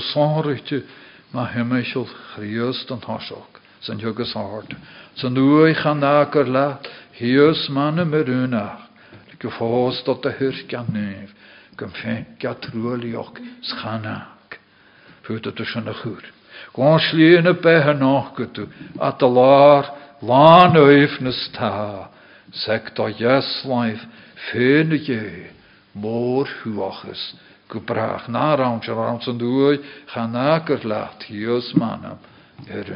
sonrwytio 0.00 0.84
ma 1.32 1.48
hymysl 1.50 2.06
chriust 2.06 2.90
yn 2.90 3.02
hosog. 3.02 3.58
Sy'n 3.86 4.02
hygys 4.02 4.34
hort. 4.38 4.74
Sy'n 5.18 5.36
dwy 5.36 5.74
chan 5.78 6.02
agor 6.06 6.50
la, 6.50 6.66
hius 7.18 7.68
man 7.74 8.02
y 8.02 8.06
myrwnach. 8.08 8.86
Gyffos 9.38 10.00
dod 10.06 10.26
y 10.26 10.34
hyr 10.40 10.64
gan 10.70 10.90
nef. 10.94 11.30
Gymfenc 11.78 12.42
a 12.42 12.56
trwylioch 12.58 13.38
schanag. 13.70 14.58
Fwyd 15.26 15.46
y 15.46 15.54
dysyn 15.60 15.90
y 15.90 15.94
chwr. 16.00 16.26
Gwan 16.74 16.98
slien 17.02 17.46
y 17.46 17.54
beth 17.62 17.90
yn 17.92 18.02
gyda, 18.36 18.66
a 18.98 19.12
dy 19.18 19.28
lar, 19.30 19.90
lan 20.22 20.78
oefnus 20.78 21.40
ta, 21.54 22.10
sec 22.50 22.90
do 22.96 23.06
jeslaif, 23.20 24.02
ffyn 24.48 24.94
y 24.96 25.00
ge, 25.06 25.22
môr 25.94 26.50
hwachus, 26.62 27.34
gebracht. 27.70 28.28
Na 28.28 28.54
raam, 28.56 28.80
je 28.82 28.94
raam 28.94 29.20
zijn 29.22 29.38
doei, 29.38 29.78
ga 30.14 30.26
naker 30.26 30.84
laat, 30.84 31.28
hios 31.30 31.74
manam, 31.74 32.18
er 32.66 32.90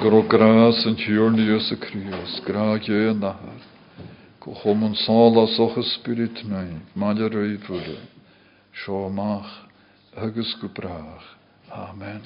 gro 0.00 0.22
gras 0.28 0.82
yn 0.88 0.96
tiwrn 1.00 1.38
Iesu 1.40 1.76
Crios, 1.80 2.40
gra 2.46 2.76
ge 2.82 3.10
yn 3.10 3.20
nahar. 3.22 3.60
Go 4.42 4.54
chom 4.62 4.84
yn 4.86 4.96
sal 5.02 5.40
as 5.42 5.58
och 5.58 5.78
spirit 5.96 6.42
nai, 6.48 6.80
maler 6.94 7.34
ei 7.42 7.56
fwre. 7.66 7.98
Sio 8.84 9.08
mach, 9.08 9.52
agus 10.16 10.54
go 10.60 10.68
brach. 10.68 11.26
Amen. 11.70 12.22